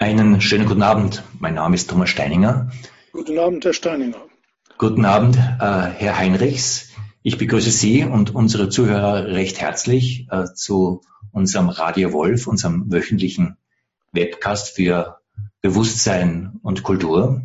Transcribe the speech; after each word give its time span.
Einen 0.00 0.40
schönen 0.40 0.68
guten 0.68 0.82
Abend. 0.82 1.24
Mein 1.40 1.54
Name 1.54 1.74
ist 1.74 1.90
Thomas 1.90 2.08
Steininger. 2.08 2.70
Guten 3.10 3.36
Abend, 3.36 3.64
Herr 3.64 3.72
Steininger. 3.72 4.18
Guten 4.78 5.04
Abend, 5.04 5.34
äh, 5.34 5.40
Herr 5.40 6.16
Heinrichs. 6.16 6.90
Ich 7.24 7.36
begrüße 7.36 7.72
Sie 7.72 8.04
und 8.04 8.32
unsere 8.32 8.68
Zuhörer 8.68 9.26
recht 9.26 9.60
herzlich 9.60 10.28
äh, 10.30 10.44
zu 10.54 11.00
unserem 11.32 11.68
Radio 11.68 12.12
Wolf, 12.12 12.46
unserem 12.46 12.92
wöchentlichen 12.92 13.56
Webcast 14.12 14.76
für 14.76 15.18
Bewusstsein 15.62 16.60
und 16.62 16.84
Kultur. 16.84 17.44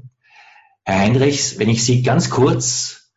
Herr 0.83 0.99
Heinrichs, 0.99 1.57
wenn 1.57 1.69
ich 1.69 1.83
Sie 1.83 2.03
ganz 2.03 2.29
kurz 2.29 3.09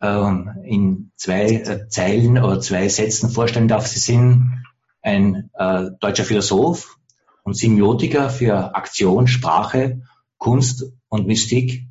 ähm, 0.00 0.56
in 0.64 1.12
zwei 1.14 1.52
äh, 1.52 1.88
Zeilen 1.88 2.36
oder 2.36 2.58
zwei 2.60 2.88
Sätzen 2.88 3.30
vorstellen 3.30 3.68
darf, 3.68 3.86
Sie 3.86 4.00
sind 4.00 4.64
ein 5.02 5.50
äh, 5.54 5.90
deutscher 6.00 6.24
Philosoph 6.24 6.98
und 7.42 7.56
Semiotiker 7.56 8.30
für 8.30 8.74
Aktion, 8.74 9.26
Sprache, 9.26 10.02
Kunst 10.38 10.84
und 11.08 11.26
Mystik. 11.26 11.86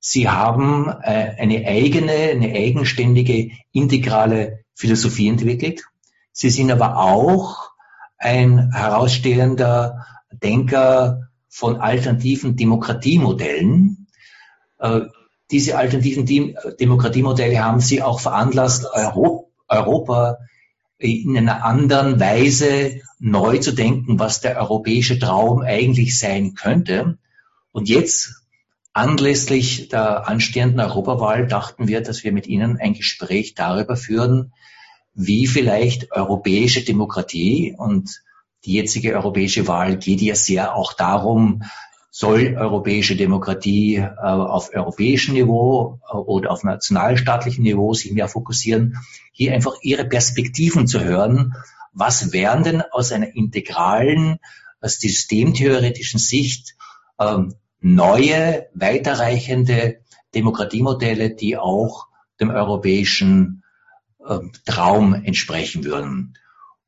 Sie 0.00 0.28
haben 0.28 0.88
äh, 0.88 1.34
eine 1.38 1.66
eigene, 1.66 2.12
eine 2.12 2.52
eigenständige, 2.52 3.50
integrale 3.72 4.64
Philosophie 4.74 5.28
entwickelt. 5.28 5.84
Sie 6.32 6.50
sind 6.50 6.70
aber 6.70 6.96
auch 6.96 7.70
ein 8.18 8.72
herausstehender 8.72 10.06
Denker 10.32 11.28
von 11.48 11.76
alternativen 11.76 12.56
Demokratiemodellen. 12.56 14.06
Äh, 14.78 15.02
diese 15.50 15.76
alternativen 15.76 16.26
Demokratiemodelle 16.80 17.62
haben 17.62 17.80
sie 17.80 18.02
auch 18.02 18.20
veranlasst, 18.20 18.86
Europa 19.68 20.38
in 20.98 21.36
einer 21.36 21.64
anderen 21.64 22.18
Weise 22.18 23.00
neu 23.24 23.58
zu 23.58 23.72
denken, 23.72 24.18
was 24.18 24.40
der 24.40 24.58
europäische 24.58 25.16
Traum 25.16 25.62
eigentlich 25.62 26.18
sein 26.18 26.54
könnte. 26.54 27.18
Und 27.70 27.88
jetzt, 27.88 28.42
anlässlich 28.92 29.88
der 29.88 30.28
anstehenden 30.28 30.80
Europawahl, 30.80 31.46
dachten 31.46 31.86
wir, 31.86 32.00
dass 32.00 32.24
wir 32.24 32.32
mit 32.32 32.48
Ihnen 32.48 32.78
ein 32.78 32.94
Gespräch 32.94 33.54
darüber 33.54 33.96
führen, 33.96 34.52
wie 35.14 35.46
vielleicht 35.46 36.10
europäische 36.10 36.84
Demokratie 36.84 37.74
und 37.78 38.22
die 38.64 38.74
jetzige 38.74 39.14
europäische 39.14 39.68
Wahl 39.68 39.96
geht 39.96 40.20
ja 40.20 40.34
sehr 40.34 40.74
auch 40.74 40.92
darum, 40.92 41.62
soll 42.10 42.56
europäische 42.58 43.16
Demokratie 43.16 43.96
äh, 43.96 44.06
auf 44.20 44.70
europäischem 44.74 45.34
Niveau 45.34 46.00
äh, 46.08 46.16
oder 46.16 46.50
auf 46.50 46.64
nationalstaatlichem 46.64 47.62
Niveau 47.62 47.94
sich 47.94 48.12
mehr 48.12 48.28
fokussieren, 48.28 48.98
hier 49.32 49.54
einfach 49.54 49.76
ihre 49.82 50.04
Perspektiven 50.04 50.86
zu 50.86 51.00
hören. 51.00 51.54
Was 51.92 52.32
wären 52.32 52.64
denn 52.64 52.82
aus 52.82 53.12
einer 53.12 53.34
integralen, 53.34 54.38
aus 54.80 54.98
systemtheoretischen 54.98 56.18
Sicht 56.18 56.76
ähm, 57.18 57.54
neue, 57.80 58.68
weiterreichende 58.74 60.00
Demokratiemodelle, 60.34 61.34
die 61.34 61.56
auch 61.56 62.08
dem 62.40 62.50
europäischen 62.50 63.62
äh, 64.24 64.38
Traum 64.64 65.14
entsprechen 65.14 65.84
würden? 65.84 66.34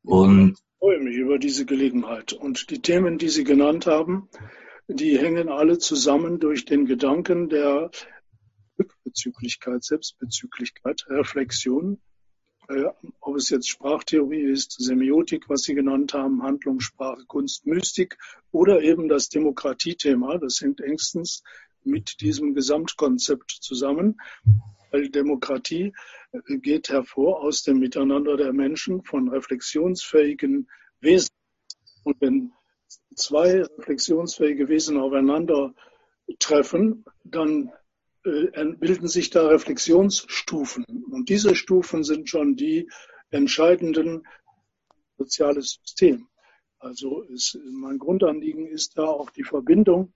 Und 0.03 0.53
ich 0.53 0.79
freue 0.79 1.01
mich 1.01 1.17
über 1.17 1.39
diese 1.39 1.65
Gelegenheit. 1.65 2.33
Und 2.33 2.71
die 2.71 2.81
Themen, 2.81 3.19
die 3.19 3.29
Sie 3.29 3.45
genannt 3.45 3.87
haben, 3.87 4.29
die 4.89 5.19
hängen 5.19 5.49
alle 5.49 5.79
zusammen 5.79 6.41
durch 6.41 6.65
den 6.65 6.85
Gedanken 6.85 7.49
der 7.49 7.91
Rückbezüglichkeit, 8.79 9.83
Selbstbezüglichkeit, 9.83 11.07
Reflexion. 11.09 12.01
Äh, 12.69 12.85
ob 13.21 13.37
es 13.37 13.51
jetzt 13.51 13.69
Sprachtheorie 13.69 14.43
ist, 14.43 14.73
Semiotik, 14.79 15.49
was 15.49 15.63
Sie 15.63 15.75
genannt 15.75 16.15
haben, 16.15 16.43
Handlung, 16.43 16.81
Sprache, 16.81 17.25
Kunst, 17.27 17.67
Mystik 17.67 18.17
oder 18.53 18.83
eben 18.83 19.09
das 19.09 19.29
Demokratiethema, 19.29 20.39
das 20.39 20.61
hängt 20.61 20.81
engstens 20.81 21.43
mit 21.83 22.21
diesem 22.21 22.55
Gesamtkonzept 22.55 23.51
zusammen, 23.51 24.21
weil 24.91 25.11
Demokratie 25.11 25.93
äh, 26.33 26.59
geht 26.59 26.89
hervor 26.89 27.43
aus 27.43 27.63
dem 27.63 27.79
Miteinander 27.79 28.37
der 28.37 28.53
Menschen 28.53 29.03
von 29.03 29.29
reflexionsfähigen 29.29 30.69
Wesen. 31.01 31.31
Und 32.05 32.21
wenn 32.21 32.53
zwei 33.15 33.63
reflexionsfähige 33.63 34.69
Wesen 34.69 34.99
aufeinander 34.99 35.75
treffen, 36.39 37.05
dann 37.25 37.71
bilden 38.25 39.09
sich 39.09 39.31
da 39.31 39.47
Reflexionsstufen. 39.47 40.85
Und 41.11 41.29
diese 41.29 41.55
Stufen 41.55 42.05
sind 42.05 42.29
schon 42.29 42.57
die 42.57 42.89
entscheidenden 43.31 44.27
soziales 45.19 45.79
System. 45.83 46.29
Also 46.79 47.23
ist, 47.23 47.59
mein 47.71 47.99
Grundanliegen 47.99 48.67
ist 48.67 48.99
da 48.99 49.05
auch 49.05 49.31
die 49.31 49.45
Verbindung 49.45 50.13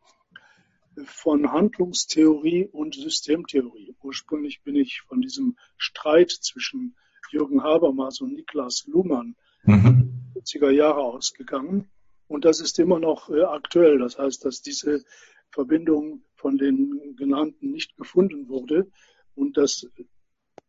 von 1.07 1.53
Handlungstheorie 1.53 2.67
und 2.67 2.95
Systemtheorie. 2.95 3.95
Ursprünglich 4.03 4.63
bin 4.63 4.75
ich 4.75 5.03
von 5.03 5.21
diesem 5.21 5.57
Streit 5.77 6.31
zwischen 6.31 6.97
Jürgen 7.31 7.63
Habermas 7.63 8.21
und 8.21 8.35
Niklas 8.35 8.85
Luhmann 8.87 9.37
mhm. 9.65 10.33
40er 10.35 10.71
Jahre 10.71 11.01
ausgegangen. 11.01 11.91
Und 12.27 12.45
das 12.45 12.61
ist 12.61 12.79
immer 12.79 12.99
noch 12.99 13.31
äh, 13.31 13.43
aktuell. 13.43 13.99
Das 13.99 14.19
heißt, 14.19 14.45
dass 14.45 14.61
diese 14.61 15.05
Verbindung 15.51 16.23
von 16.35 16.59
den 16.59 17.17
genannten 17.17 17.71
nicht 17.71 17.97
gefunden 17.97 18.49
wurde 18.49 18.91
und 19.35 19.57
dass 19.57 19.87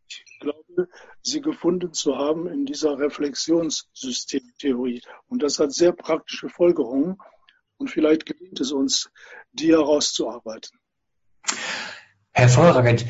ich 0.07 0.39
glaube, 0.39 0.87
sie 1.21 1.41
gefunden 1.41 1.93
zu 1.93 2.17
haben 2.17 2.47
in 2.47 2.65
dieser 2.65 2.97
Reflexionssystemtheorie. 2.97 5.01
Und 5.27 5.43
das 5.43 5.59
hat 5.59 5.73
sehr 5.73 5.91
praktische 5.91 6.49
Folgerungen. 6.49 7.17
Und 7.77 7.91
vielleicht 7.91 8.25
gelingt 8.25 8.59
es 8.59 8.71
uns, 8.71 9.11
die 9.51 9.71
herauszuarbeiten. 9.71 10.79
Hervorragend. 12.31 13.05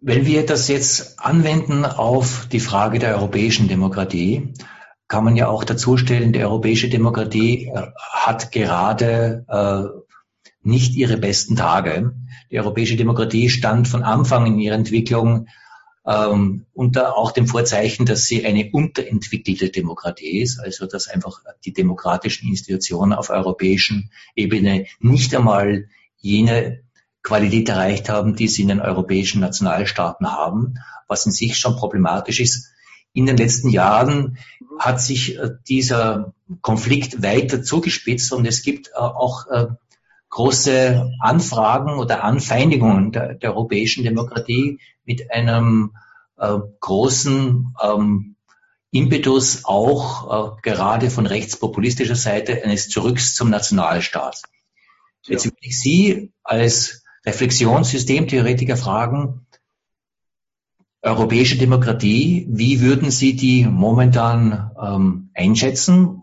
Wenn 0.00 0.26
wir 0.26 0.44
das 0.46 0.66
jetzt 0.68 1.20
anwenden 1.20 1.84
auf 1.84 2.48
die 2.50 2.60
Frage 2.60 2.98
der 2.98 3.16
europäischen 3.16 3.68
Demokratie, 3.68 4.54
kann 5.08 5.24
man 5.24 5.36
ja 5.36 5.48
auch 5.48 5.64
dazustellen, 5.64 6.32
die 6.32 6.42
europäische 6.42 6.88
Demokratie 6.88 7.66
äh, 7.66 7.88
hat 7.98 8.52
gerade 8.52 9.44
äh, 9.48 10.00
nicht 10.62 10.94
ihre 10.94 11.16
besten 11.16 11.56
Tage. 11.56 12.14
Die 12.50 12.58
europäische 12.58 12.96
Demokratie 12.96 13.48
stand 13.48 13.88
von 13.88 14.02
Anfang 14.02 14.46
in 14.46 14.58
ihrer 14.58 14.74
Entwicklung 14.74 15.46
ähm, 16.06 16.66
unter 16.72 17.16
auch 17.16 17.30
dem 17.32 17.46
Vorzeichen, 17.46 18.06
dass 18.06 18.24
sie 18.24 18.44
eine 18.44 18.70
unterentwickelte 18.72 19.70
Demokratie 19.70 20.40
ist, 20.40 20.58
also 20.58 20.86
dass 20.86 21.08
einfach 21.08 21.40
die 21.64 21.72
demokratischen 21.72 22.48
Institutionen 22.48 23.12
auf 23.12 23.30
europäischen 23.30 24.10
Ebene 24.34 24.86
nicht 24.98 25.34
einmal 25.34 25.88
jene 26.18 26.82
Qualität 27.22 27.68
erreicht 27.68 28.08
haben, 28.08 28.34
die 28.34 28.48
sie 28.48 28.62
in 28.62 28.68
den 28.68 28.80
europäischen 28.80 29.40
Nationalstaaten 29.40 30.32
haben, 30.32 30.78
was 31.06 31.26
in 31.26 31.32
sich 31.32 31.58
schon 31.58 31.76
problematisch 31.76 32.40
ist. 32.40 32.72
In 33.12 33.26
den 33.26 33.36
letzten 33.36 33.68
Jahren 33.68 34.38
hat 34.78 35.00
sich 35.00 35.36
äh, 35.36 35.50
dieser 35.68 36.32
Konflikt 36.62 37.22
weiter 37.22 37.62
zugespitzt 37.62 38.32
und 38.32 38.46
es 38.46 38.62
gibt 38.62 38.88
äh, 38.88 38.98
auch 38.98 39.46
äh, 39.48 39.66
große 40.30 41.12
Anfragen 41.20 41.98
oder 41.98 42.24
Anfeindungen 42.24 43.12
der, 43.12 43.34
der 43.34 43.50
europäischen 43.50 44.04
Demokratie 44.04 44.80
mit 45.04 45.30
einem 45.30 45.92
großen 46.80 47.74
ähm, 47.82 48.36
Impetus 48.92 49.64
auch 49.64 50.62
gerade 50.62 51.10
von 51.10 51.26
rechtspopulistischer 51.26 52.16
Seite 52.16 52.64
eines 52.64 52.88
Zurücks 52.88 53.34
zum 53.34 53.50
Nationalstaat. 53.50 54.42
Jetzt 55.26 55.44
würde 55.44 55.56
ich 55.60 55.78
Sie 55.78 56.32
als 56.42 57.04
Reflexionssystemtheoretiker 57.26 58.76
fragen, 58.76 59.46
europäische 61.02 61.56
Demokratie, 61.56 62.46
wie 62.50 62.80
würden 62.80 63.10
Sie 63.10 63.34
die 63.34 63.64
momentan 63.64 64.70
ähm, 64.82 65.30
einschätzen? 65.34 66.22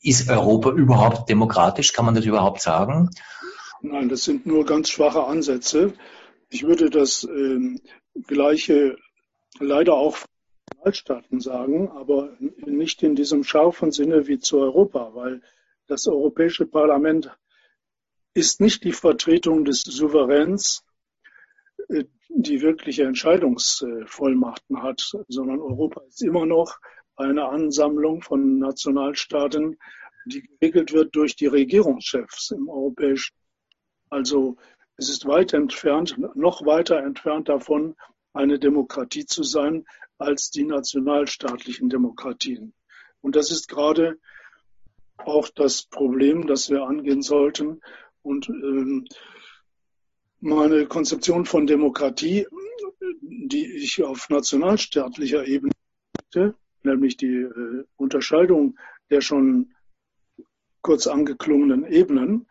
Ist 0.00 0.30
Europa 0.30 0.70
überhaupt 0.70 1.28
demokratisch? 1.28 1.92
Kann 1.92 2.06
man 2.06 2.14
das 2.14 2.24
überhaupt 2.24 2.62
sagen? 2.62 3.10
Nein, 3.86 4.08
das 4.08 4.24
sind 4.24 4.46
nur 4.46 4.64
ganz 4.64 4.88
schwache 4.88 5.24
Ansätze. 5.24 5.92
Ich 6.48 6.62
würde 6.62 6.88
das 6.88 7.24
ähm, 7.24 7.82
Gleiche 8.26 8.96
leider 9.60 9.92
auch 9.92 10.16
von 10.16 10.28
Nationalstaaten 10.78 11.40
sagen, 11.40 11.90
aber 11.90 12.34
nicht 12.64 13.02
in 13.02 13.14
diesem 13.14 13.44
scharfen 13.44 13.92
Sinne 13.92 14.26
wie 14.26 14.38
zu 14.38 14.58
Europa, 14.58 15.10
weil 15.14 15.42
das 15.86 16.06
Europäische 16.06 16.64
Parlament 16.64 17.30
ist 18.32 18.58
nicht 18.58 18.84
die 18.84 18.92
Vertretung 18.92 19.66
des 19.66 19.82
Souveräns, 19.82 20.82
äh, 21.90 22.04
die 22.30 22.62
wirkliche 22.62 23.04
Entscheidungsvollmachten 23.04 24.82
hat, 24.82 25.14
sondern 25.28 25.60
Europa 25.60 26.00
ist 26.08 26.22
immer 26.22 26.46
noch 26.46 26.78
eine 27.16 27.44
Ansammlung 27.50 28.22
von 28.22 28.58
Nationalstaaten, 28.58 29.76
die 30.24 30.40
geregelt 30.40 30.94
wird 30.94 31.14
durch 31.14 31.36
die 31.36 31.48
Regierungschefs 31.48 32.50
im 32.52 32.70
europäischen. 32.70 33.34
Also 34.14 34.56
es 34.96 35.08
ist 35.08 35.26
weit 35.26 35.54
entfernt, 35.54 36.16
noch 36.36 36.64
weiter 36.64 36.98
entfernt 37.02 37.48
davon, 37.48 37.96
eine 38.32 38.60
Demokratie 38.60 39.26
zu 39.26 39.42
sein 39.42 39.86
als 40.18 40.52
die 40.52 40.62
nationalstaatlichen 40.62 41.88
Demokratien. 41.88 42.74
Und 43.22 43.34
das 43.34 43.50
ist 43.50 43.66
gerade 43.68 44.20
auch 45.16 45.48
das 45.48 45.82
Problem, 45.82 46.46
das 46.46 46.70
wir 46.70 46.84
angehen 46.84 47.22
sollten. 47.22 47.80
Und 48.22 48.48
ähm, 48.48 49.08
meine 50.38 50.86
Konzeption 50.86 51.44
von 51.44 51.66
Demokratie, 51.66 52.46
die 53.20 53.66
ich 53.66 54.04
auf 54.04 54.30
nationalstaatlicher 54.30 55.44
Ebene 55.44 55.72
hatte, 56.18 56.54
nämlich 56.84 57.16
die 57.16 57.34
äh, 57.34 57.84
Unterscheidung 57.96 58.78
der 59.10 59.22
schon 59.22 59.74
kurz 60.82 61.08
angeklungenen 61.08 61.84
Ebenen, 61.84 62.46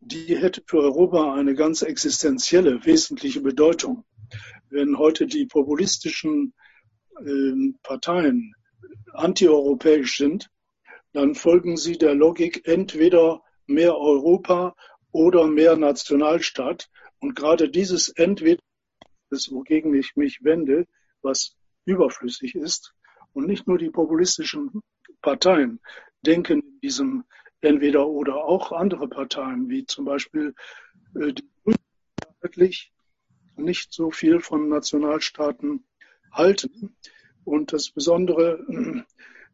die 0.00 0.36
hätte 0.36 0.62
für 0.66 0.78
Europa 0.78 1.34
eine 1.34 1.54
ganz 1.54 1.82
existenzielle, 1.82 2.84
wesentliche 2.84 3.40
Bedeutung. 3.40 4.04
Wenn 4.70 4.98
heute 4.98 5.26
die 5.26 5.46
populistischen 5.46 6.54
äh, 7.24 7.72
Parteien 7.82 8.54
antieuropäisch 9.12 10.16
sind, 10.16 10.50
dann 11.12 11.34
folgen 11.34 11.76
sie 11.76 11.96
der 11.96 12.14
Logik 12.14 12.66
entweder 12.66 13.42
mehr 13.66 13.96
Europa 13.96 14.74
oder 15.12 15.46
mehr 15.46 15.76
Nationalstaat. 15.76 16.88
Und 17.20 17.34
gerade 17.34 17.70
dieses 17.70 18.10
entweder, 18.10 18.60
das, 19.30 19.50
wogegen 19.50 19.94
ich 19.94 20.14
mich 20.14 20.44
wende, 20.44 20.86
was 21.22 21.56
überflüssig 21.84 22.54
ist, 22.54 22.92
und 23.32 23.46
nicht 23.46 23.66
nur 23.66 23.78
die 23.78 23.90
populistischen 23.90 24.82
Parteien 25.20 25.80
denken 26.22 26.60
in 26.60 26.80
diesem 26.80 27.24
entweder 27.66 28.06
oder 28.06 28.44
auch 28.44 28.72
andere 28.72 29.08
Parteien, 29.08 29.68
wie 29.68 29.84
zum 29.84 30.04
Beispiel 30.04 30.54
äh, 31.14 31.32
die 31.32 31.44
wirklich 32.40 32.92
nicht 33.56 33.92
so 33.92 34.10
viel 34.10 34.40
von 34.40 34.68
Nationalstaaten 34.68 35.84
halten. 36.30 36.96
Und 37.44 37.72
das 37.72 37.90
Besondere 37.90 38.64
äh, 38.68 39.02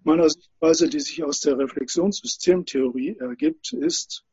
meiner 0.02 0.28
Sichtweise, 0.28 0.88
die 0.88 1.00
sich 1.00 1.22
aus 1.24 1.40
der 1.40 1.58
Reflexionssystemtheorie 1.58 3.16
ergibt, 3.18 3.72
ist 3.72 4.24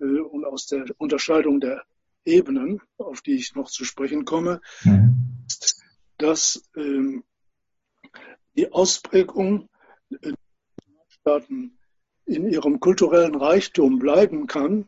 äh, 0.00 0.04
und 0.04 0.44
aus 0.44 0.66
der 0.66 0.84
Unterscheidung 0.98 1.60
der 1.60 1.84
Ebenen, 2.24 2.80
auf 2.98 3.20
die 3.20 3.34
ich 3.34 3.54
noch 3.54 3.70
zu 3.70 3.84
sprechen 3.84 4.24
komme, 4.24 4.60
mhm. 4.84 5.44
ist, 5.46 5.82
dass 6.18 6.62
ähm, 6.76 7.24
die 8.56 8.70
Ausprägung 8.70 9.68
der 10.10 10.34
Staaten 11.08 11.78
in 12.26 12.48
ihrem 12.48 12.80
kulturellen 12.80 13.34
Reichtum 13.34 13.98
bleiben 13.98 14.46
kann, 14.46 14.86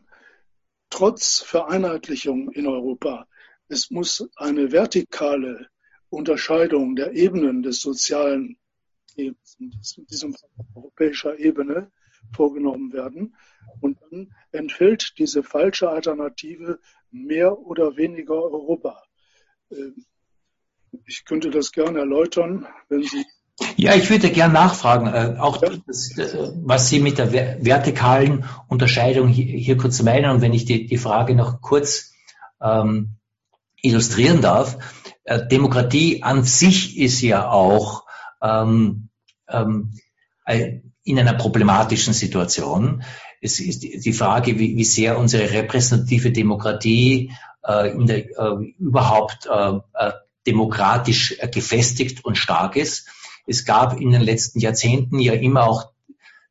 trotz 0.89 1.41
Vereinheitlichung 1.41 2.51
in 2.51 2.67
Europa. 2.67 3.27
Es 3.67 3.91
muss 3.91 4.29
eine 4.35 4.71
vertikale 4.71 5.67
Unterscheidung 6.09 6.95
der 6.95 7.13
Ebenen 7.13 7.63
des 7.63 7.81
sozialen 7.81 8.57
in 9.15 9.35
diesem 10.09 10.35
europäischer 10.75 11.39
Ebene, 11.39 11.91
vorgenommen 12.33 12.93
werden. 12.93 13.35
Und 13.81 13.99
dann 14.01 14.33
entfällt 14.51 15.17
diese 15.17 15.43
falsche 15.43 15.89
Alternative 15.89 16.79
mehr 17.11 17.57
oder 17.57 17.97
weniger 17.97 18.35
Europa. 18.35 19.03
Ähm, 19.71 20.05
ich 21.05 21.25
könnte 21.25 21.49
das 21.49 21.71
gerne 21.71 21.99
erläutern, 21.99 22.67
wenn 22.87 23.03
Sie 23.03 23.25
ja, 23.77 23.93
ich 23.93 24.09
würde 24.09 24.29
gerne 24.29 24.53
nachfragen, 24.53 25.07
äh, 25.07 25.39
auch 25.39 25.57
das, 25.57 26.17
äh, 26.17 26.51
was 26.63 26.89
Sie 26.89 26.99
mit 26.99 27.17
der 27.17 27.31
vertikalen 27.63 28.45
Unterscheidung 28.67 29.27
hier, 29.27 29.77
kurz 29.77 30.01
meinen 30.01 30.31
und 30.31 30.41
wenn 30.41 30.53
ich 30.53 30.65
die, 30.65 30.87
die 30.87 30.97
Frage 30.97 31.35
noch 31.35 31.61
kurz 31.61 32.13
ähm, 32.61 33.17
illustrieren 33.81 34.41
darf. 34.41 34.77
Äh, 35.23 35.47
Demokratie 35.47 36.23
an 36.23 36.43
sich 36.43 36.97
ist 36.97 37.21
ja 37.21 37.49
auch 37.49 38.03
ähm, 38.41 39.09
ähm, 39.49 39.93
in 41.03 41.19
einer 41.19 41.33
problematischen 41.33 42.13
Situation. 42.13 43.03
Es 43.41 43.59
ist 43.59 43.83
die 43.83 44.13
Frage, 44.13 44.57
wie, 44.57 44.75
wie 44.77 44.85
sehr 44.85 45.19
unsere 45.19 45.51
repräsentative 45.51 46.31
Demokratie 46.31 47.31
äh, 47.63 47.91
in 47.91 48.07
der, 48.07 48.25
äh, 48.25 48.73
überhaupt 48.79 49.47
äh 49.47 50.11
demokratisch 50.47 51.39
gefestigt 51.51 52.23
und 52.23 52.37
stark 52.37 52.75
ist 52.75 53.09
es 53.45 53.65
gab 53.65 53.99
in 53.99 54.11
den 54.11 54.21
letzten 54.21 54.59
Jahrzehnten 54.59 55.19
ja 55.19 55.33
immer 55.33 55.67
auch 55.67 55.91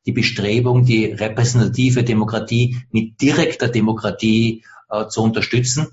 die 0.07 0.13
Bestrebung, 0.13 0.85
die 0.85 1.07
repräsentative 1.07 2.05
Demokratie 2.05 2.77
mit 2.91 3.21
direkter 3.21 3.69
Demokratie 3.69 4.65
äh, 4.91 5.07
zu 5.09 5.23
unterstützen, 5.23 5.89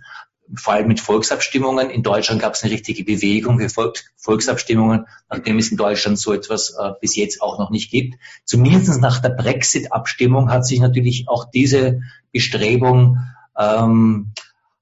vor 0.55 0.73
allem 0.73 0.87
mit 0.87 0.99
Volksabstimmungen. 0.99 1.89
In 1.89 2.03
Deutschland 2.03 2.41
gab 2.41 2.53
es 2.53 2.63
eine 2.63 2.73
richtige 2.73 3.05
Bewegung 3.05 3.59
für 3.59 3.69
Volk, 3.69 4.03
Volksabstimmungen, 4.17 5.07
nachdem 5.29 5.57
es 5.57 5.71
in 5.71 5.77
Deutschland 5.77 6.19
so 6.19 6.33
etwas 6.33 6.71
äh, 6.71 6.91
bis 6.99 7.15
jetzt 7.15 7.41
auch 7.41 7.57
noch 7.57 7.69
nicht 7.69 7.89
gibt. 7.89 8.19
Zumindest 8.43 8.99
nach 8.99 9.19
der 9.21 9.29
Brexit-Abstimmung 9.29 10.51
hat 10.51 10.65
sich 10.65 10.79
natürlich 10.79 11.29
auch 11.29 11.45
diese 11.49 12.01
Bestrebung 12.33 13.19
ähm, 13.57 14.33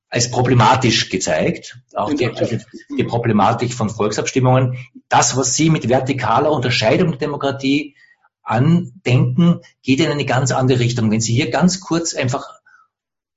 als 0.10 0.32
problematisch 0.32 1.10
gezeigt, 1.10 1.80
auch 1.94 2.14
die, 2.14 2.30
die, 2.98 3.04
Problematik 3.04 3.74
von 3.74 3.90
Volksabstimmungen. 3.90 4.78
Das, 5.08 5.38
was 5.38 5.56
Sie 5.56 5.70
mit 5.70 5.88
vertikaler 5.88 6.52
Unterscheidung 6.52 7.12
der 7.12 7.20
Demokratie 7.20 7.96
andenken, 8.42 9.62
geht 9.84 10.00
in 10.00 10.10
eine 10.10 10.26
ganz 10.26 10.52
andere 10.52 10.80
Richtung. 10.80 11.12
Wenn 11.12 11.22
Sie 11.22 11.34
hier 11.34 11.52
ganz 11.52 11.80
kurz 11.80 12.16
einfach 12.16 12.60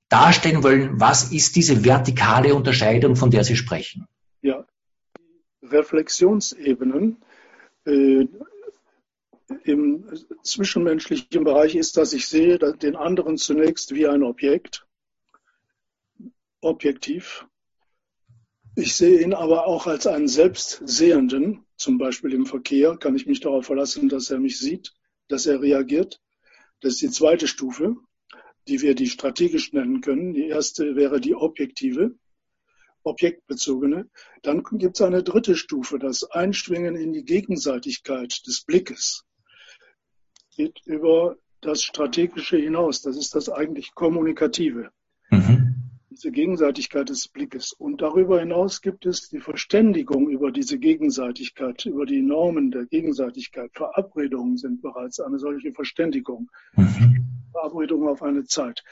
darstellen 0.09 0.63
wollen, 0.63 0.99
was 0.99 1.31
ist 1.31 1.55
diese 1.55 1.85
vertikale 1.85 2.55
Unterscheidung, 2.55 3.15
von 3.15 3.29
der 3.29 3.43
Sie 3.43 3.55
sprechen? 3.55 4.07
Ja, 4.41 4.65
Reflexionsebenen 5.61 7.17
äh, 7.85 8.25
im 9.63 10.05
zwischenmenschlichen 10.41 11.43
Bereich 11.43 11.75
ist, 11.75 11.97
dass 11.97 12.13
ich 12.13 12.27
sehe 12.27 12.57
den 12.57 12.95
anderen 12.95 13.37
zunächst 13.37 13.93
wie 13.93 14.07
ein 14.07 14.23
Objekt 14.23 14.87
objektiv. 16.63 17.45
Ich 18.75 18.95
sehe 18.95 19.21
ihn 19.21 19.33
aber 19.33 19.67
auch 19.67 19.85
als 19.85 20.07
einen 20.07 20.27
Selbstsehenden, 20.27 21.65
zum 21.77 21.97
Beispiel 21.97 22.33
im 22.33 22.45
Verkehr, 22.45 22.97
kann 22.97 23.15
ich 23.15 23.27
mich 23.27 23.39
darauf 23.39 23.67
verlassen, 23.67 24.09
dass 24.09 24.31
er 24.31 24.39
mich 24.39 24.57
sieht, 24.57 24.93
dass 25.27 25.45
er 25.45 25.61
reagiert. 25.61 26.19
Das 26.81 26.93
ist 26.93 27.01
die 27.01 27.09
zweite 27.09 27.47
Stufe, 27.47 27.95
die 28.67 28.81
wir 28.81 28.95
die 28.95 29.09
strategisch 29.09 29.73
nennen 29.73 30.01
können. 30.01 30.33
Die 30.33 30.47
erste 30.47 30.95
wäre 30.95 31.21
die 31.21 31.35
objektive, 31.35 32.15
objektbezogene. 33.03 34.09
Dann 34.41 34.63
gibt 34.63 34.95
es 34.95 35.01
eine 35.01 35.21
dritte 35.21 35.55
Stufe, 35.55 35.99
das 35.99 36.23
Einschwingen 36.23 36.95
in 36.95 37.13
die 37.13 37.25
Gegenseitigkeit 37.25 38.41
des 38.47 38.61
Blickes. 38.61 39.23
Geht 40.55 40.81
über 40.85 41.37
das 41.61 41.83
Strategische 41.83 42.57
hinaus. 42.57 43.01
Das 43.01 43.17
ist 43.17 43.35
das 43.35 43.49
eigentlich 43.49 43.93
Kommunikative. 43.93 44.91
Mhm 45.29 45.62
diese 46.13 46.31
Gegenseitigkeit 46.31 47.09
des 47.09 47.27
Blickes. 47.27 47.73
Und 47.73 48.01
darüber 48.01 48.39
hinaus 48.39 48.81
gibt 48.81 49.05
es 49.05 49.29
die 49.29 49.39
Verständigung 49.39 50.29
über 50.29 50.51
diese 50.51 50.77
Gegenseitigkeit, 50.77 51.85
über 51.85 52.05
die 52.05 52.21
Normen 52.21 52.69
der 52.69 52.85
Gegenseitigkeit. 52.85 53.71
Verabredungen 53.73 54.57
sind 54.57 54.81
bereits 54.81 55.19
eine 55.19 55.39
solche 55.39 55.73
Verständigung. 55.73 56.51
Mhm. 56.75 57.25
Verabredungen 57.51 58.07
auf 58.07 58.21
eine 58.21 58.45
Zeit. 58.45 58.83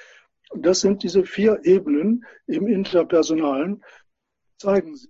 Und 0.50 0.66
das 0.66 0.82
sind 0.82 1.04
diese 1.04 1.24
vier 1.24 1.62
Ebenen 1.64 2.26
im 2.48 2.68
Interpersonalen, 2.68 3.84
zeigen 4.58 4.96
sich. 4.96 5.10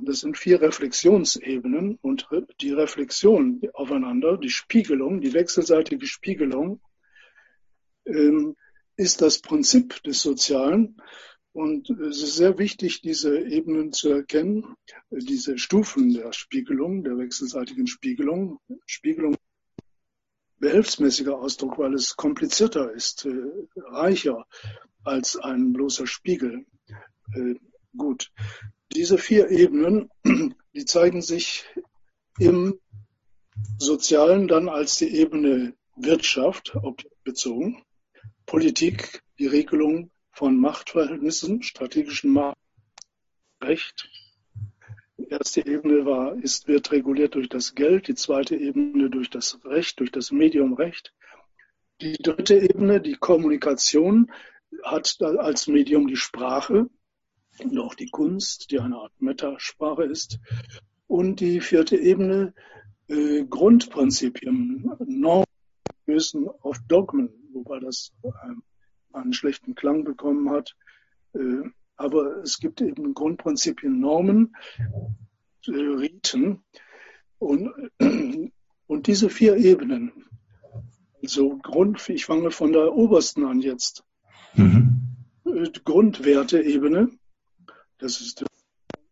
Das 0.00 0.20
sind 0.20 0.38
vier 0.38 0.62
Reflexionsebenen 0.62 1.98
und 2.00 2.26
die 2.62 2.72
Reflexion 2.72 3.60
aufeinander, 3.74 4.38
die 4.38 4.48
Spiegelung, 4.48 5.20
die 5.20 5.34
wechselseitige 5.34 6.06
Spiegelung, 6.06 6.80
ähm, 8.06 8.56
ist 8.98 9.22
das 9.22 9.38
Prinzip 9.38 10.02
des 10.02 10.20
Sozialen. 10.20 11.00
Und 11.52 11.88
es 11.88 12.22
ist 12.22 12.36
sehr 12.36 12.58
wichtig, 12.58 13.00
diese 13.00 13.40
Ebenen 13.40 13.92
zu 13.92 14.10
erkennen, 14.10 14.76
diese 15.10 15.56
Stufen 15.56 16.12
der 16.12 16.32
Spiegelung, 16.32 17.04
der 17.04 17.16
wechselseitigen 17.16 17.86
Spiegelung. 17.86 18.58
Spiegelung 18.86 19.36
behelfsmäßiger 20.58 21.38
Ausdruck, 21.38 21.78
weil 21.78 21.94
es 21.94 22.16
komplizierter 22.16 22.92
ist, 22.92 23.24
äh, 23.24 23.30
reicher 23.76 24.46
als 25.04 25.36
ein 25.36 25.72
bloßer 25.72 26.06
Spiegel. 26.06 26.66
Äh, 27.34 27.54
gut. 27.96 28.32
Diese 28.92 29.18
vier 29.18 29.50
Ebenen, 29.50 30.10
die 30.74 30.84
zeigen 30.84 31.22
sich 31.22 31.64
im 32.38 32.78
Sozialen 33.78 34.48
dann 34.48 34.68
als 34.68 34.96
die 34.96 35.14
Ebene 35.14 35.74
Wirtschaft, 35.96 36.74
objektbezogen. 36.74 37.82
Politik, 38.48 39.22
die 39.38 39.46
Regelung 39.46 40.10
von 40.32 40.56
Machtverhältnissen, 40.56 41.62
strategischen 41.62 42.32
Machtrecht. 42.32 44.08
Die 45.18 45.28
erste 45.28 45.66
Ebene 45.66 46.06
war, 46.06 46.34
ist, 46.42 46.66
wird 46.66 46.90
reguliert 46.90 47.34
durch 47.34 47.50
das 47.50 47.74
Geld, 47.74 48.08
die 48.08 48.14
zweite 48.14 48.56
Ebene 48.56 49.10
durch 49.10 49.28
das 49.28 49.62
Recht, 49.66 50.00
durch 50.00 50.10
das 50.10 50.32
Medium 50.32 50.72
Recht. 50.72 51.12
Die 52.00 52.14
dritte 52.14 52.58
Ebene, 52.58 53.02
die 53.02 53.16
Kommunikation, 53.16 54.32
hat 54.82 55.20
als 55.20 55.66
Medium 55.66 56.08
die 56.08 56.16
Sprache 56.16 56.88
und 57.58 57.78
auch 57.78 57.94
die 57.94 58.08
Kunst, 58.08 58.70
die 58.70 58.80
eine 58.80 58.96
Art 58.96 59.12
Metasprache 59.20 60.04
ist. 60.04 60.38
Und 61.06 61.40
die 61.40 61.60
vierte 61.60 61.98
Ebene, 61.98 62.54
äh, 63.08 63.44
Grundprinzipien, 63.44 64.90
Normen, 65.06 65.44
auf 66.62 66.78
Dogmen, 66.88 67.37
wobei 67.52 67.78
das 67.80 68.12
ähm, 68.44 68.62
einen 69.12 69.32
schlechten 69.32 69.74
Klang 69.74 70.04
bekommen 70.04 70.50
hat. 70.50 70.76
Äh, 71.34 71.70
aber 71.96 72.38
es 72.42 72.58
gibt 72.58 72.80
eben 72.80 73.14
Grundprinzipien, 73.14 73.98
Normen, 73.98 74.54
äh, 75.66 75.72
Riten 75.72 76.62
und, 77.38 77.72
und 78.86 79.06
diese 79.06 79.30
vier 79.30 79.56
Ebenen. 79.56 80.24
Also 81.22 81.58
Grund, 81.58 82.08
ich 82.08 82.24
fange 82.24 82.50
von 82.50 82.72
der 82.72 82.94
obersten 82.94 83.44
an 83.44 83.60
jetzt. 83.60 84.04
Mhm. 84.54 85.16
Äh, 85.44 85.70
Grundwerteebene, 85.84 87.10
das 87.98 88.20
ist 88.20 88.44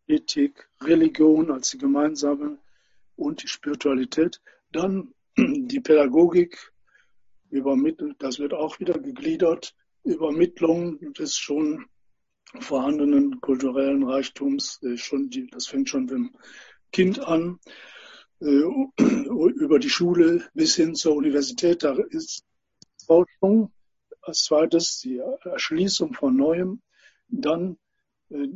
Ethik, 0.07 0.69
Religion 0.81 1.51
als 1.51 1.71
die 1.71 1.79
gemeinsame 1.79 2.59
und 3.17 3.43
die 3.43 3.49
Spiritualität. 3.49 4.41
Dann 4.71 5.13
die 5.37 5.81
Pädagogik, 5.81 6.73
übermittelt, 7.51 8.17
das 8.19 8.39
wird 8.39 8.55
auch 8.55 8.81
wieder 8.81 8.99
gegliedert, 8.99 9.75
Übermittlung 10.05 11.13
des 11.15 11.37
schon 11.37 11.87
vorhandenen 12.61 13.41
kulturellen 13.41 14.05
Reichtums, 14.05 14.81
äh, 14.83 14.97
schon 14.97 15.31
die, 15.31 15.49
das 15.49 15.67
fängt 15.67 15.89
schon 15.89 16.07
beim 16.07 16.35
Kind 16.93 17.19
an, 17.19 17.59
äh, 18.41 18.63
über 18.97 19.79
die 19.79 19.91
Schule 19.91 20.49
bis 20.55 20.77
hin 20.77 20.95
zur 20.95 21.17
Universität. 21.17 21.83
Da 21.83 21.97
ist 22.11 22.45
Forschung 23.05 23.73
als 24.23 24.45
zweites 24.45 25.01
die 25.01 25.21
Erschließung 25.45 26.15
von 26.15 26.37
Neuem, 26.37 26.83
dann 27.29 27.79
äh, 28.31 28.49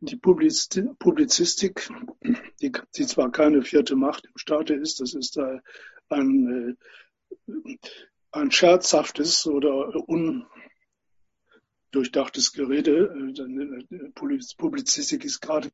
die 0.00 0.16
Publizistik, 0.16 1.88
die, 2.60 2.72
die, 2.96 3.06
zwar 3.06 3.30
keine 3.30 3.62
vierte 3.62 3.96
Macht 3.96 4.26
im 4.26 4.36
Staate 4.36 4.74
ist, 4.74 5.00
das 5.00 5.14
ist 5.14 5.38
ein, 6.08 6.76
ein 8.32 8.50
scherzhaftes 8.50 9.46
oder 9.46 9.92
undurchdachtes 11.92 12.52
Gerede. 12.52 13.32
Publizistik 14.56 15.24
ist 15.24 15.40
gerade 15.40 15.70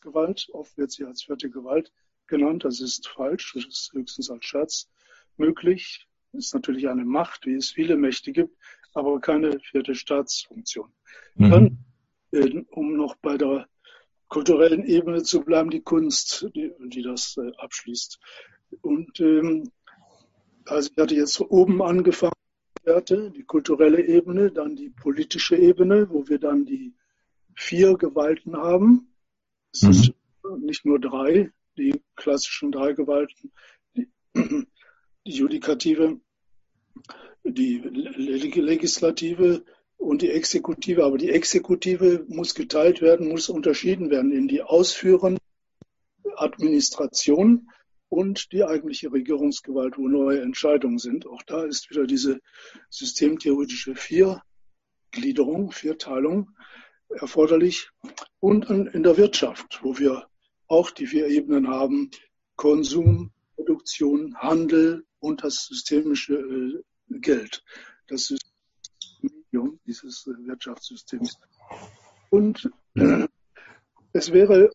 Gewalt, 0.00 0.48
oft 0.52 0.76
wird 0.78 0.90
sie 0.90 1.04
als 1.04 1.24
vierte 1.24 1.50
Gewalt 1.50 1.92
genannt, 2.26 2.64
das 2.64 2.80
ist 2.80 3.08
falsch, 3.08 3.52
das 3.54 3.66
ist 3.66 3.92
höchstens 3.92 4.30
als 4.30 4.44
Scherz 4.44 4.88
möglich. 5.36 6.06
Das 6.32 6.46
ist 6.46 6.54
natürlich 6.54 6.88
eine 6.88 7.04
Macht, 7.04 7.44
wie 7.46 7.54
es 7.54 7.70
viele 7.70 7.96
Mächte 7.96 8.32
gibt, 8.32 8.56
aber 8.94 9.20
keine 9.20 9.60
vierte 9.60 9.94
Staatsfunktion. 9.94 10.90
Mhm. 11.34 11.50
Dann, 11.50 11.78
äh, 12.32 12.64
um 12.70 12.96
noch 12.96 13.16
bei 13.16 13.36
der 13.36 13.68
kulturellen 14.28 14.84
Ebene 14.84 15.22
zu 15.22 15.42
bleiben, 15.42 15.70
die 15.70 15.82
Kunst, 15.82 16.48
die, 16.54 16.72
die 16.86 17.02
das 17.02 17.36
äh, 17.36 17.52
abschließt. 17.58 18.18
Und 18.80 19.20
ähm, 19.20 19.70
also 20.66 20.90
ich 20.90 20.96
hatte 20.96 21.14
jetzt 21.14 21.40
oben 21.40 21.82
angefangen, 21.82 22.32
die 22.84 23.44
kulturelle 23.44 24.04
Ebene, 24.04 24.50
dann 24.50 24.74
die 24.74 24.90
politische 24.90 25.56
Ebene, 25.56 26.08
wo 26.10 26.28
wir 26.28 26.38
dann 26.38 26.64
die 26.64 26.94
vier 27.54 27.96
Gewalten 27.96 28.56
haben. 28.56 29.14
Es 29.72 29.82
mhm. 29.82 29.92
sind 29.92 30.16
nicht 30.60 30.84
nur 30.84 30.98
drei, 30.98 31.52
die 31.76 32.00
klassischen 32.16 32.72
drei 32.72 32.92
Gewalten, 32.92 33.52
die, 33.96 34.08
die 34.34 34.66
Judikative, 35.30 36.20
die 37.44 37.78
Legislative 37.78 39.64
und 39.96 40.22
die 40.22 40.30
Exekutive. 40.30 41.04
Aber 41.04 41.18
die 41.18 41.30
Exekutive 41.30 42.24
muss 42.28 42.54
geteilt 42.54 43.00
werden, 43.00 43.28
muss 43.28 43.48
unterschieden 43.48 44.10
werden 44.10 44.32
in 44.32 44.48
die 44.48 44.62
ausführende 44.62 45.40
Administration 46.36 47.68
und 48.12 48.52
die 48.52 48.62
eigentliche 48.62 49.10
Regierungsgewalt, 49.10 49.96
wo 49.96 50.06
neue 50.06 50.42
Entscheidungen 50.42 50.98
sind. 50.98 51.26
Auch 51.26 51.42
da 51.44 51.64
ist 51.64 51.88
wieder 51.88 52.06
diese 52.06 52.40
systemtheoretische 52.90 53.94
Viergliederung, 53.94 55.72
Vierteilung 55.72 56.50
erforderlich. 57.08 57.88
Und 58.38 58.68
in 58.68 59.02
der 59.02 59.16
Wirtschaft, 59.16 59.80
wo 59.82 59.98
wir 59.98 60.26
auch 60.66 60.90
die 60.90 61.06
vier 61.06 61.26
Ebenen 61.28 61.68
haben, 61.68 62.10
Konsum, 62.56 63.32
Produktion, 63.56 64.36
Handel 64.36 65.06
und 65.18 65.42
das 65.42 65.64
systemische 65.64 66.34
äh, 66.34 67.18
Geld. 67.18 67.64
Das 68.08 68.34
Medium 69.22 69.80
dieses 69.86 70.26
äh, 70.26 70.46
Wirtschaftssystems. 70.46 71.38
Und 72.28 72.70
äh, 72.94 73.26
es 74.12 74.32
wäre 74.34 74.70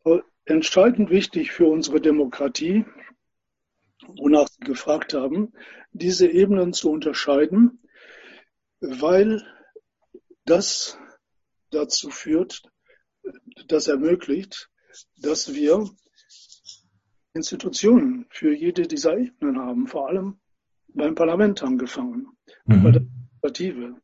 entscheidend 0.45 1.11
wichtig 1.11 1.51
für 1.51 1.67
unsere 1.67 2.01
Demokratie, 2.01 2.83
wonach 4.07 4.47
Sie 4.47 4.65
gefragt 4.65 5.13
haben, 5.13 5.53
diese 5.91 6.27
Ebenen 6.27 6.73
zu 6.73 6.89
unterscheiden, 6.89 7.81
weil 8.79 9.43
das 10.45 10.97
dazu 11.71 12.09
führt, 12.09 12.63
das 13.67 13.87
ermöglicht, 13.87 14.69
dass 15.17 15.53
wir 15.53 15.89
Institutionen 17.33 18.25
für 18.29 18.53
jede 18.53 18.87
dieser 18.87 19.17
Ebenen 19.17 19.59
haben, 19.59 19.87
vor 19.87 20.07
allem 20.07 20.39
beim 20.87 21.15
Parlament 21.15 21.61
angefangen, 21.63 22.27
mhm. 22.65 22.83
bei 22.83 22.91
der 22.91 23.01
Legislative, 23.01 24.01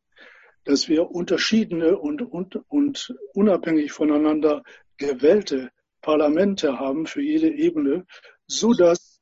dass 0.64 0.88
wir 0.88 1.10
unterschiedene 1.10 1.98
und, 1.98 2.22
und, 2.22 2.56
und 2.68 3.14
unabhängig 3.32 3.92
voneinander 3.92 4.62
gewählte 4.96 5.70
Parlamente 6.00 6.78
haben 6.78 7.06
für 7.06 7.22
jede 7.22 7.50
Ebene, 7.50 8.06
so 8.46 8.72
dass 8.72 9.13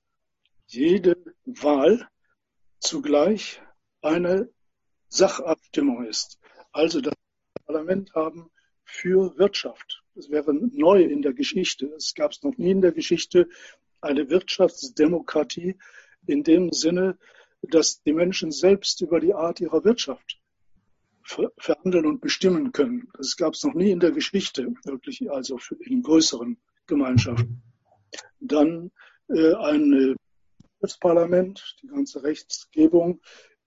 jede 0.72 1.16
Wahl 1.44 2.08
zugleich 2.80 3.60
eine 4.00 4.48
Sachabstimmung 5.08 6.04
ist. 6.06 6.38
Also 6.72 7.00
das 7.00 7.14
Parlament 7.66 8.14
haben 8.14 8.50
für 8.84 9.36
Wirtschaft. 9.38 10.02
Das 10.14 10.30
wäre 10.30 10.52
neu 10.54 11.02
in 11.02 11.22
der 11.22 11.32
Geschichte. 11.32 11.86
Es 11.96 12.14
gab 12.14 12.32
es 12.32 12.42
noch 12.42 12.56
nie 12.56 12.70
in 12.70 12.80
der 12.80 12.92
Geschichte 12.92 13.48
eine 14.00 14.28
Wirtschaftsdemokratie 14.28 15.76
in 16.26 16.42
dem 16.42 16.72
Sinne, 16.72 17.18
dass 17.62 18.02
die 18.02 18.12
Menschen 18.12 18.50
selbst 18.50 19.00
über 19.00 19.20
die 19.20 19.34
Art 19.34 19.60
ihrer 19.60 19.84
Wirtschaft 19.84 20.40
verhandeln 21.22 22.06
und 22.06 22.20
bestimmen 22.20 22.72
können. 22.72 23.08
Das 23.16 23.36
gab 23.36 23.54
es 23.54 23.62
noch 23.62 23.74
nie 23.74 23.90
in 23.90 24.00
der 24.00 24.10
Geschichte, 24.10 24.74
wirklich, 24.84 25.30
also 25.30 25.58
in 25.80 26.02
größeren 26.02 26.58
Gemeinschaften. 26.86 27.62
Dann 28.40 28.90
äh, 29.28 29.54
eine 29.54 30.16
das 30.82 30.98
Parlament, 30.98 31.76
die 31.82 31.86
ganze 31.86 32.22
Rechtsgebung, 32.22 33.20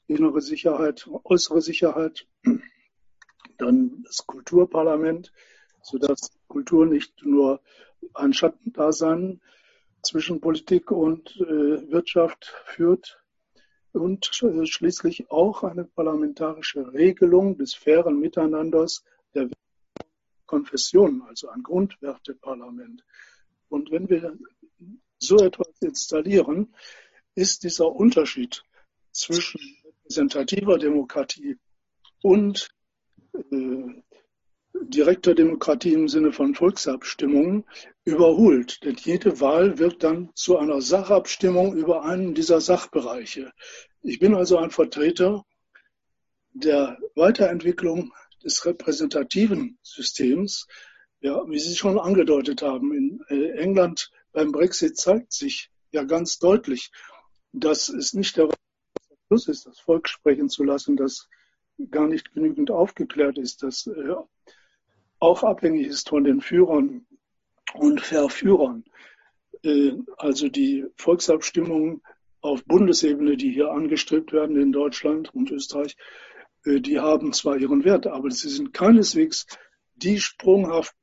innere 0.07 0.41
Sicherheit, 0.41 1.07
äußere 1.23 1.61
Sicherheit, 1.61 2.27
dann 3.57 4.03
das 4.03 4.25
Kulturparlament, 4.27 5.31
sodass 5.81 6.31
Kultur 6.47 6.85
nicht 6.85 7.25
nur 7.25 7.61
ein 8.13 8.33
Schattendasein 8.33 9.41
zwischen 10.01 10.41
Politik 10.41 10.91
und 10.91 11.35
äh, 11.37 11.89
Wirtschaft 11.91 12.53
führt 12.65 13.19
und 13.93 14.29
äh, 14.43 14.65
schließlich 14.65 15.31
auch 15.31 15.63
eine 15.63 15.85
parlamentarische 15.85 16.93
Regelung 16.93 17.57
des 17.57 17.73
fairen 17.73 18.19
Miteinanders 18.19 19.03
der 19.33 19.49
Konfessionen, 20.45 21.21
also 21.23 21.47
ein 21.49 21.63
Grundwerteparlament. 21.63 23.03
Und 23.69 23.89
wenn 23.91 24.09
wir 24.09 24.37
so 25.17 25.37
etwas 25.37 25.69
installieren, 25.81 26.73
ist 27.35 27.63
dieser 27.63 27.91
Unterschied 27.91 28.63
zwischen 29.11 29.59
repräsentativer 29.83 30.77
Demokratie 30.77 31.57
und 32.21 32.69
äh, 33.33 34.01
direkter 34.73 35.35
Demokratie 35.35 35.93
im 35.93 36.07
Sinne 36.07 36.31
von 36.31 36.55
Volksabstimmungen 36.55 37.65
überholt. 38.03 38.83
Denn 38.83 38.95
jede 38.95 39.39
Wahl 39.39 39.79
wird 39.79 40.03
dann 40.03 40.31
zu 40.35 40.57
einer 40.57 40.81
Sachabstimmung 40.81 41.75
über 41.75 42.03
einen 42.03 42.33
dieser 42.33 42.61
Sachbereiche. 42.61 43.51
Ich 44.01 44.19
bin 44.19 44.35
also 44.35 44.57
ein 44.57 44.71
Vertreter 44.71 45.45
der 46.53 46.97
Weiterentwicklung 47.15 48.13
des 48.43 48.65
repräsentativen 48.65 49.77
Systems. 49.81 50.67
Ja, 51.21 51.43
wie 51.47 51.59
Sie 51.59 51.75
schon 51.75 51.99
angedeutet 51.99 52.61
haben, 52.61 52.93
in 52.93 53.23
äh, 53.29 53.57
England 53.57 54.11
beim 54.31 54.51
Brexit 54.51 54.97
zeigt 54.97 55.33
sich 55.33 55.71
ja 55.91 56.03
ganz 56.03 56.37
deutlich, 56.39 56.91
dass 57.59 57.89
es 57.89 58.13
nicht 58.13 58.37
der 58.37 58.49
Schluss 59.27 59.47
ist, 59.47 59.65
das 59.65 59.79
Volk 59.79 60.07
sprechen 60.07 60.49
zu 60.49 60.63
lassen, 60.63 60.97
das 60.97 61.29
gar 61.91 62.07
nicht 62.07 62.33
genügend 62.33 62.71
aufgeklärt 62.71 63.37
ist, 63.37 63.63
das 63.63 63.87
äh, 63.87 64.15
auch 65.19 65.43
abhängig 65.43 65.87
ist 65.87 66.09
von 66.09 66.23
den 66.23 66.41
Führern 66.41 67.05
und 67.73 68.01
Verführern. 68.01 68.83
Äh, 69.63 69.93
also 70.17 70.49
die 70.49 70.85
Volksabstimmungen 70.95 72.01
auf 72.41 72.63
Bundesebene, 72.65 73.37
die 73.37 73.51
hier 73.51 73.71
angestrebt 73.71 74.31
werden 74.31 74.59
in 74.59 74.71
Deutschland 74.71 75.33
und 75.33 75.51
Österreich, 75.51 75.97
äh, 76.65 76.79
die 76.79 76.99
haben 76.99 77.33
zwar 77.33 77.57
ihren 77.57 77.83
Wert, 77.83 78.07
aber 78.07 78.29
sie 78.31 78.49
sind 78.49 78.73
keineswegs 78.73 79.47
die 79.95 80.19
sprunghafte 80.19 80.95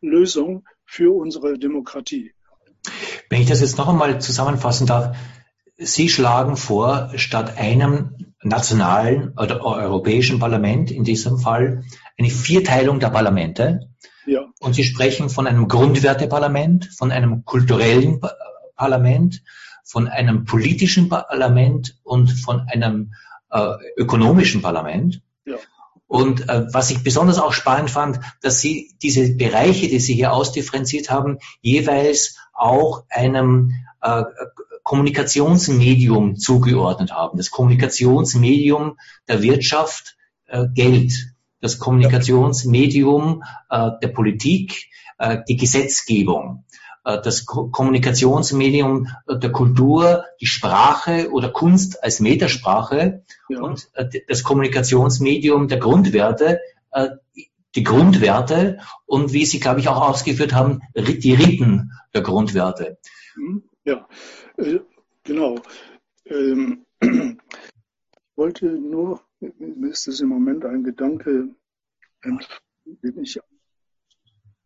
Lösung 0.00 0.68
für 0.84 1.14
unsere 1.16 1.58
Demokratie. 1.58 2.33
Wenn 3.28 3.40
ich 3.40 3.48
das 3.48 3.60
jetzt 3.60 3.78
noch 3.78 3.88
einmal 3.88 4.20
zusammenfassen 4.20 4.86
darf, 4.86 5.16
Sie 5.76 6.08
schlagen 6.08 6.56
vor, 6.56 7.10
statt 7.16 7.58
einem 7.58 8.34
nationalen 8.42 9.32
oder 9.36 9.64
europäischen 9.64 10.38
Parlament, 10.38 10.90
in 10.90 11.02
diesem 11.02 11.38
Fall, 11.38 11.82
eine 12.16 12.30
Vierteilung 12.30 13.00
der 13.00 13.10
Parlamente. 13.10 13.88
Ja. 14.26 14.42
Und 14.60 14.74
Sie 14.74 14.84
sprechen 14.84 15.28
von 15.28 15.46
einem 15.46 15.66
Grundwerteparlament, 15.66 16.90
von 16.96 17.10
einem 17.10 17.44
kulturellen 17.44 18.20
Parlament, 18.76 19.42
von 19.84 20.08
einem 20.08 20.44
politischen 20.44 21.08
Parlament 21.08 21.98
und 22.04 22.30
von 22.30 22.60
einem 22.68 23.12
äh, 23.50 23.74
ökonomischen 23.96 24.62
Parlament. 24.62 25.22
Und 26.14 26.48
äh, 26.48 26.72
was 26.72 26.90
ich 26.90 27.02
besonders 27.02 27.40
auch 27.40 27.52
spannend 27.52 27.90
fand, 27.90 28.20
dass 28.40 28.60
Sie 28.60 28.94
diese 29.02 29.34
Bereiche, 29.34 29.88
die 29.88 29.98
Sie 29.98 30.14
hier 30.14 30.32
ausdifferenziert 30.32 31.10
haben, 31.10 31.38
jeweils 31.60 32.38
auch 32.52 33.02
einem 33.10 33.72
äh, 34.00 34.22
Kommunikationsmedium 34.84 36.36
zugeordnet 36.36 37.10
haben. 37.10 37.36
Das 37.36 37.50
Kommunikationsmedium 37.50 38.96
der 39.26 39.42
Wirtschaft 39.42 40.16
äh, 40.46 40.66
Geld, 40.72 41.34
das 41.60 41.80
Kommunikationsmedium 41.80 43.42
äh, 43.68 43.90
der 44.00 44.08
Politik, 44.08 44.86
äh, 45.18 45.38
die 45.48 45.56
Gesetzgebung, 45.56 46.64
das 47.04 47.44
Ko 47.44 47.68
Kommunikationsmedium 47.68 49.08
der 49.28 49.52
Kultur, 49.52 50.24
die 50.40 50.46
Sprache 50.46 51.30
oder 51.30 51.50
Kunst 51.50 52.02
als 52.02 52.20
Metasprache 52.20 53.24
ja. 53.48 53.60
und 53.60 53.90
äh, 53.94 54.08
das 54.26 54.42
Kommunikationsmedium 54.42 55.68
der 55.68 55.78
Grundwerte, 55.78 56.60
äh, 56.92 57.10
die 57.74 57.82
Grundwerte 57.82 58.78
und 59.04 59.32
wie 59.32 59.44
Sie, 59.44 59.60
glaube 59.60 59.80
ich, 59.80 59.88
auch 59.88 60.08
ausgeführt 60.08 60.54
haben, 60.54 60.80
die 60.96 61.34
Riten 61.34 61.92
der 62.14 62.22
Grundwerte. 62.22 62.98
Mhm. 63.36 63.64
Ja, 63.84 64.08
äh, 64.56 64.80
genau. 65.24 65.60
Ähm, 66.24 66.86
ich 67.00 67.36
wollte 68.36 68.66
nur, 68.66 69.20
mir 69.40 69.90
ist 69.90 70.08
es 70.08 70.20
im 70.20 70.28
Moment 70.28 70.64
ein 70.64 70.84
Gedanke, 70.84 71.48
den 72.24 73.22
ich 73.22 73.38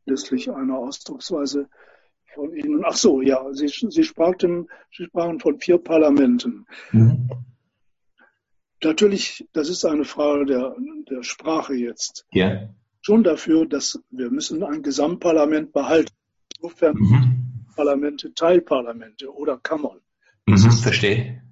letztlich 0.04 0.50
einer 0.50 0.78
Ausdrucksweise 0.78 1.68
von 2.35 2.54
Ihnen, 2.54 2.82
ach 2.85 2.97
so, 2.97 3.20
ja, 3.20 3.52
Sie, 3.52 3.68
Sie, 3.68 4.04
sprachen, 4.04 4.68
Sie 4.97 5.04
sprachen 5.04 5.40
von 5.40 5.58
vier 5.58 5.78
Parlamenten. 5.78 6.66
Mhm. 6.92 7.28
Natürlich, 8.82 9.49
das 9.52 9.68
ist 9.68 9.85
eine 9.85 10.04
Frage 10.04 10.47
der, 10.47 10.76
der 11.11 11.23
Sprache 11.23 11.75
jetzt. 11.75 12.26
Ja. 12.32 12.68
Schon 13.00 13.25
dafür, 13.25 13.66
dass 13.66 14.00
wir 14.11 14.30
müssen 14.30 14.62
ein 14.62 14.82
Gesamtparlament 14.82 15.73
behalten. 15.73 16.14
Insofern 16.56 16.97
mhm. 16.97 17.64
Parlamente 17.75 18.35
Teilparlamente 18.35 19.32
oder 19.32 19.58
Kammern. 19.58 20.00
Mhm, 20.47 20.70
verstehe. 20.73 21.42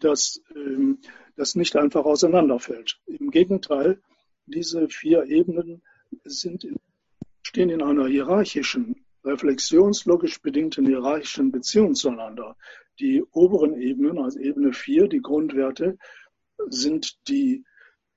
Dass 0.00 0.40
ähm, 0.54 0.98
das 1.36 1.54
nicht 1.54 1.76
einfach 1.76 2.04
auseinanderfällt. 2.04 3.00
Im 3.06 3.30
Gegenteil, 3.30 4.00
diese 4.46 4.88
vier 4.88 5.24
Ebenen 5.24 5.82
sind 6.24 6.64
in, 6.64 6.76
stehen 7.42 7.70
in 7.70 7.82
einer 7.82 8.06
hierarchischen, 8.06 9.06
reflexionslogisch 9.24 10.40
bedingten 10.40 10.86
hierarchischen 10.86 11.52
Beziehung 11.52 11.94
zueinander. 11.94 12.56
Die 12.98 13.22
oberen 13.32 13.80
Ebenen, 13.80 14.18
also 14.18 14.38
Ebene 14.38 14.72
4, 14.72 15.08
die 15.08 15.20
Grundwerte, 15.20 15.98
sind 16.68 17.16
die 17.28 17.64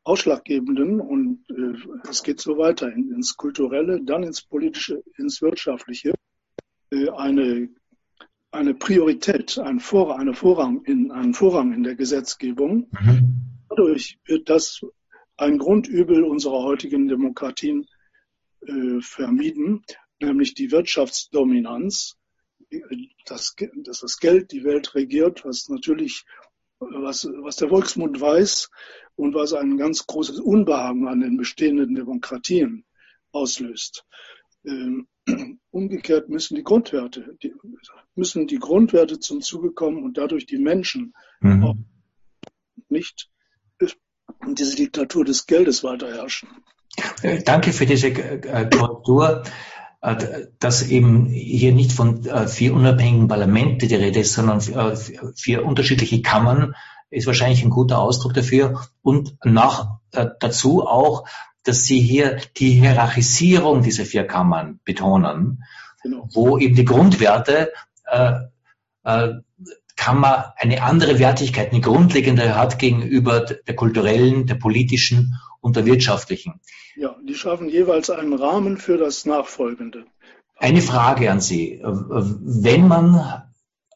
ausschlaggebenden 0.04 1.00
und 1.00 1.46
äh, 1.50 2.10
es 2.10 2.24
geht 2.24 2.42
so 2.42 2.58
weiter 2.58 2.92
in, 2.92 3.14
ins 3.14 3.38
kulturelle, 3.38 4.02
dann 4.04 4.24
ins 4.24 4.42
politische, 4.42 5.02
ins 5.18 5.42
wirtschaftliche 5.42 6.14
äh, 6.92 7.10
eine, 7.10 7.70
eine 8.52 8.74
Priorität, 8.74 9.58
ein 9.58 9.80
Vor, 9.80 10.20
eine 10.20 10.34
Vorrang 10.34 10.84
in, 10.84 11.12
einen 11.12 11.34
Vorrang 11.34 11.74
in 11.74 11.84
der 11.84 11.96
Gesetzgebung. 11.96 12.90
Mhm. 12.92 13.60
Dadurch 13.70 14.20
wird 14.26 14.50
das 14.50 14.82
ein 15.38 15.58
Grundübel 15.58 16.24
unserer 16.24 16.64
heutigen 16.64 17.08
Demokratien 17.08 17.88
äh, 18.68 19.00
vermieden, 19.00 19.84
nämlich 20.24 20.54
die 20.54 20.72
Wirtschaftsdominanz, 20.72 22.18
dass, 23.26 23.56
dass 23.84 24.00
das 24.00 24.20
Geld 24.20 24.52
die 24.52 24.64
Welt 24.64 24.96
regiert, 24.96 25.46
was 25.46 25.70
natürlich, 25.70 26.26
was, 26.80 27.26
was 27.26 27.58
der 27.58 27.70
Volksmund 27.70 28.20
weiß 28.20 28.70
und 29.16 29.36
was 29.36 29.54
ein 29.54 29.78
ganz 29.78 30.08
großes 30.08 30.40
Unbehagen 30.40 31.08
an 31.08 31.22
den 31.22 31.38
bestehenden 31.38 31.96
Demokratien 31.96 32.86
auslöst. 33.32 34.06
Ähm, 34.66 35.08
Umgekehrt 35.72 36.30
müssen 36.30 36.56
die 36.56 36.64
Grundwerte, 36.64 37.38
die, 37.42 37.54
müssen 38.16 38.46
die 38.46 38.60
Grundwerte 38.60 39.20
zum 39.20 39.42
Zuge 39.42 39.72
kommen 39.72 40.04
und 40.04 40.18
dadurch 40.18 40.46
die 40.46 40.58
Menschen 40.58 41.14
mhm. 41.40 41.64
auch 41.64 41.76
nicht 42.90 43.30
diese 44.48 44.76
Diktatur 44.76 45.24
des 45.26 45.46
Geldes 45.46 45.84
weiter 45.84 46.14
herrschen. 46.14 46.50
Äh, 47.22 47.42
danke 47.44 47.74
für 47.74 47.86
diese 47.86 48.14
Korrektur, 48.14 49.44
dass 50.60 50.84
eben 50.84 51.28
hier 51.28 51.72
nicht 51.72 51.94
von 51.94 52.28
vier 52.48 52.74
unabhängigen 52.74 53.30
Parlamenten 53.30 53.88
die 53.88 53.96
Rede 53.96 54.20
ist, 54.20 54.34
sondern 54.34 54.60
vier 55.34 55.66
unterschiedliche 55.66 56.22
Kammern 56.22 56.76
ist 57.10 57.26
wahrscheinlich 57.26 57.64
ein 57.64 57.70
guter 57.70 58.00
Ausdruck 58.00 58.34
dafür 58.34 58.82
und 59.02 59.38
nach 59.46 60.00
dazu 60.12 60.86
auch 60.86 61.26
dass 61.64 61.86
Sie 61.86 62.00
hier 62.00 62.40
die 62.58 62.72
Hierarchisierung 62.72 63.82
dieser 63.82 64.06
vier 64.06 64.26
Kammern 64.26 64.80
betonen, 64.84 65.64
genau. 66.02 66.28
wo 66.32 66.58
eben 66.58 66.76
die 66.76 66.86
Grundwerte 66.86 67.72
äh, 68.06 68.34
äh, 69.04 69.30
Kammer 69.96 70.54
eine 70.58 70.84
andere 70.84 71.20
Wertigkeit, 71.20 71.72
eine 71.72 71.82
grundlegende 71.82 72.56
hat 72.56 72.80
gegenüber 72.80 73.42
der 73.42 73.76
kulturellen, 73.76 74.46
der 74.48 74.56
politischen 74.56 75.40
und 75.64 75.78
der 75.78 75.86
wirtschaftlichen. 75.86 76.60
Ja, 76.96 77.16
die 77.28 77.36
schaffen 77.36 77.70
jeweils 77.70 78.10
einen 78.10 78.34
Rahmen 78.34 78.78
für 78.78 78.98
das 78.98 79.26
Nachfolgende. 79.26 80.06
Eine 80.58 80.82
Frage 80.82 81.32
an 81.32 81.40
Sie. 81.40 81.82
Wenn 81.82 82.88
man 82.88 83.44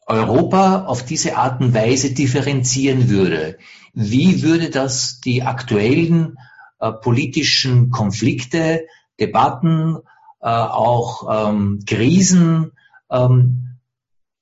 Europa 0.06 0.86
auf 0.86 1.04
diese 1.04 1.36
Art 1.36 1.60
und 1.60 1.74
Weise 1.74 2.14
differenzieren 2.14 3.10
würde, 3.10 3.58
wie 3.92 4.42
würde 4.42 4.70
das 4.70 5.20
die 5.20 5.42
aktuellen 5.42 6.38
äh, 6.80 6.90
politischen 6.90 7.90
Konflikte, 7.90 8.86
Debatten, 9.20 9.98
äh, 10.40 10.48
auch 10.48 11.50
ähm, 11.50 11.80
Krisen 11.86 12.72
ähm, 13.10 13.76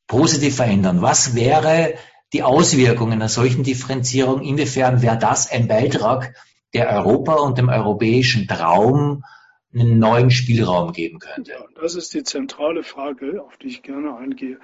positiv 0.06 0.56
verändern? 0.56 1.02
Was 1.02 1.34
wäre 1.34 1.94
die 2.32 2.44
Auswirkungen 2.44 3.14
einer 3.14 3.28
solchen 3.28 3.64
Differenzierung? 3.64 4.42
Inwiefern 4.42 5.02
wäre 5.02 5.18
das 5.18 5.50
ein 5.50 5.66
Beitrag, 5.66 6.34
der 6.76 6.90
Europa 6.90 7.34
und 7.36 7.56
dem 7.56 7.70
europäischen 7.70 8.46
Traum 8.46 9.24
einen 9.72 9.98
neuen 9.98 10.30
Spielraum 10.30 10.92
geben 10.92 11.18
könnte? 11.18 11.52
Ja, 11.52 11.64
das 11.80 11.94
ist 11.94 12.12
die 12.12 12.22
zentrale 12.22 12.82
Frage, 12.82 13.42
auf 13.42 13.56
die 13.56 13.68
ich 13.68 13.82
gerne 13.82 14.14
eingehe. 14.16 14.58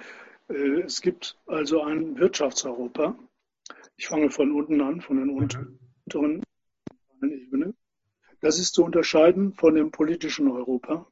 Äh, 0.47 0.81
es 0.81 1.01
gibt 1.01 1.37
also 1.47 1.81
ein 1.81 2.17
Wirtschaftseuropa. 2.17 3.15
Ich 3.97 4.07
fange 4.07 4.29
von 4.29 4.51
unten 4.51 4.81
an, 4.81 5.01
von 5.01 5.17
den 5.17 5.27
mhm. 5.27 5.79
unteren 6.05 6.43
Ebene. 7.21 7.73
Das 8.41 8.59
ist 8.59 8.73
zu 8.73 8.83
unterscheiden 8.83 9.53
von 9.53 9.73
dem 9.73 9.91
politischen 9.91 10.51
Europa. 10.51 11.07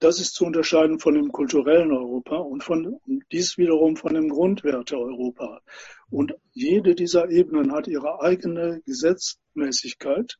Das 0.00 0.18
ist 0.18 0.34
zu 0.34 0.46
unterscheiden 0.46 0.98
von 0.98 1.14
dem 1.14 1.30
kulturellen 1.30 1.92
Europa 1.92 2.36
und 2.36 2.64
von 2.64 2.98
dies 3.30 3.58
wiederum 3.58 3.96
von 3.96 4.14
dem 4.14 4.30
Grundwerte 4.30 4.96
Europa. 4.96 5.60
Und 6.08 6.34
jede 6.52 6.94
dieser 6.94 7.28
Ebenen 7.30 7.72
hat 7.72 7.86
ihre 7.86 8.22
eigene 8.22 8.80
Gesetzmäßigkeit 8.86 10.38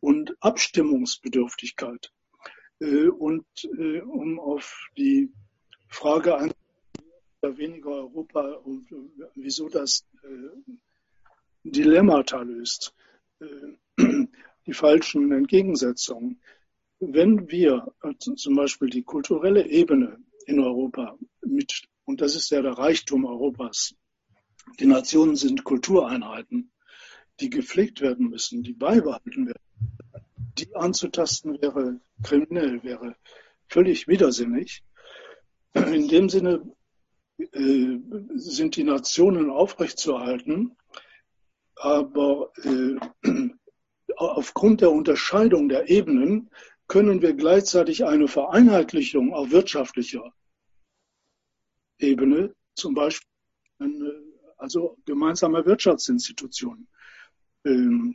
und 0.00 0.34
Abstimmungsbedürftigkeit. 0.40 2.10
Äh, 2.80 3.08
und 3.08 3.46
äh, 3.78 4.00
um 4.00 4.40
auf 4.40 4.88
die 4.96 5.30
Frage 5.88 6.36
an 6.36 6.52
weniger 7.42 7.90
Europa 7.90 8.40
und 8.40 8.88
wieso 9.34 9.68
das 9.68 10.04
äh, 10.24 10.72
Dilemmata 11.62 12.42
löst 12.42 12.94
die 13.98 14.72
falschen 14.72 15.30
Entgegensetzungen. 15.32 16.40
Wenn 16.98 17.50
wir 17.50 17.92
also 18.00 18.34
zum 18.34 18.56
Beispiel 18.56 18.88
die 18.88 19.02
kulturelle 19.02 19.66
Ebene 19.66 20.18
in 20.46 20.60
Europa 20.60 21.18
mit, 21.42 21.82
und 22.04 22.20
das 22.20 22.34
ist 22.34 22.50
ja 22.50 22.62
der 22.62 22.72
Reichtum 22.72 23.26
Europas, 23.26 23.94
die 24.80 24.86
Nationen 24.86 25.36
sind 25.36 25.64
Kultureinheiten, 25.64 26.72
die 27.40 27.50
gepflegt 27.50 28.00
werden 28.00 28.28
müssen, 28.28 28.62
die 28.62 28.72
beibehalten 28.72 29.46
werden. 29.46 29.62
Die 30.58 30.74
anzutasten 30.74 31.60
wäre 31.60 32.00
kriminell, 32.22 32.82
wäre 32.82 33.16
völlig 33.68 34.08
widersinnig. 34.08 34.82
In 35.74 36.08
dem 36.08 36.30
Sinne 36.30 36.74
äh, 37.38 37.98
sind 38.34 38.76
die 38.76 38.84
Nationen 38.84 39.50
aufrechtzuerhalten, 39.50 40.76
aber 41.76 42.52
äh, 42.64 42.96
aufgrund 44.16 44.80
der 44.80 44.92
Unterscheidung 44.92 45.68
der 45.68 45.90
Ebenen 45.90 46.48
können 46.88 47.22
wir 47.22 47.34
gleichzeitig 47.34 48.04
eine 48.04 48.28
Vereinheitlichung 48.28 49.34
auf 49.34 49.50
wirtschaftlicher 49.50 50.32
Ebene, 51.98 52.54
zum 52.74 52.94
Beispiel 52.94 53.26
also 54.58 54.96
gemeinsame 55.04 55.64
Wirtschaftsinstitutionen 55.66 56.88
ähm, 57.64 58.14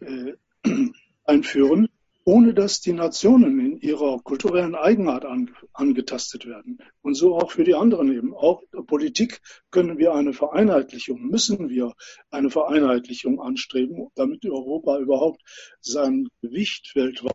äh, 0.00 0.34
einführen, 1.24 1.88
ohne 2.24 2.54
dass 2.54 2.80
die 2.80 2.92
Nationen 2.92 3.58
in 3.60 3.80
ihrer 3.80 4.18
kulturellen 4.22 4.74
Eigenart 4.74 5.24
an, 5.24 5.54
angetastet 5.72 6.46
werden. 6.46 6.78
Und 7.02 7.14
so 7.14 7.36
auch 7.36 7.50
für 7.52 7.64
die 7.64 7.74
anderen 7.74 8.12
eben. 8.12 8.34
Auch 8.34 8.62
Politik 8.86 9.40
können 9.70 9.98
wir 9.98 10.14
eine 10.14 10.32
Vereinheitlichung, 10.32 11.22
müssen 11.22 11.68
wir 11.68 11.94
eine 12.30 12.50
Vereinheitlichung 12.50 13.40
anstreben, 13.40 14.08
damit 14.14 14.44
Europa 14.44 14.98
überhaupt 14.98 15.40
sein 15.80 16.28
Gewicht 16.42 16.92
weltweit 16.94 17.32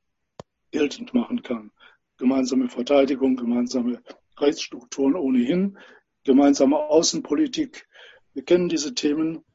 geltend 0.75 1.13
machen 1.13 1.41
kann. 1.41 1.71
Gemeinsame 2.17 2.67
Verteidigung, 2.67 3.37
gemeinsame 3.37 4.01
Rechtsstrukturen 4.37 5.15
ohnehin, 5.15 5.77
gemeinsame 6.25 6.77
Außenpolitik. 6.77 7.87
Wir 8.33 8.43
kennen 8.43 8.67
diese 8.67 8.93
Themen. 8.93 9.45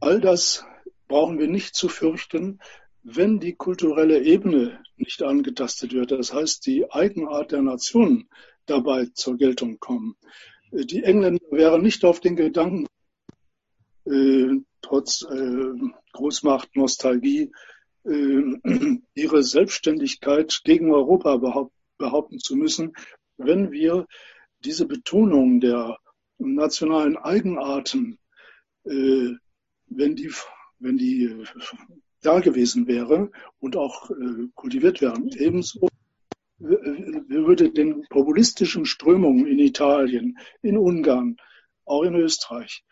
All 0.00 0.20
das 0.20 0.64
brauchen 1.06 1.38
wir 1.38 1.46
nicht 1.46 1.76
zu 1.76 1.88
fürchten, 1.88 2.58
wenn 3.04 3.38
die 3.38 3.54
kulturelle 3.54 4.20
Ebene 4.24 4.82
nicht 4.96 5.22
angetastet 5.22 5.92
wird, 5.92 6.10
das 6.10 6.34
heißt 6.34 6.66
die 6.66 6.90
Eigenart 6.90 7.52
der 7.52 7.62
Nationen 7.62 8.28
dabei 8.66 9.06
zur 9.14 9.36
Geltung 9.36 9.78
kommen. 9.78 10.16
Die 10.72 11.04
Engländer 11.04 11.46
wären 11.52 11.82
nicht 11.82 12.04
auf 12.04 12.18
den 12.18 12.34
Gedanken, 12.34 12.88
äh, 14.06 14.56
trotz 14.82 15.22
äh, 15.22 15.72
Großmacht, 16.12 16.74
Nostalgie, 16.74 17.52
ihre 19.14 19.42
Selbstständigkeit 19.42 20.60
gegen 20.64 20.92
Europa 20.92 21.36
behaupt, 21.36 21.72
behaupten 21.98 22.38
zu 22.38 22.56
müssen, 22.56 22.94
wenn 23.36 23.70
wir 23.70 24.06
diese 24.64 24.86
Betonung 24.86 25.60
der 25.60 25.98
nationalen 26.38 27.16
Eigenarten, 27.16 28.18
äh, 28.84 29.30
wenn 29.86 30.16
die, 30.16 30.32
wenn 30.78 30.96
die 30.96 31.44
da 32.22 32.40
gewesen 32.40 32.86
wäre 32.86 33.30
und 33.60 33.76
auch 33.76 34.10
äh, 34.10 34.48
kultiviert 34.54 35.00
werden. 35.00 35.30
Ebenso 35.36 35.88
würde 36.58 37.70
den 37.70 38.02
populistischen 38.08 38.84
Strömungen 38.84 39.46
in 39.46 39.60
Italien, 39.60 40.38
in 40.62 40.76
Ungarn, 40.76 41.36
auch 41.84 42.02
in 42.02 42.16
Österreich 42.16 42.84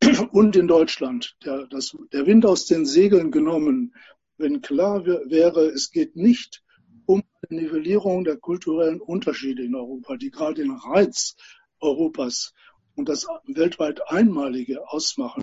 und 0.32 0.56
in 0.56 0.68
Deutschland 0.68 1.36
der, 1.44 1.66
das, 1.68 1.96
der 2.12 2.26
Wind 2.26 2.44
aus 2.44 2.66
den 2.66 2.84
Segeln 2.84 3.30
genommen, 3.30 3.94
wenn 4.38 4.62
klar 4.62 5.04
wäre, 5.04 5.66
es 5.66 5.90
geht 5.90 6.16
nicht 6.16 6.62
um 7.06 7.22
eine 7.48 7.62
Nivellierung 7.62 8.24
der 8.24 8.36
kulturellen 8.36 9.00
Unterschiede 9.00 9.64
in 9.64 9.74
Europa, 9.74 10.16
die 10.16 10.30
gerade 10.30 10.62
den 10.62 10.70
Reiz 10.70 11.36
Europas 11.80 12.52
und 12.94 13.08
das 13.08 13.26
weltweit 13.46 14.00
Einmalige 14.10 14.88
ausmachen. 14.88 15.42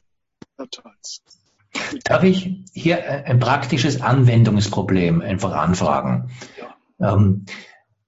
Darf 2.04 2.24
ich 2.24 2.64
hier 2.74 3.26
ein 3.26 3.40
praktisches 3.40 4.02
Anwendungsproblem 4.02 5.22
einfach 5.22 5.54
anfragen, 5.54 6.32
ja. 6.58 7.14
ähm, 7.14 7.46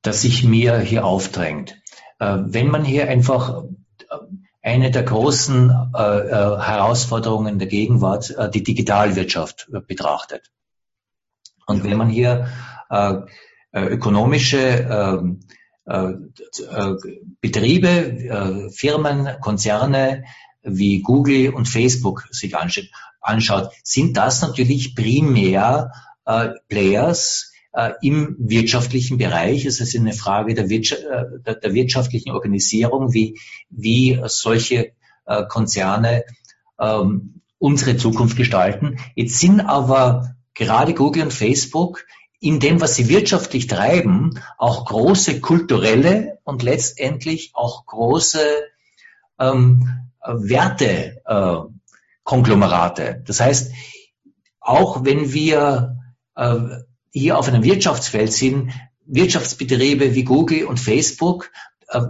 das 0.01 0.21
sich 0.21 0.43
mir 0.43 0.79
hier 0.79 1.05
aufdrängt? 1.05 1.81
Äh, 2.19 2.37
wenn 2.45 2.67
man 2.69 2.85
hier 2.85 3.09
einfach 3.09 3.63
äh, 3.63 4.17
eine 4.61 4.91
der 4.91 5.03
großen 5.03 5.69
äh, 5.95 6.01
äh, 6.01 6.31
Herausforderungen 6.59 7.59
der 7.59 7.67
Gegenwart, 7.67 8.31
äh, 8.31 8.49
die 8.49 8.63
Digitalwirtschaft, 8.63 9.69
äh, 9.73 9.79
betrachtet. 9.79 10.51
Und 11.67 11.83
wenn 11.83 11.97
man 11.97 12.09
hier 12.09 12.47
ökonomische 13.73 14.57
ähm, 14.89 15.41
Betriebe, 17.41 18.71
Firmen, 18.73 19.27
Konzerne 19.41 20.23
wie 20.63 21.01
Google 21.01 21.53
und 21.53 21.67
Facebook 21.67 22.27
sich 22.31 22.55
anschaut, 22.55 22.89
anschaut, 23.21 23.71
sind 23.83 24.17
das 24.17 24.41
natürlich 24.41 24.95
primär 24.95 25.91
äh, 26.25 26.49
Players 26.69 27.51
äh, 27.73 27.91
im 28.01 28.35
wirtschaftlichen 28.39 29.17
Bereich. 29.17 29.65
Es 29.65 29.79
ist 29.79 29.95
eine 29.95 30.13
Frage 30.13 30.53
der, 30.53 30.69
Wirtschaft, 30.69 31.03
äh, 31.03 31.25
der, 31.45 31.55
der 31.55 31.73
wirtschaftlichen 31.73 32.31
Organisierung, 32.31 33.13
wie, 33.13 33.39
wie 33.69 34.19
solche 34.25 34.93
äh, 35.25 35.43
Konzerne 35.47 36.23
ähm, 36.79 37.41
unsere 37.59 37.97
Zukunft 37.97 38.37
gestalten. 38.37 38.97
Jetzt 39.15 39.39
sind 39.39 39.61
aber 39.61 40.35
gerade 40.57 40.93
Google 40.93 41.23
und 41.23 41.33
Facebook 41.33 42.05
in 42.39 42.59
dem, 42.59 42.81
was 42.81 42.95
sie 42.95 43.09
wirtschaftlich 43.09 43.67
treiben, 43.67 44.39
auch 44.57 44.85
große 44.85 45.39
kulturelle 45.39 46.39
und 46.43 46.61
letztendlich 46.63 47.51
auch 47.53 47.85
große 47.85 48.45
ähm, 49.39 49.89
Werte 50.25 51.21
äh, 51.25 51.57
Konglomerate. 52.23 53.23
Das 53.25 53.39
heißt, 53.39 53.71
auch 54.59 55.05
wenn 55.05 55.33
wir 55.33 55.97
äh, 56.35 56.55
hier 57.11 57.37
auf 57.37 57.47
einem 57.47 57.63
Wirtschaftsfeld 57.63 58.33
sind, 58.33 58.71
Wirtschaftsbetriebe 59.05 60.13
wie 60.13 60.23
Google 60.23 60.65
und 60.65 60.79
Facebook 60.79 61.49
äh, 61.87 62.01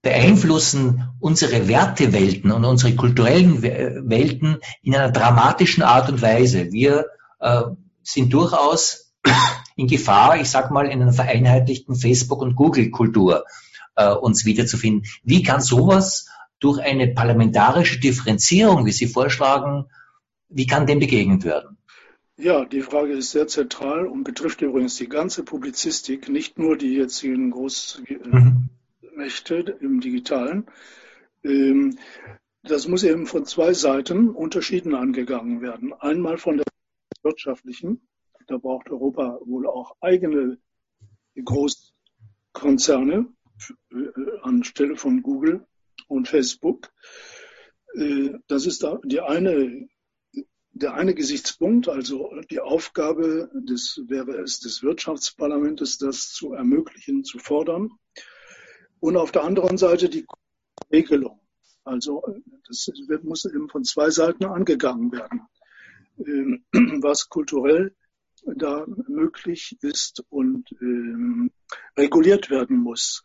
beeinflussen 0.00 1.10
unsere 1.18 1.68
Wertewelten 1.68 2.50
und 2.50 2.64
unsere 2.64 2.94
kulturellen 2.94 3.62
Welten 3.62 4.56
in 4.82 4.94
einer 4.94 5.10
dramatischen 5.10 5.82
Art 5.82 6.08
und 6.08 6.22
Weise. 6.22 6.72
Wir 6.72 7.06
äh, 7.40 7.62
sind 8.02 8.32
durchaus 8.32 9.12
in 9.76 9.86
Gefahr, 9.86 10.40
ich 10.40 10.50
sage 10.50 10.72
mal, 10.72 10.86
in 10.86 11.02
einer 11.02 11.12
vereinheitlichten 11.12 11.94
Facebook- 11.96 12.42
und 12.42 12.54
Google-Kultur 12.54 13.44
äh, 13.96 14.12
uns 14.12 14.44
wiederzufinden. 14.44 15.04
Wie 15.22 15.42
kann 15.42 15.60
sowas 15.60 16.28
durch 16.58 16.80
eine 16.80 17.08
parlamentarische 17.08 17.98
Differenzierung, 18.00 18.86
wie 18.86 18.92
Sie 18.92 19.06
vorschlagen, 19.06 19.86
wie 20.48 20.66
kann 20.66 20.86
dem 20.86 20.98
begegnet 21.00 21.44
werden? 21.44 21.78
Ja, 22.36 22.64
die 22.64 22.80
Frage 22.80 23.12
ist 23.12 23.32
sehr 23.32 23.46
zentral 23.48 24.06
und 24.06 24.24
betrifft 24.24 24.62
übrigens 24.62 24.96
die 24.96 25.08
ganze 25.08 25.42
Publizistik, 25.42 26.28
nicht 26.28 26.58
nur 26.58 26.76
die 26.78 26.94
jetzigen 26.94 27.50
Großmächte 27.50 28.06
mhm. 29.78 29.86
im 29.86 30.00
Digitalen. 30.00 30.66
Ähm, 31.44 31.98
das 32.62 32.88
muss 32.88 33.04
eben 33.04 33.26
von 33.26 33.44
zwei 33.44 33.74
Seiten 33.74 34.30
unterschieden 34.30 34.94
angegangen 34.94 35.60
werden. 35.60 35.92
Einmal 35.92 36.38
von 36.38 36.56
der 36.58 36.66
wirtschaftlichen, 37.22 38.08
da 38.46 38.56
braucht 38.56 38.90
Europa 38.90 39.38
wohl 39.44 39.66
auch 39.66 39.96
eigene 40.00 40.58
Großkonzerne 41.36 43.26
äh, 43.92 44.38
anstelle 44.42 44.96
von 44.96 45.22
Google 45.22 45.66
und 46.08 46.28
Facebook. 46.28 46.90
Äh, 47.94 48.30
das 48.48 48.66
ist 48.66 48.86
die 49.04 49.20
eine, 49.20 49.88
der 50.72 50.94
eine 50.94 51.14
Gesichtspunkt, 51.14 51.88
also 51.88 52.30
die 52.50 52.60
Aufgabe 52.60 53.50
des, 53.54 54.02
wäre 54.06 54.38
es 54.40 54.60
des 54.60 54.82
Wirtschaftsparlamentes, 54.82 55.98
das 55.98 56.32
zu 56.32 56.52
ermöglichen, 56.52 57.24
zu 57.24 57.38
fordern. 57.38 57.90
Und 58.98 59.16
auf 59.16 59.32
der 59.32 59.44
anderen 59.44 59.78
Seite 59.78 60.08
die 60.08 60.26
Regelung. 60.92 61.40
Also 61.84 62.22
das 62.66 62.90
muss 63.22 63.44
eben 63.46 63.68
von 63.68 63.84
zwei 63.84 64.10
Seiten 64.10 64.44
angegangen 64.44 65.12
werden. 65.12 65.42
Ähm, 66.26 66.64
was 67.02 67.28
kulturell 67.28 67.94
da 68.56 68.86
möglich 68.86 69.76
ist 69.82 70.24
und 70.30 70.72
ähm, 70.80 71.50
reguliert 71.96 72.50
werden 72.50 72.78
muss. 72.78 73.24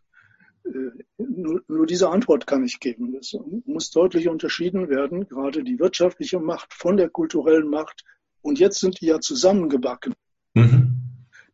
Äh, 0.66 1.04
nur, 1.18 1.64
nur, 1.68 1.86
diese 1.86 2.10
Antwort 2.10 2.48
kann 2.48 2.64
ich 2.64 2.80
geben. 2.80 3.16
Es 3.16 3.38
muss 3.66 3.92
deutlich 3.92 4.28
unterschieden 4.28 4.90
werden, 4.90 5.28
gerade 5.28 5.64
die 5.64 5.80
wirtschaftliche 5.80 6.40
Macht 6.40 6.74
von 6.74 6.98
der 6.98 7.10
kulturellen 7.10 7.70
Macht. 7.70 8.04
Und 8.42 8.60
jetzt 8.60 8.80
sind 8.80 9.00
die 9.02 9.08
ja 9.08 9.20
zusammengebacken. 9.20 10.14
Mhm. 10.54 11.02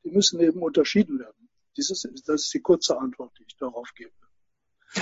Die 0.04 0.12
müssen 0.12 0.40
eben 0.40 0.62
unterschieden 0.62 1.20
werden. 1.20 1.50
Dieses, 1.78 2.02
das 2.26 2.44
ist 2.44 2.54
die 2.54 2.62
kurze 2.62 2.98
Antwort, 2.98 3.32
die 3.40 3.44
ich 3.48 3.56
darauf 3.58 3.94
gebe. 3.94 4.12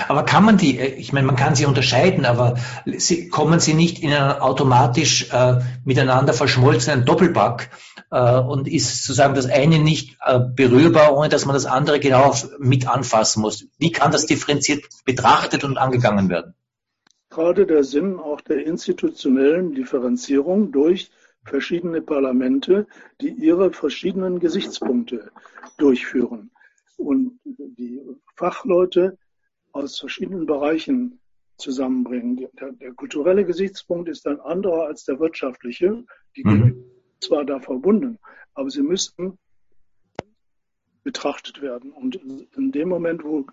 Aber 0.08 0.24
kann 0.24 0.44
man 0.44 0.56
die, 0.56 0.78
äh, 0.78 0.94
ich 0.94 1.12
meine, 1.12 1.26
man 1.26 1.36
kann 1.36 1.54
sie 1.54 1.66
unterscheiden, 1.66 2.24
aber 2.24 2.56
sie, 2.86 3.28
kommen 3.28 3.60
sie 3.60 3.74
nicht 3.74 4.02
in 4.02 4.12
einen 4.12 4.40
automatisch 4.40 5.30
äh, 5.32 5.60
miteinander 5.84 6.32
verschmolzenen 6.32 7.04
Doppelpack 7.04 7.70
äh, 8.10 8.38
und 8.38 8.68
ist 8.68 9.04
sozusagen 9.04 9.34
das 9.34 9.46
eine 9.46 9.78
nicht 9.78 10.16
äh, 10.24 10.38
berührbar, 10.38 11.16
ohne 11.16 11.28
dass 11.28 11.44
man 11.44 11.54
das 11.54 11.66
andere 11.66 11.98
genau 11.98 12.34
mit 12.58 12.88
anfassen 12.88 13.40
muss? 13.42 13.66
Wie 13.78 13.90
kann 13.90 14.12
das 14.12 14.26
differenziert 14.26 14.84
betrachtet 15.04 15.64
und 15.64 15.76
angegangen 15.76 16.28
werden? 16.28 16.54
Gerade 17.30 17.66
der 17.66 17.84
Sinn 17.84 18.18
auch 18.18 18.40
der 18.40 18.66
institutionellen 18.66 19.74
Differenzierung 19.74 20.72
durch 20.72 21.10
verschiedene 21.44 22.02
Parlamente, 22.02 22.86
die 23.20 23.28
ihre 23.28 23.72
verschiedenen 23.72 24.40
Gesichtspunkte 24.40 25.30
durchführen. 25.78 26.50
Und 26.96 27.38
die 27.44 28.00
Fachleute 28.36 29.16
aus 29.72 29.98
verschiedenen 29.98 30.46
Bereichen 30.46 31.20
zusammenbringen. 31.56 32.48
Der, 32.58 32.72
der, 32.72 32.92
kulturelle 32.92 33.44
Gesichtspunkt 33.44 34.08
ist 34.08 34.26
ein 34.26 34.40
anderer 34.40 34.86
als 34.86 35.04
der 35.04 35.20
wirtschaftliche. 35.20 36.04
Die 36.36 36.44
mhm. 36.44 36.50
sind 36.50 36.84
zwar 37.20 37.44
da 37.44 37.60
verbunden, 37.60 38.18
aber 38.54 38.70
sie 38.70 38.82
müssten 38.82 39.38
betrachtet 41.02 41.62
werden. 41.62 41.92
Und 41.92 42.16
in 42.16 42.72
dem 42.72 42.88
Moment, 42.88 43.24
wo, 43.24 43.46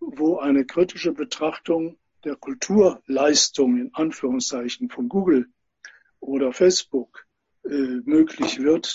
wo 0.00 0.38
eine 0.38 0.64
kritische 0.64 1.12
Betrachtung 1.12 1.98
der 2.24 2.36
Kulturleistung 2.36 3.78
in 3.78 3.90
Anführungszeichen 3.94 4.90
von 4.90 5.08
Google 5.08 5.46
oder 6.20 6.52
Facebook 6.52 7.26
äh, 7.64 8.00
möglich 8.04 8.60
wird, 8.60 8.94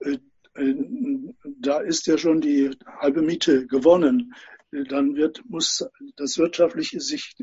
äh, 0.00 0.18
äh, 0.54 0.74
da 1.44 1.78
ist 1.80 2.06
ja 2.06 2.18
schon 2.18 2.40
die 2.40 2.70
halbe 2.86 3.22
Miete 3.22 3.66
gewonnen. 3.66 4.34
Dann 4.82 5.14
wird, 5.14 5.44
muss 5.48 5.88
das 6.16 6.36
wirtschaftliche 6.36 6.98
sich, 7.00 7.36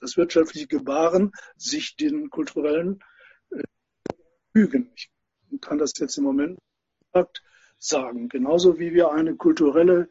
das 0.00 0.16
wirtschaftliche 0.16 0.68
Gebaren 0.68 1.32
sich 1.56 1.96
den 1.96 2.30
kulturellen 2.30 3.00
äh, 3.50 3.62
fügen. 4.52 4.92
Ich 4.94 5.10
kann 5.60 5.78
das 5.78 5.92
jetzt 5.98 6.16
im 6.16 6.24
Moment 6.24 6.58
sagen. 7.78 8.28
Genauso 8.28 8.78
wie 8.78 8.92
wir 8.92 9.10
eine 9.10 9.34
kulturelle 9.34 10.08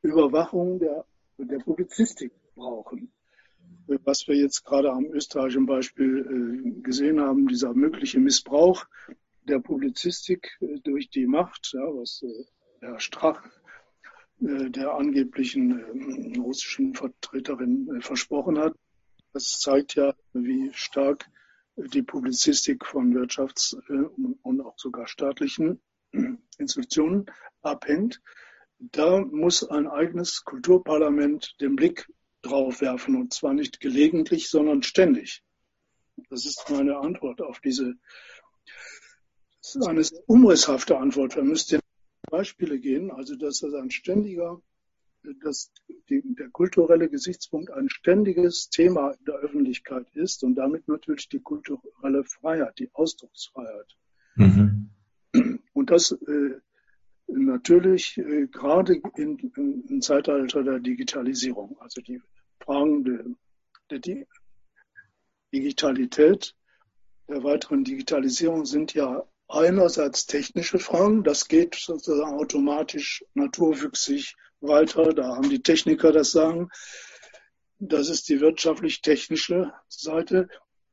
Überwachung 0.00 0.78
der, 0.78 1.04
der 1.36 1.58
Publizistik 1.58 2.32
brauchen. 2.54 3.12
Was 3.86 4.26
wir 4.26 4.36
jetzt 4.36 4.64
gerade 4.64 4.90
am 4.90 5.04
österreichischen 5.12 5.66
Beispiel 5.66 6.72
äh, 6.76 6.80
gesehen 6.80 7.20
haben, 7.20 7.46
dieser 7.46 7.74
mögliche 7.74 8.20
Missbrauch 8.20 8.86
der 9.42 9.58
Publizistik 9.58 10.56
äh, 10.60 10.80
durch 10.80 11.10
die 11.10 11.26
Macht, 11.26 11.72
ja, 11.74 11.82
was 11.82 12.24
Herr 12.80 12.98
Strach, 13.00 13.42
der 14.44 14.94
angeblichen 14.94 16.36
russischen 16.38 16.94
Vertreterin, 16.94 18.00
versprochen 18.00 18.58
hat. 18.58 18.74
Das 19.32 19.58
zeigt 19.58 19.94
ja, 19.94 20.14
wie 20.32 20.70
stark 20.72 21.26
die 21.76 22.02
Publizistik 22.02 22.84
von 22.86 23.12
Wirtschafts- 23.14 23.76
und 24.42 24.60
auch 24.60 24.78
sogar 24.78 25.08
staatlichen 25.08 25.80
Institutionen 26.58 27.26
abhängt. 27.62 28.20
Da 28.78 29.20
muss 29.20 29.68
ein 29.68 29.88
eigenes 29.88 30.44
Kulturparlament 30.44 31.56
den 31.60 31.74
Blick 31.74 32.06
drauf 32.42 32.80
werfen 32.80 33.16
und 33.16 33.32
zwar 33.32 33.54
nicht 33.54 33.80
gelegentlich, 33.80 34.50
sondern 34.50 34.82
ständig. 34.82 35.42
Das 36.28 36.44
ist 36.44 36.70
meine 36.70 36.98
Antwort 36.98 37.40
auf 37.40 37.60
diese 37.60 37.94
das 39.62 39.76
ist 39.76 39.86
eine 39.86 40.22
umrisshafte 40.26 40.98
Antwort. 40.98 41.36
Wir 41.36 41.42
müssten 41.42 41.80
Beispiele 42.34 42.80
gehen. 42.80 43.10
Also, 43.12 43.36
dass 43.36 43.60
das 43.60 43.74
ein 43.74 43.90
ständiger, 43.90 44.60
dass 45.42 45.70
die, 46.08 46.22
der 46.34 46.48
kulturelle 46.50 47.08
Gesichtspunkt 47.08 47.70
ein 47.70 47.88
ständiges 47.88 48.68
Thema 48.70 49.12
in 49.12 49.24
der 49.24 49.36
Öffentlichkeit 49.36 50.06
ist 50.14 50.42
und 50.42 50.56
damit 50.56 50.88
natürlich 50.88 51.28
die 51.28 51.40
kulturelle 51.40 52.24
Freiheit, 52.24 52.76
die 52.80 52.90
Ausdrucksfreiheit. 52.92 53.96
Mhm. 54.34 54.90
Und 55.74 55.90
das 55.90 56.10
äh, 56.12 56.58
natürlich 57.28 58.18
äh, 58.18 58.48
gerade 58.48 59.00
im 59.16 60.00
Zeitalter 60.00 60.64
der 60.64 60.80
Digitalisierung, 60.80 61.76
also 61.78 62.00
die 62.00 62.20
Fragen 62.60 63.04
der, 63.04 63.24
der 63.90 64.24
Digitalität, 65.52 66.56
der 67.28 67.44
weiteren 67.44 67.84
Digitalisierung 67.84 68.66
sind 68.66 68.92
ja 68.94 69.24
einerseits 69.48 70.26
technische 70.26 70.78
Fragen, 70.78 71.24
das 71.24 71.48
geht 71.48 71.74
sozusagen 71.74 72.34
automatisch 72.34 73.24
naturwüchsig 73.34 74.34
weiter, 74.60 75.12
da 75.12 75.36
haben 75.36 75.50
die 75.50 75.62
Techniker 75.62 76.12
das 76.12 76.32
Sagen. 76.32 76.68
Das 77.78 78.08
ist 78.08 78.28
die 78.28 78.40
wirtschaftlich-technische 78.40 79.72
Seite. 79.88 80.48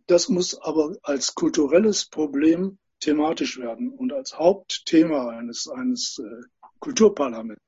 Das 0.08 0.30
muss 0.30 0.60
aber 0.60 0.98
als 1.04 1.36
kulturelles 1.36 2.06
Problem 2.06 2.80
thematisch 3.00 3.58
werden 3.58 3.90
und 3.90 4.12
als 4.14 4.38
Hauptthema 4.38 5.30
eines, 5.30 5.68
eines 5.70 6.20
äh, 6.20 6.44
Kulturparlaments. 6.80 7.62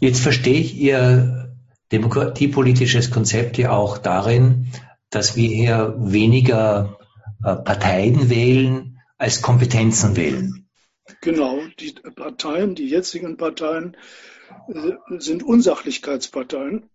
Jetzt 0.00 0.20
verstehe 0.20 0.60
ich 0.60 0.74
Ihr 0.74 1.56
demokratiepolitisches 1.92 3.10
Konzept 3.10 3.58
ja 3.58 3.72
auch 3.72 3.98
darin, 3.98 4.72
dass 5.10 5.36
wir 5.36 5.48
hier 5.48 5.94
weniger 5.98 6.98
Parteien 7.42 8.30
wählen 8.30 9.00
als 9.16 9.42
Kompetenzen 9.42 10.16
wählen. 10.16 10.68
Genau, 11.20 11.60
die 11.78 11.92
Parteien, 11.92 12.74
die 12.74 12.88
jetzigen 12.88 13.36
Parteien 13.36 13.96
äh, 14.68 14.92
sind 15.18 15.42
Unsachlichkeitsparteien 15.42 16.90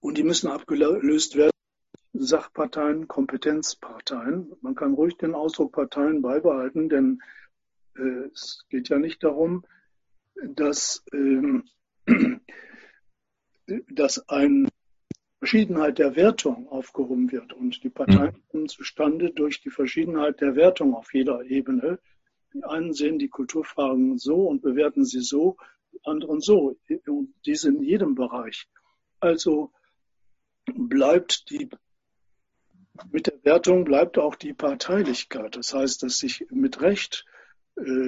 und 0.00 0.18
die 0.18 0.24
müssen 0.24 0.48
abgelöst 0.48 1.36
werden. 1.36 1.50
Sachparteien, 2.12 3.06
Kompetenzparteien. 3.06 4.52
Man 4.62 4.74
kann 4.74 4.94
ruhig 4.94 5.16
den 5.16 5.34
Ausdruck 5.34 5.72
Parteien 5.72 6.22
beibehalten, 6.22 6.88
denn 6.88 7.20
äh, 7.96 8.28
es 8.32 8.66
geht 8.68 8.88
ja 8.88 8.98
nicht 8.98 9.22
darum, 9.22 9.64
dass, 10.42 11.04
ähm, 11.12 11.64
dass 13.90 14.28
ein 14.28 14.68
Verschiedenheit 15.40 15.98
der 15.98 16.16
Wertung 16.16 16.68
aufgehoben 16.68 17.32
wird. 17.32 17.54
Und 17.54 17.82
die 17.82 17.88
Parteien 17.88 18.36
mhm. 18.36 18.48
kommen 18.50 18.68
zustande 18.68 19.30
durch 19.30 19.62
die 19.62 19.70
Verschiedenheit 19.70 20.40
der 20.42 20.54
Wertung 20.54 20.94
auf 20.94 21.14
jeder 21.14 21.42
Ebene. 21.44 21.98
Die 22.52 22.62
einen 22.62 22.92
sehen 22.92 23.18
die 23.18 23.30
Kulturfragen 23.30 24.18
so 24.18 24.46
und 24.46 24.60
bewerten 24.60 25.06
sie 25.06 25.20
so, 25.20 25.56
die 25.92 26.00
anderen 26.04 26.40
so. 26.40 26.76
Und 27.06 27.34
dies 27.46 27.64
in 27.64 27.82
jedem 27.82 28.14
Bereich. 28.14 28.68
Also 29.18 29.72
bleibt 30.66 31.48
die, 31.48 31.70
mit 33.10 33.26
der 33.26 33.42
Wertung 33.42 33.84
bleibt 33.84 34.18
auch 34.18 34.34
die 34.34 34.52
Parteilichkeit. 34.52 35.56
Das 35.56 35.72
heißt, 35.72 36.02
dass 36.02 36.18
sich 36.18 36.46
mit 36.50 36.82
Recht 36.82 37.24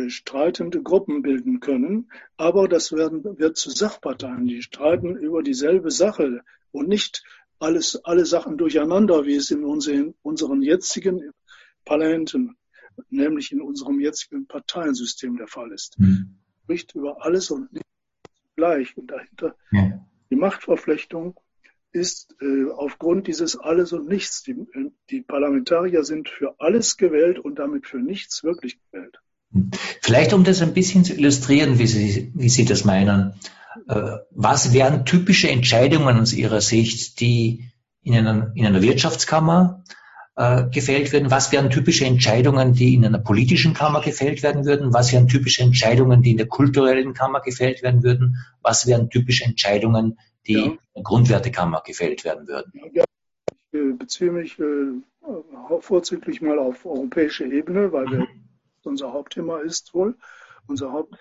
streitende 0.08 0.82
Gruppen 0.82 1.22
bilden 1.22 1.60
können, 1.60 2.10
aber 2.36 2.68
das 2.68 2.92
werden, 2.92 3.38
wird 3.38 3.56
zu 3.56 3.70
Sachparteien, 3.70 4.46
die 4.46 4.62
streiten 4.62 5.16
über 5.16 5.42
dieselbe 5.42 5.90
Sache 5.90 6.42
und 6.70 6.88
nicht 6.88 7.22
alles, 7.58 8.04
alle 8.04 8.26
Sachen 8.26 8.58
durcheinander, 8.58 9.24
wie 9.24 9.36
es 9.36 9.50
in 9.50 9.64
unseren, 9.64 10.14
unseren 10.22 10.62
jetzigen 10.62 11.32
Parlamenten, 11.84 12.56
nämlich 13.08 13.52
in 13.52 13.60
unserem 13.60 14.00
jetzigen 14.00 14.46
Parteiensystem 14.46 15.36
der 15.36 15.46
Fall 15.46 15.72
ist. 15.72 15.98
Mhm. 15.98 16.38
Spricht 16.64 16.94
über 16.94 17.24
alles 17.24 17.50
und 17.50 17.72
nicht 17.72 17.86
gleich. 18.56 18.96
Und 18.96 19.10
dahinter 19.10 19.54
ja. 19.70 20.04
die 20.30 20.36
Machtverflechtung 20.36 21.38
ist 21.92 22.34
äh, 22.40 22.70
aufgrund 22.70 23.26
dieses 23.26 23.56
Alles 23.56 23.92
und 23.92 24.08
Nichts. 24.08 24.42
Die, 24.42 24.56
die 25.10 25.22
Parlamentarier 25.22 26.04
sind 26.04 26.28
für 26.28 26.54
alles 26.58 26.96
gewählt 26.96 27.38
und 27.38 27.58
damit 27.58 27.86
für 27.86 27.98
nichts 27.98 28.42
wirklich 28.42 28.78
gewählt. 28.90 29.20
Vielleicht 30.00 30.32
um 30.32 30.44
das 30.44 30.62
ein 30.62 30.74
bisschen 30.74 31.04
zu 31.04 31.14
illustrieren, 31.14 31.78
wie 31.78 31.86
Sie, 31.86 32.32
wie 32.34 32.48
Sie 32.48 32.64
das 32.64 32.84
meinen. 32.84 33.34
Äh, 33.88 34.18
was 34.30 34.72
wären 34.72 35.04
typische 35.04 35.50
Entscheidungen 35.50 36.18
aus 36.18 36.32
Ihrer 36.32 36.60
Sicht, 36.60 37.20
die 37.20 37.70
in 38.02 38.14
einer, 38.14 38.52
in 38.54 38.66
einer 38.66 38.82
Wirtschaftskammer 38.82 39.84
äh, 40.36 40.64
gefällt 40.70 41.12
werden? 41.12 41.30
Was 41.30 41.52
wären 41.52 41.70
typische 41.70 42.06
Entscheidungen, 42.06 42.72
die 42.72 42.94
in 42.94 43.04
einer 43.04 43.18
politischen 43.18 43.74
Kammer 43.74 44.00
gefällt 44.00 44.42
werden 44.42 44.64
würden? 44.64 44.92
Was 44.92 45.12
wären 45.12 45.28
typische 45.28 45.62
Entscheidungen, 45.62 46.22
die 46.22 46.32
in 46.32 46.38
der 46.38 46.48
kulturellen 46.48 47.12
Kammer 47.12 47.40
gefällt 47.40 47.82
werden 47.82 48.02
würden? 48.02 48.38
Was 48.62 48.86
wären 48.86 49.10
typische 49.10 49.44
Entscheidungen, 49.44 50.18
die 50.46 50.54
ja. 50.54 50.64
in 50.64 50.78
der 50.94 51.02
Grundwertekammer 51.02 51.82
gefällt 51.84 52.24
werden 52.24 52.48
würden? 52.48 52.72
Ja, 52.92 53.04
ich 53.72 53.98
beziehe 53.98 54.30
mich 54.30 54.58
äh, 54.58 55.80
vorzüglich 55.80 56.40
mal 56.40 56.58
auf 56.58 56.84
europäische 56.84 57.44
Ebene, 57.44 57.92
weil 57.92 58.06
mhm. 58.06 58.26
Unser 58.86 59.12
Hauptthema 59.12 59.60
ist 59.60 59.94
wohl. 59.94 60.16
Unser 60.66 60.92
Haupt. 60.92 61.16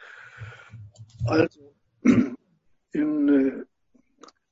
Also, 1.25 1.73
in, 2.91 3.29
äh, 3.29 3.65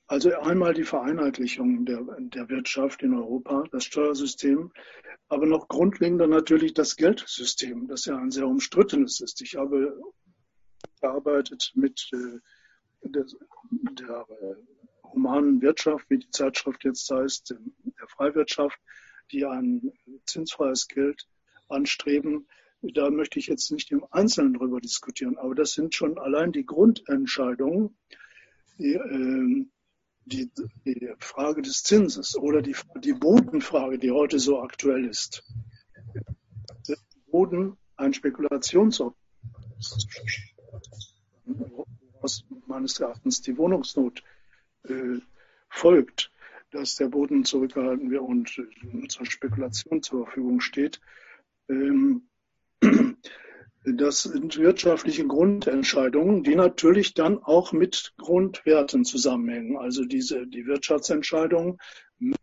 also 0.07 0.35
einmal 0.39 0.73
die 0.73 0.83
Vereinheitlichung 0.83 1.85
der, 1.85 2.01
der 2.19 2.49
Wirtschaft 2.49 3.03
in 3.03 3.13
Europa, 3.13 3.63
das 3.71 3.83
Steuersystem, 3.85 4.71
aber 5.27 5.45
noch 5.45 5.67
grundlegender 5.67 6.27
natürlich 6.27 6.73
das 6.73 6.95
Geldsystem, 6.95 7.87
das 7.87 8.05
ja 8.05 8.17
ein 8.17 8.31
sehr 8.31 8.47
umstrittenes 8.47 9.21
ist. 9.21 9.41
Ich 9.41 9.55
habe 9.55 10.01
gearbeitet 10.99 11.71
mit 11.75 12.09
äh, 12.13 12.39
der, 13.03 13.25
der 13.71 14.25
äh, 14.41 14.55
humanen 15.03 15.61
Wirtschaft, 15.61 16.09
wie 16.09 16.19
die 16.19 16.29
Zeitschrift 16.31 16.83
jetzt 16.83 17.09
heißt, 17.09 17.55
der 17.99 18.07
Freiwirtschaft, 18.07 18.79
die 19.31 19.45
ein 19.45 19.91
zinsfreies 20.25 20.87
Geld 20.87 21.27
anstreben, 21.67 22.47
da 22.81 23.09
möchte 23.09 23.39
ich 23.39 23.47
jetzt 23.47 23.71
nicht 23.71 23.91
im 23.91 24.05
Einzelnen 24.11 24.53
darüber 24.53 24.79
diskutieren, 24.79 25.37
aber 25.37 25.55
das 25.55 25.73
sind 25.73 25.95
schon 25.95 26.17
allein 26.17 26.51
die 26.51 26.65
Grundentscheidungen, 26.65 27.97
die, 28.77 28.93
äh, 28.93 29.65
die, 30.25 30.51
die 30.85 31.11
Frage 31.19 31.61
des 31.61 31.83
Zinses 31.83 32.37
oder 32.37 32.61
die, 32.61 32.75
die 33.03 33.13
Bodenfrage, 33.13 33.97
die 33.97 34.11
heute 34.11 34.39
so 34.39 34.61
aktuell 34.61 35.05
ist. 35.05 35.43
Boden 37.31 37.77
ein 37.95 38.13
Spekulationsobjekt, 38.13 39.17
was 42.21 42.43
meines 42.67 42.99
Erachtens 42.99 43.41
die 43.41 43.57
Wohnungsnot 43.57 44.23
äh, 44.83 45.19
folgt, 45.69 46.31
dass 46.71 46.95
der 46.95 47.09
Boden 47.09 47.43
zurückgehalten 47.43 48.09
wird 48.09 48.21
und 48.21 48.57
äh, 48.57 49.07
zur 49.07 49.25
Spekulation 49.25 50.01
zur 50.01 50.25
Verfügung 50.25 50.59
steht. 50.59 50.99
Ähm, 51.67 52.28
Das 53.85 54.23
sind 54.23 54.57
wirtschaftliche 54.57 55.25
Grundentscheidungen, 55.25 56.43
die 56.43 56.55
natürlich 56.55 57.13
dann 57.13 57.39
auch 57.39 57.71
mit 57.71 58.13
Grundwerten 58.17 59.05
zusammenhängen. 59.05 59.77
Also 59.77 60.03
diese, 60.05 60.45
die 60.45 60.65
Wirtschaftsentscheidungen 60.65 61.79
mit 62.19 62.37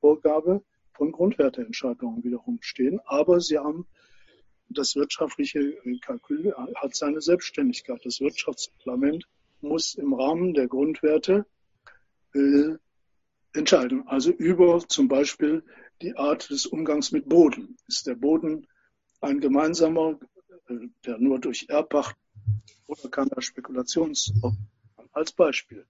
Vorgabe 0.00 0.62
von 0.94 1.12
Grundwerteentscheidungen 1.12 2.24
wiederum 2.24 2.58
stehen. 2.62 3.00
Aber 3.04 3.40
sie 3.40 3.58
haben 3.58 3.86
das 4.70 4.94
wirtschaftliche 4.94 5.76
Kalkül 6.00 6.54
hat 6.76 6.94
seine 6.94 7.20
Selbstständigkeit. 7.20 8.00
Das 8.04 8.20
Wirtschaftsparlament 8.20 9.24
muss 9.60 9.94
im 9.96 10.14
Rahmen 10.14 10.54
der 10.54 10.68
Grundwerte 10.68 11.44
äh, 12.34 12.76
entscheiden. 13.52 14.06
Also 14.06 14.30
über 14.30 14.78
zum 14.86 15.08
Beispiel 15.08 15.64
die 16.02 16.16
Art 16.16 16.50
des 16.50 16.66
Umgangs 16.66 17.10
mit 17.10 17.28
Boden. 17.28 17.76
Ist 17.88 18.06
der 18.06 18.14
Boden 18.14 18.66
ein 19.20 19.40
gemeinsamer, 19.40 20.18
der 21.04 21.18
nur 21.18 21.38
durch 21.40 21.66
Erbpacht 21.68 22.16
oder 22.86 23.08
kann 23.08 23.28
er 23.28 23.42
Spekulations 23.42 24.32
als 25.12 25.32
Beispiel. 25.32 25.86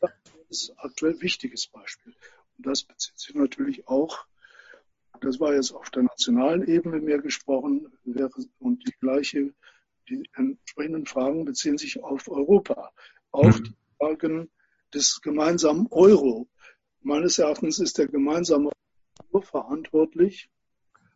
Das 0.00 0.10
ist 0.48 0.74
aktuell 0.76 1.20
wichtiges 1.20 1.66
Beispiel. 1.66 2.14
Und 2.56 2.66
das 2.66 2.82
bezieht 2.82 3.18
sich 3.18 3.34
natürlich 3.34 3.88
auch, 3.88 4.26
das 5.20 5.38
war 5.38 5.54
jetzt 5.54 5.72
auf 5.72 5.90
der 5.90 6.04
nationalen 6.04 6.66
Ebene 6.66 7.00
mehr 7.00 7.18
gesprochen, 7.18 7.92
wäre, 8.04 8.30
und 8.58 8.86
die 8.86 8.94
gleiche, 9.00 9.52
die 10.08 10.28
entsprechenden 10.34 11.06
Fragen 11.06 11.44
beziehen 11.44 11.78
sich 11.78 12.02
auf 12.02 12.28
Europa. 12.28 12.90
Auch 13.30 13.58
mhm. 13.58 13.64
die 13.64 13.74
Fragen 13.98 14.50
des 14.94 15.20
gemeinsamen 15.20 15.86
Euro. 15.90 16.48
Meines 17.02 17.38
Erachtens 17.38 17.78
ist 17.78 17.98
der 17.98 18.08
gemeinsame 18.08 18.70
Euro 19.30 19.42
verantwortlich, 19.42 20.50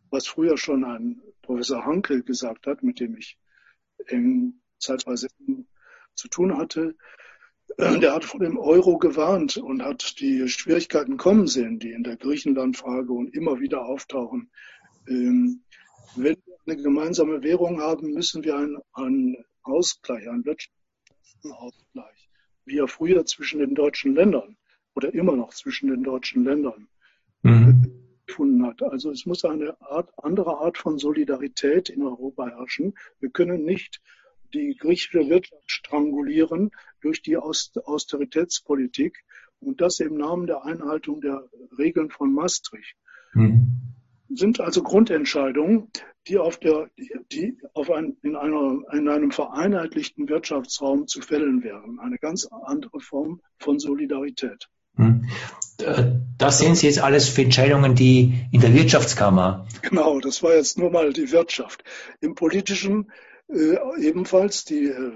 was 0.09 0.27
früher 0.27 0.57
schon 0.57 0.83
ein 0.83 1.21
Professor 1.41 1.85
Hankel 1.85 2.23
gesagt 2.23 2.67
hat, 2.67 2.83
mit 2.83 2.99
dem 2.99 3.17
ich 3.17 3.37
eng 4.07 4.61
zeitweise 4.79 5.27
zu 6.15 6.27
tun 6.27 6.57
hatte. 6.57 6.95
Äh, 7.77 7.99
der 7.99 8.13
hat 8.13 8.25
vor 8.25 8.39
dem 8.39 8.57
Euro 8.57 8.97
gewarnt 8.97 9.57
und 9.57 9.81
hat 9.83 10.19
die 10.19 10.47
Schwierigkeiten 10.47 11.17
kommen 11.17 11.47
sehen, 11.47 11.79
die 11.79 11.91
in 11.91 12.03
der 12.03 12.17
Griechenland-Frage 12.17 13.11
und 13.11 13.33
immer 13.33 13.59
wieder 13.59 13.85
auftauchen. 13.85 14.51
Ähm, 15.07 15.63
wenn 16.15 16.37
wir 16.45 16.57
eine 16.67 16.81
gemeinsame 16.81 17.43
Währung 17.43 17.81
haben, 17.81 18.13
müssen 18.13 18.43
wir 18.43 18.55
einen, 18.55 18.77
einen 18.93 19.37
Ausgleich, 19.63 20.27
einen 20.29 20.45
wirtschaftlichen 20.45 21.51
Ausgleich 21.51 22.25
wie 22.65 22.79
er 22.79 22.87
früher 22.87 23.25
zwischen 23.25 23.59
den 23.59 23.75
deutschen 23.75 24.15
Ländern 24.15 24.57
oder 24.95 25.13
immer 25.13 25.35
noch 25.35 25.53
zwischen 25.53 25.89
den 25.89 26.03
deutschen 26.03 26.43
Ländern 26.43 26.87
mhm. 27.43 28.04
Gefunden 28.35 28.65
hat. 28.65 28.83
Also 28.83 29.11
es 29.11 29.25
muss 29.25 29.45
eine 29.45 29.79
Art, 29.81 30.11
andere 30.17 30.57
Art 30.57 30.77
von 30.77 30.97
Solidarität 30.97 31.89
in 31.89 32.03
Europa 32.03 32.47
herrschen. 32.47 32.93
Wir 33.19 33.29
können 33.29 33.63
nicht 33.63 34.01
die 34.53 34.75
griechische 34.77 35.29
Wirtschaft 35.29 35.63
strangulieren 35.71 36.71
durch 37.01 37.21
die 37.21 37.37
Austeritätspolitik 37.37 39.23
und 39.59 39.79
das 39.79 39.99
im 40.01 40.17
Namen 40.17 40.47
der 40.47 40.65
Einhaltung 40.65 41.21
der 41.21 41.47
Regeln 41.77 42.09
von 42.09 42.33
Maastricht. 42.33 42.95
Mhm 43.33 43.71
sind 44.27 44.59
also 44.59 44.81
Grundentscheidungen, 44.81 45.91
die 46.27 46.39
auf 46.39 46.57
der, 46.57 46.89
die 47.31 47.57
auf 47.73 47.91
ein, 47.91 48.17
in, 48.23 48.35
einer, 48.35 48.81
in 48.91 49.07
einem 49.07 49.31
vereinheitlichten 49.31 50.27
Wirtschaftsraum 50.27 51.07
zu 51.07 51.21
fällen 51.21 51.63
wären. 51.63 51.99
Eine 51.99 52.17
ganz 52.17 52.47
andere 52.47 52.99
Form 52.99 53.39
von 53.59 53.79
Solidarität. 53.79 54.67
Hm. 54.97 55.27
Das 56.37 56.59
sehen 56.59 56.75
Sie 56.75 56.87
jetzt 56.87 57.01
alles 57.01 57.27
für 57.27 57.41
Entscheidungen, 57.41 57.95
die 57.95 58.45
in 58.51 58.61
der 58.61 58.73
Wirtschaftskammer. 58.73 59.67
Genau, 59.81 60.19
das 60.19 60.41
war 60.41 60.55
jetzt 60.55 60.77
nur 60.77 60.89
mal 60.89 61.11
die 61.11 61.31
Wirtschaft. 61.31 61.83
Im 62.21 62.35
politischen 62.35 63.11
äh, 63.47 63.77
ebenfalls 63.99 64.65
die, 64.65 64.85
äh, 64.87 65.11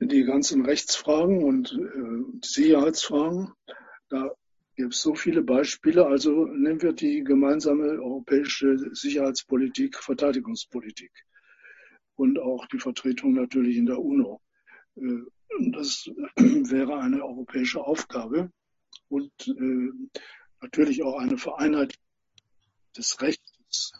die 0.00 0.24
ganzen 0.24 0.64
Rechtsfragen 0.64 1.42
und 1.42 1.72
äh, 1.72 2.46
Sicherheitsfragen. 2.46 3.52
Da 4.08 4.30
gibt 4.76 4.94
es 4.94 5.00
so 5.00 5.14
viele 5.14 5.42
Beispiele. 5.42 6.06
Also 6.06 6.46
nehmen 6.46 6.82
wir 6.82 6.92
die 6.92 7.24
gemeinsame 7.24 8.00
europäische 8.00 8.76
Sicherheitspolitik, 8.92 9.96
Verteidigungspolitik 9.96 11.12
und 12.16 12.38
auch 12.38 12.66
die 12.66 12.78
Vertretung 12.78 13.32
natürlich 13.32 13.76
in 13.76 13.86
der 13.86 13.98
UNO. 13.98 14.40
Äh, 14.96 15.24
das 15.70 16.10
wäre 16.36 16.98
eine 16.98 17.24
europäische 17.24 17.84
Aufgabe 17.84 18.50
und 19.08 19.32
äh, 19.46 19.90
natürlich 20.60 21.02
auch 21.02 21.18
eine 21.18 21.38
Vereinheit 21.38 21.94
des 22.96 23.20
Rechts, 23.20 23.92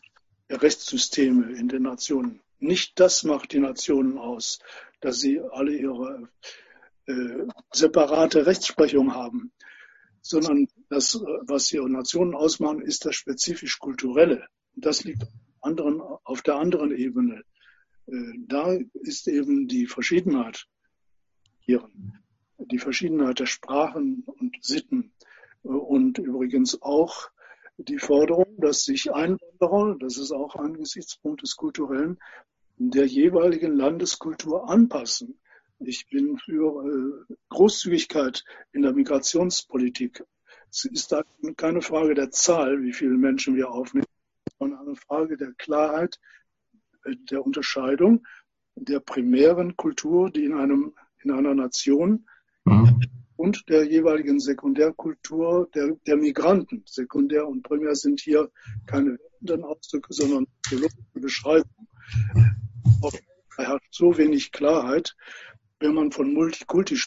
der 0.48 0.62
Rechtssysteme 0.62 1.52
in 1.52 1.68
den 1.68 1.82
Nationen. 1.82 2.40
Nicht 2.58 3.00
das 3.00 3.24
macht 3.24 3.52
die 3.52 3.58
Nationen 3.58 4.18
aus, 4.18 4.60
dass 5.00 5.20
sie 5.20 5.40
alle 5.40 5.76
ihre 5.76 6.30
äh, 7.06 7.46
separate 7.72 8.46
Rechtsprechung 8.46 9.14
haben 9.14 9.52
sondern 10.22 10.68
das, 10.88 11.20
was 11.42 11.66
die 11.66 11.78
Nationen 11.78 12.34
ausmachen, 12.34 12.80
ist 12.80 13.04
das 13.04 13.16
spezifisch 13.16 13.78
kulturelle. 13.78 14.46
Das 14.74 15.04
liegt 15.04 15.24
anderen, 15.60 16.00
auf 16.00 16.42
der 16.42 16.56
anderen 16.56 16.96
Ebene. 16.96 17.42
Äh, 18.06 18.32
da 18.46 18.78
ist 18.94 19.28
eben 19.28 19.66
die 19.66 19.86
Verschiedenheit 19.86 20.66
hier, 21.64 21.88
die 22.58 22.78
Verschiedenheit 22.78 23.40
der 23.40 23.46
Sprachen 23.46 24.24
und 24.26 24.56
Sitten 24.60 25.12
äh, 25.64 25.68
und 25.68 26.18
übrigens 26.18 26.80
auch 26.82 27.30
die 27.78 27.98
Forderung, 27.98 28.56
dass 28.58 28.84
sich 28.84 29.12
Einwanderer, 29.12 29.96
das 29.98 30.18
ist 30.18 30.32
auch 30.32 30.56
ein 30.56 30.74
Gesichtspunkt 30.74 31.42
des 31.42 31.56
Kulturellen, 31.56 32.18
der 32.76 33.06
jeweiligen 33.06 33.74
Landeskultur 33.76 34.68
anpassen. 34.68 35.38
Ich 35.78 36.08
bin 36.08 36.38
für 36.38 36.84
äh, 37.30 37.34
Großzügigkeit 37.48 38.44
in 38.72 38.82
der 38.82 38.92
Migrationspolitik. 38.92 40.24
Es 40.70 40.84
ist 40.84 41.12
da 41.12 41.22
keine 41.56 41.82
Frage 41.82 42.14
der 42.14 42.30
Zahl, 42.30 42.82
wie 42.82 42.92
viele 42.92 43.16
Menschen 43.16 43.56
wir 43.56 43.70
aufnehmen, 43.70 44.06
sondern 44.58 44.86
eine 44.86 44.96
Frage 44.96 45.36
der 45.36 45.52
Klarheit, 45.54 46.20
äh, 47.04 47.16
der 47.30 47.44
Unterscheidung 47.44 48.24
der 48.74 49.00
primären 49.00 49.76
Kultur, 49.76 50.30
die 50.30 50.44
in 50.44 50.54
einem 50.54 50.94
in 51.24 51.30
einer 51.30 51.54
Nation 51.54 52.26
mhm. 52.64 53.00
und 53.36 53.64
der 53.68 53.84
jeweiligen 53.84 54.40
Sekundärkultur 54.40 55.68
der, 55.74 55.96
der 56.06 56.16
Migranten. 56.16 56.82
Sekundär 56.86 57.46
und 57.46 57.62
primär 57.62 57.94
sind 57.94 58.20
hier 58.20 58.50
keine 58.86 59.18
wertenden 59.18 59.64
Ausdrücke, 59.64 60.12
sondern 60.12 60.46
biologische 60.68 61.20
Beschreibungen. 61.20 61.88
Da 63.56 63.64
herrscht 63.64 63.94
so 63.94 64.16
wenig 64.16 64.52
Klarheit, 64.52 65.14
wenn 65.80 65.94
man 65.94 66.12
von 66.12 66.32
Multikulti 66.32 66.98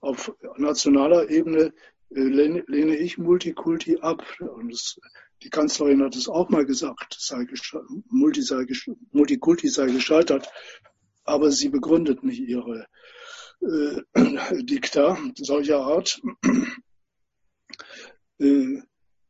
auf 0.00 0.32
nationaler 0.56 1.28
Ebene 1.28 1.72
äh, 2.10 2.20
lehne, 2.20 2.64
lehne, 2.66 2.96
ich 2.96 3.18
Multikulti 3.18 3.98
ab. 3.98 4.24
Und 4.40 4.72
das, 4.72 4.98
die 5.42 5.50
Kanzlerin 5.50 6.02
hat 6.02 6.16
es 6.16 6.28
auch 6.28 6.48
mal 6.50 6.64
gesagt, 6.64 7.16
sei 7.18 7.46
Multi 8.08 8.42
sei, 8.42 8.64
Multikulti 9.10 9.68
sei 9.68 9.86
gescheitert, 9.86 10.48
aber 11.28 11.50
sie 11.50 11.68
begründet 11.68 12.22
nicht 12.24 12.40
ihre 12.40 12.86
äh, 13.60 14.02
Dikta 14.62 15.18
solcher 15.36 15.80
Art. 15.80 16.20
Äh, 18.40 18.82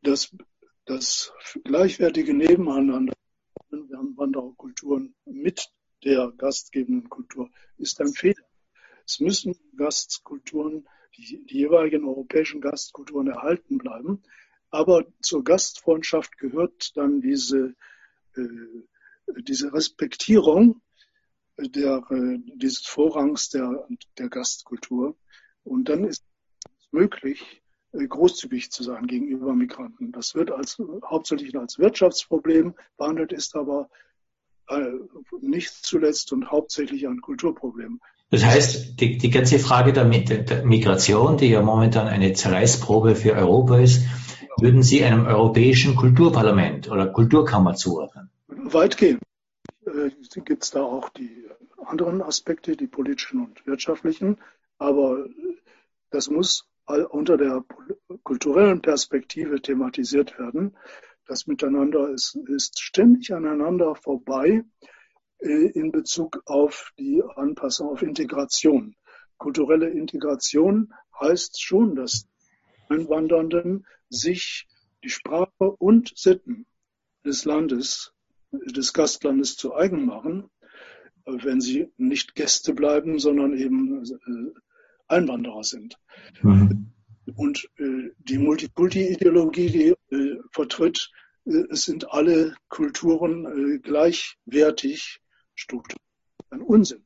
das, 0.03 0.37
das 0.85 1.33
gleichwertige 1.63 2.35
Nebeneinander 2.35 3.11
Wanderkulturen 3.71 5.15
mit 5.25 5.67
der 6.03 6.31
gastgebenden 6.37 7.09
Kultur 7.09 7.49
ist 7.77 7.99
ein 8.01 8.13
Fehler. 8.13 8.45
Es 9.07 9.19
müssen 9.19 9.55
Gastkulturen, 9.75 10.87
die, 11.17 11.43
die 11.43 11.57
jeweiligen 11.57 12.05
europäischen 12.05 12.61
Gastkulturen 12.61 13.29
erhalten 13.29 13.79
bleiben. 13.79 14.21
Aber 14.69 15.07
zur 15.23 15.43
Gastfreundschaft 15.43 16.37
gehört 16.37 16.95
dann 16.95 17.19
diese, 17.19 17.73
äh, 18.35 18.43
diese 19.41 19.73
Respektierung 19.73 20.83
der, 21.67 22.03
äh, 22.09 22.37
dieses 22.55 22.85
Vorrangs 22.85 23.49
der, 23.49 23.87
der 24.17 24.29
Gastkultur. 24.29 25.15
Und 25.63 25.89
dann 25.89 26.05
ist 26.05 26.23
es 26.79 26.87
möglich, 26.91 27.61
äh, 27.91 28.07
großzügig 28.07 28.71
zu 28.71 28.83
sein 28.83 29.07
gegenüber 29.07 29.53
Migranten. 29.53 30.11
Das 30.11 30.35
wird 30.35 30.51
als, 30.51 30.81
hauptsächlich 31.03 31.57
als 31.57 31.79
Wirtschaftsproblem 31.79 32.75
behandelt, 32.97 33.31
ist 33.33 33.55
aber 33.55 33.89
äh, 34.69 34.91
nicht 35.41 35.71
zuletzt 35.71 36.31
und 36.31 36.51
hauptsächlich 36.51 37.07
ein 37.07 37.21
Kulturproblem. 37.21 37.99
Das 38.29 38.45
heißt, 38.45 38.99
die, 39.01 39.17
die 39.17 39.31
ganze 39.31 39.57
Frage 39.57 39.91
der, 39.91 40.05
der, 40.05 40.65
Migration, 40.65 41.37
die 41.37 41.47
ja 41.47 41.63
momentan 41.63 42.07
eine 42.07 42.33
Zerreißprobe 42.33 43.15
für 43.15 43.33
Europa 43.33 43.79
ist, 43.79 44.03
würden 44.59 44.83
Sie 44.83 45.03
einem 45.03 45.25
europäischen 45.25 45.95
Kulturparlament 45.95 46.91
oder 46.91 47.07
Kulturkammer 47.07 47.73
zuordnen? 47.73 48.29
Weitgehend. 48.47 49.21
Äh, 49.85 50.11
Gibt 50.41 50.63
es 50.63 50.71
da 50.71 50.83
auch 50.83 51.09
die 51.09 51.48
anderen 51.89 52.21
Aspekte, 52.21 52.77
die 52.77 52.87
politischen 52.87 53.43
und 53.43 53.65
wirtschaftlichen, 53.65 54.37
aber 54.77 55.25
das 56.11 56.29
muss 56.29 56.65
unter 56.85 57.37
der 57.37 57.63
kulturellen 58.23 58.81
Perspektive 58.81 59.61
thematisiert 59.61 60.39
werden. 60.39 60.75
das 61.27 61.45
Miteinander 61.45 62.09
ist, 62.09 62.35
ist 62.47 62.79
ständig 62.79 63.31
aneinander 63.31 63.93
vorbei 63.93 64.63
äh, 65.39 65.67
in 65.67 65.91
Bezug 65.91 66.41
auf 66.45 66.91
die 66.97 67.21
Anpassung, 67.35 67.89
auf 67.89 68.01
Integration. 68.01 68.95
Kulturelle 69.37 69.89
Integration 69.89 70.91
heißt 71.19 71.61
schon, 71.61 71.95
dass 71.95 72.27
Einwandernden 72.89 73.85
sich 74.09 74.67
die 75.03 75.09
Sprache 75.09 75.71
und 75.77 76.11
Sitten 76.15 76.65
des 77.23 77.45
Landes, 77.45 78.11
des 78.51 78.93
Gastlandes 78.93 79.55
zu 79.55 79.75
eigen 79.75 80.05
machen, 80.05 80.49
wenn 81.43 81.61
sie 81.61 81.91
nicht 81.97 82.35
Gäste 82.35 82.73
bleiben, 82.73 83.19
sondern 83.19 83.57
eben 83.57 84.03
äh, 84.03 84.59
Einwanderer 85.07 85.63
sind. 85.63 85.97
Mhm. 86.41 86.91
Und 87.35 87.69
äh, 87.77 88.09
die 88.19 88.37
Multikulti-Ideologie, 88.37 89.69
die 89.69 90.15
äh, 90.15 90.39
vertritt, 90.51 91.11
es 91.45 91.83
sind 91.83 92.11
alle 92.11 92.55
Kulturen 92.67 93.81
gleichwertig 93.81 95.19
strukturiert. 95.55 95.99
Ein 96.51 96.61
Unsinn. 96.61 97.05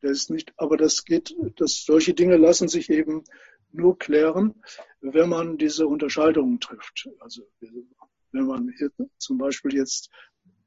Der 0.00 0.10
ist 0.10 0.30
nicht, 0.30 0.54
aber 0.56 0.78
das 0.78 1.04
geht, 1.04 1.34
dass 1.56 1.84
solche 1.84 2.14
Dinge 2.14 2.38
lassen 2.38 2.68
sich 2.68 2.88
eben 2.88 3.24
nur 3.70 3.98
klären, 3.98 4.54
wenn 5.00 5.28
man 5.28 5.58
diese 5.58 5.86
Unterscheidungen 5.86 6.58
trifft. 6.58 7.08
Also 7.20 7.42
wenn 8.32 8.46
man 8.46 8.72
zum 9.18 9.38
Beispiel 9.38 9.74
jetzt 9.74 10.10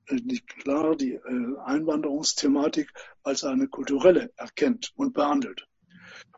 äh, 0.08 0.40
klar 0.60 0.96
die 0.96 1.14
äh, 1.14 1.58
Einwanderungsthematik 1.66 2.92
als 3.24 3.44
eine 3.44 3.68
kulturelle 3.68 4.32
erkennt 4.36 4.92
und 4.96 5.14
behandelt. 5.14 5.68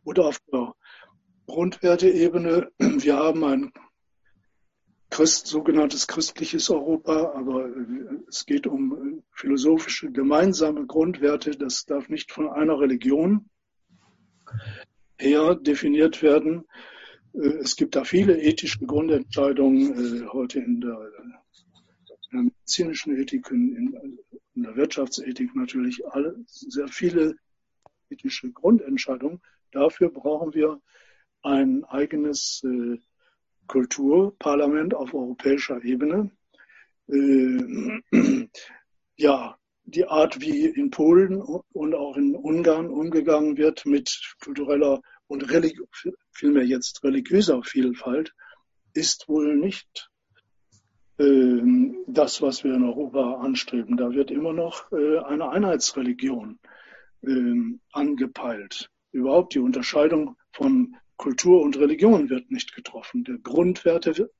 Oder 0.03 0.25
auf 0.25 0.39
der 0.51 0.73
Grundwerteebene, 1.47 2.71
wir 2.79 3.17
haben 3.17 3.43
ein 3.43 3.71
Christ, 5.09 5.47
sogenanntes 5.47 6.07
christliches 6.07 6.69
Europa, 6.69 7.31
aber 7.33 7.65
äh, 7.65 8.19
es 8.27 8.45
geht 8.45 8.67
um 8.67 9.23
philosophische 9.31 10.11
gemeinsame 10.11 10.85
Grundwerte. 10.85 11.51
Das 11.51 11.85
darf 11.85 12.09
nicht 12.09 12.31
von 12.31 12.49
einer 12.49 12.79
Religion 12.79 13.49
her 15.17 15.55
definiert 15.55 16.21
werden. 16.21 16.65
Es 17.33 17.75
gibt 17.75 17.95
da 17.95 18.03
viele 18.03 18.39
ethische 18.41 18.85
Grundentscheidungen 18.85 20.31
heute 20.31 20.59
in 20.59 20.81
der 20.81 20.97
der 22.31 22.41
medizinischen 22.43 23.17
Ethik, 23.17 23.49
in, 23.51 24.19
in 24.55 24.63
der 24.63 24.75
Wirtschaftsethik 24.75 25.55
natürlich 25.55 26.05
alle, 26.07 26.35
sehr 26.47 26.87
viele 26.87 27.35
ethische 28.09 28.51
Grundentscheidungen. 28.51 29.41
Dafür 29.71 30.09
brauchen 30.09 30.53
wir 30.53 30.81
ein 31.41 31.83
eigenes 31.85 32.63
äh, 32.63 32.97
Kulturparlament 33.67 34.93
auf 34.93 35.13
europäischer 35.13 35.83
Ebene. 35.83 36.31
Äh, 37.07 38.01
ja, 39.17 39.57
die 39.85 40.05
Art, 40.05 40.41
wie 40.41 40.65
in 40.65 40.89
Polen 40.89 41.41
und 41.41 41.95
auch 41.95 42.17
in 42.17 42.35
Ungarn 42.35 42.89
umgegangen 42.89 43.57
wird 43.57 43.85
mit 43.85 44.35
kultureller 44.43 45.01
und 45.27 45.45
vielmehr 46.31 46.65
jetzt 46.65 47.03
religiöser 47.03 47.63
Vielfalt, 47.63 48.33
ist 48.93 49.29
wohl 49.29 49.55
nicht 49.55 50.09
das, 51.19 52.41
was 52.41 52.63
wir 52.63 52.75
in 52.75 52.83
Europa 52.83 53.35
anstreben. 53.41 53.97
Da 53.97 54.11
wird 54.13 54.29
immer 54.29 54.53
noch 54.53 54.91
äh, 54.91 55.17
eine 55.19 55.49
Einheitsreligion 55.49 56.59
ähm, 57.23 57.79
angepeilt. 57.91 58.89
Überhaupt 59.11 59.55
die 59.55 59.59
Unterscheidung 59.59 60.35
von 60.51 60.95
Kultur 61.15 61.61
und 61.61 61.77
Religion 61.77 62.29
wird 62.29 62.51
nicht 62.51 62.75
getroffen. 62.75 63.23
Der 63.23 63.39
Grundwerte, 63.39 64.31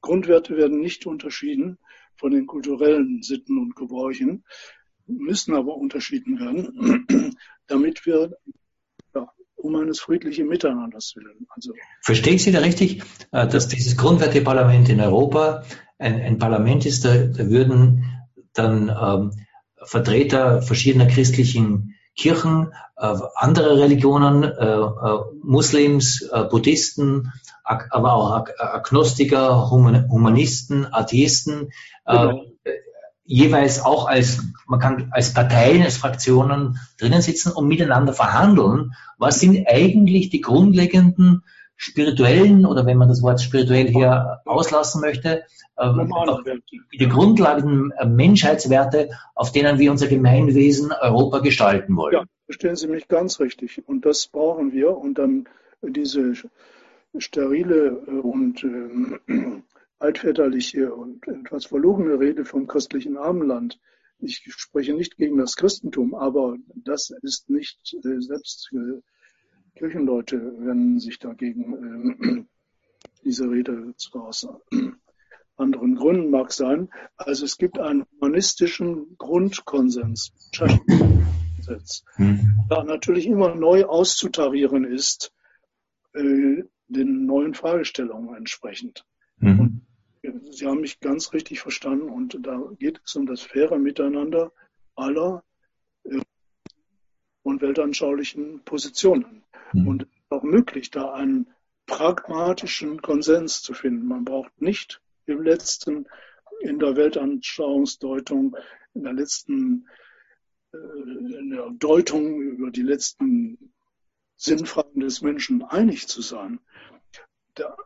Grundwerte 0.00 0.56
werden 0.56 0.80
nicht 0.80 1.04
unterschieden 1.06 1.78
von 2.16 2.32
den 2.32 2.46
kulturellen 2.46 3.22
Sitten 3.22 3.58
und 3.58 3.76
Gebräuchen, 3.76 4.44
müssen 5.06 5.54
aber 5.54 5.76
unterschieden 5.76 6.40
werden, 6.40 7.36
damit 7.66 8.06
wir 8.06 8.34
um 9.64 9.76
eines 9.76 10.00
friedlichen 10.00 10.46
Miteinanders 10.46 11.14
willen. 11.16 11.46
Also, 11.48 11.72
Verstehe 12.02 12.34
ich 12.34 12.44
Sie 12.44 12.52
da 12.52 12.60
richtig, 12.60 13.02
äh, 13.32 13.48
dass 13.48 13.68
dieses 13.68 13.96
Grundwerteparlament 13.96 14.88
in 14.90 15.00
Europa 15.00 15.64
ein, 15.98 16.20
ein 16.20 16.38
Parlament 16.38 16.86
ist, 16.86 17.04
da, 17.04 17.14
da 17.14 17.48
würden 17.48 18.04
dann 18.52 18.88
ähm, 18.88 19.32
Vertreter 19.82 20.62
verschiedener 20.62 21.06
christlichen 21.06 21.94
Kirchen, 22.16 22.72
äh, 22.96 23.16
andere 23.34 23.78
Religionen, 23.78 24.44
äh, 24.44 24.48
äh, 24.48 25.18
Muslims, 25.42 26.22
äh, 26.30 26.44
Buddhisten, 26.44 27.32
aber 27.64 28.12
auch 28.12 28.46
Agnostiker, 28.58 29.70
Humanisten, 29.70 30.86
Atheisten, 30.92 31.70
äh, 32.04 32.12
genau. 32.12 32.44
Jeweils 33.24 33.82
auch 33.82 34.06
als, 34.06 34.42
man 34.66 34.80
kann 34.80 35.08
als 35.12 35.32
Parteien, 35.32 35.82
als 35.82 35.96
Fraktionen 35.96 36.78
drinnen 36.98 37.22
sitzen 37.22 37.52
und 37.52 37.68
miteinander 37.68 38.12
verhandeln. 38.12 38.92
Was 39.18 39.40
sind 39.40 39.66
eigentlich 39.66 40.30
die 40.30 40.40
grundlegenden 40.40 41.42
spirituellen 41.76 42.66
oder 42.66 42.86
wenn 42.86 42.98
man 42.98 43.08
das 43.08 43.22
Wort 43.22 43.40
spirituell 43.40 43.88
hier 43.88 44.40
auslassen 44.44 45.00
möchte, 45.00 45.44
ähm, 45.78 46.12
die 46.92 47.08
Grundlagen 47.08 47.90
äh, 47.98 48.06
Menschheitswerte, 48.06 49.10
auf 49.34 49.50
denen 49.50 49.78
wir 49.78 49.90
unser 49.90 50.06
Gemeinwesen 50.06 50.92
Europa 50.92 51.40
gestalten 51.40 51.96
wollen. 51.96 52.14
Ja, 52.14 52.24
verstehen 52.46 52.76
Sie 52.76 52.86
mich 52.86 53.08
ganz 53.08 53.40
richtig. 53.40 53.82
Und 53.86 54.06
das 54.06 54.28
brauchen 54.28 54.72
wir. 54.72 54.96
Und 54.96 55.18
dann 55.18 55.48
diese 55.82 56.34
sterile 57.18 58.02
äh, 58.06 58.10
und 58.10 58.62
äh, 58.62 59.62
altväterliche 60.04 60.94
und 60.94 61.26
etwas 61.26 61.64
verlogene 61.64 62.20
Rede 62.20 62.44
vom 62.44 62.66
köstlichen 62.66 63.16
Armenland. 63.16 63.80
Ich 64.18 64.44
spreche 64.48 64.94
nicht 64.94 65.16
gegen 65.16 65.38
das 65.38 65.56
Christentum, 65.56 66.14
aber 66.14 66.56
das 66.74 67.10
ist 67.22 67.48
nicht 67.48 67.96
äh, 68.04 68.20
selbst 68.20 68.70
äh, 68.72 69.00
Kirchenleute 69.76 70.36
wenden 70.58 71.00
sich 71.00 71.18
dagegen. 71.18 72.14
Äh, 72.22 72.44
diese 73.24 73.50
Rede 73.50 73.94
zwar 73.96 74.24
aus 74.28 74.46
anderen 75.56 75.94
Gründen 75.96 76.30
mag 76.30 76.52
sein. 76.52 76.90
Also 77.16 77.46
es 77.46 77.56
gibt 77.56 77.78
einen 77.78 78.04
humanistischen 78.12 79.16
Grundkonsens, 79.16 80.32
hm. 82.16 82.66
da 82.68 82.84
natürlich 82.84 83.26
immer 83.26 83.54
neu 83.54 83.86
auszutarieren 83.86 84.84
ist, 84.84 85.32
äh, 86.12 86.62
den 86.88 87.24
neuen 87.24 87.54
Fragestellungen 87.54 88.36
entsprechend. 88.36 89.06
Mhm. 89.38 89.83
Sie 90.50 90.66
haben 90.66 90.80
mich 90.80 91.00
ganz 91.00 91.32
richtig 91.32 91.60
verstanden 91.60 92.08
und 92.08 92.38
da 92.40 92.60
geht 92.78 93.00
es 93.04 93.14
um 93.14 93.26
das 93.26 93.42
faire 93.42 93.78
Miteinander 93.78 94.52
aller 94.96 95.44
äh, 96.04 96.20
und 97.42 97.60
weltanschaulichen 97.62 98.64
Positionen. 98.64 99.44
Mhm. 99.72 99.86
Und 99.86 100.06
auch 100.30 100.42
möglich, 100.42 100.90
da 100.90 101.12
einen 101.12 101.46
pragmatischen 101.86 103.02
Konsens 103.02 103.62
zu 103.62 103.74
finden. 103.74 104.06
Man 104.06 104.24
braucht 104.24 104.60
nicht 104.60 105.00
im 105.26 105.42
letzten, 105.42 106.06
in 106.60 106.78
der 106.78 106.96
Weltanschauungsdeutung, 106.96 108.56
in 108.94 109.04
der 109.04 109.12
letzten, 109.12 109.86
äh, 110.72 110.76
in 110.76 111.50
der 111.50 111.70
Deutung 111.70 112.40
über 112.40 112.70
die 112.70 112.82
letzten 112.82 113.72
Sinnfragen 114.36 115.00
des 115.00 115.22
Menschen 115.22 115.62
einig 115.62 116.08
zu 116.08 116.22
sein. 116.22 116.58
Der 117.56 117.76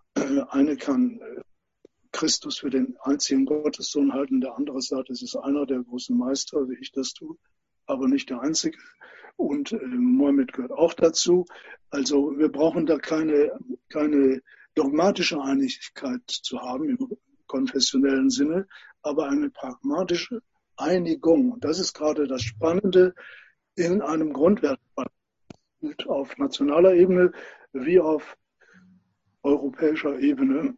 eine 0.51 0.76
kann 0.76 1.20
äh, 1.20 1.42
Christus 2.12 2.59
für 2.59 2.70
den 2.70 2.96
einzigen 3.02 3.44
Gottessohn 3.44 4.12
halten, 4.12 4.40
der 4.40 4.56
andere 4.56 4.80
sagt, 4.80 5.11
es 5.11 5.22
ist 5.22 5.36
einer 5.36 5.66
der 5.66 5.82
großen 5.82 6.16
Meister, 6.16 6.68
wie 6.68 6.78
ich 6.80 6.92
das 6.92 7.12
tue, 7.12 7.36
aber 7.86 8.09
nicht 8.09 8.30
der 8.30 8.40
einzige 8.40 8.78
und 9.38 9.72
äh, 9.72 9.78
Mohammed 9.86 10.52
gehört 10.52 10.72
auch 10.72 10.92
dazu. 10.94 11.46
Also 11.90 12.36
wir 12.36 12.50
brauchen 12.50 12.84
da 12.86 12.98
keine, 12.98 13.59
keine 13.88 14.42
dogmatische 14.74 15.40
Einigkeit 15.40 16.22
zu 16.26 16.61
haben 16.61 16.88
im 16.88 17.16
konfessionellen 17.46 18.30
Sinne, 18.30 18.66
aber 19.00 19.28
eine 19.28 19.48
pragmatische 19.48 20.42
Einigung. 20.76 21.52
Und 21.52 21.64
das 21.64 21.78
ist 21.78 21.94
gerade 21.94 22.26
das 22.26 22.42
Spannende 22.42 23.14
in 23.76 24.02
einem 24.02 24.32
Grundwert 24.32 24.80
auf 26.06 26.36
nationaler 26.36 26.94
Ebene 26.94 27.32
wie 27.72 28.00
auf 28.00 28.36
europäischer 29.42 30.18
Ebene. 30.18 30.76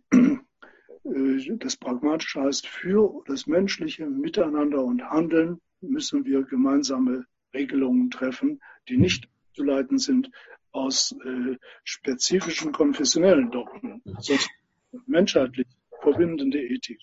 Äh, 1.15 1.57
das 1.59 1.77
Pragmatische 1.77 2.43
heißt, 2.43 2.67
für 2.67 3.23
das 3.27 3.47
menschliche 3.47 4.07
Miteinander 4.07 4.85
und 4.85 5.03
Handeln 5.03 5.61
müssen 5.81 6.25
wir 6.25 6.43
gemeinsame 6.43 7.25
Regelungen 7.55 8.11
treffen, 8.11 8.61
die 8.89 8.97
nicht 8.97 9.29
zu 9.55 9.65
leiten 9.65 9.99
sind 9.99 10.31
aus 10.73 11.15
äh, 11.25 11.57
spezifischen 11.85 12.73
konfessionellen 12.73 13.51
Dogmen, 13.51 14.03
sondern 14.19 14.45
menschheitlich 15.07 15.67
verbindende 16.03 16.61
Ethik. 16.61 17.01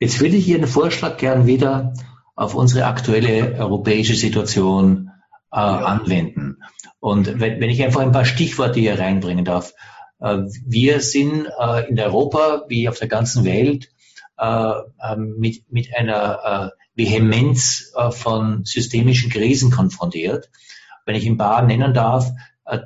Jetzt 0.00 0.20
würde 0.20 0.36
ich 0.36 0.46
Ihren 0.48 0.66
Vorschlag 0.66 1.16
gern 1.16 1.46
wieder 1.46 1.94
auf 2.36 2.54
unsere 2.54 2.86
aktuelle 2.86 3.56
europäische 3.58 4.14
Situation 4.14 5.10
äh, 5.52 5.56
ja. 5.56 5.78
anwenden. 5.78 6.62
Und 7.00 7.40
wenn, 7.40 7.60
wenn, 7.60 7.70
ich 7.70 7.82
einfach 7.82 8.00
ein 8.00 8.12
paar 8.12 8.24
Stichworte 8.24 8.80
hier 8.80 8.98
reinbringen 8.98 9.44
darf. 9.44 9.72
Äh, 10.20 10.44
wir 10.66 11.00
sind 11.00 11.46
äh, 11.58 11.88
in 11.88 11.98
Europa 11.98 12.64
wie 12.68 12.88
auf 12.88 12.98
der 12.98 13.08
ganzen 13.08 13.44
Welt 13.44 13.88
äh, 14.38 14.72
ähm, 15.02 15.36
mit, 15.38 15.70
mit 15.70 15.94
einer 15.96 16.72
Vehemenz 16.94 17.92
von 18.10 18.64
systemischen 18.64 19.30
Krisen 19.30 19.70
konfrontiert. 19.70 20.50
Wenn 21.06 21.14
ich 21.14 21.26
ein 21.26 21.36
paar 21.36 21.62
nennen 21.62 21.94
darf, 21.94 22.32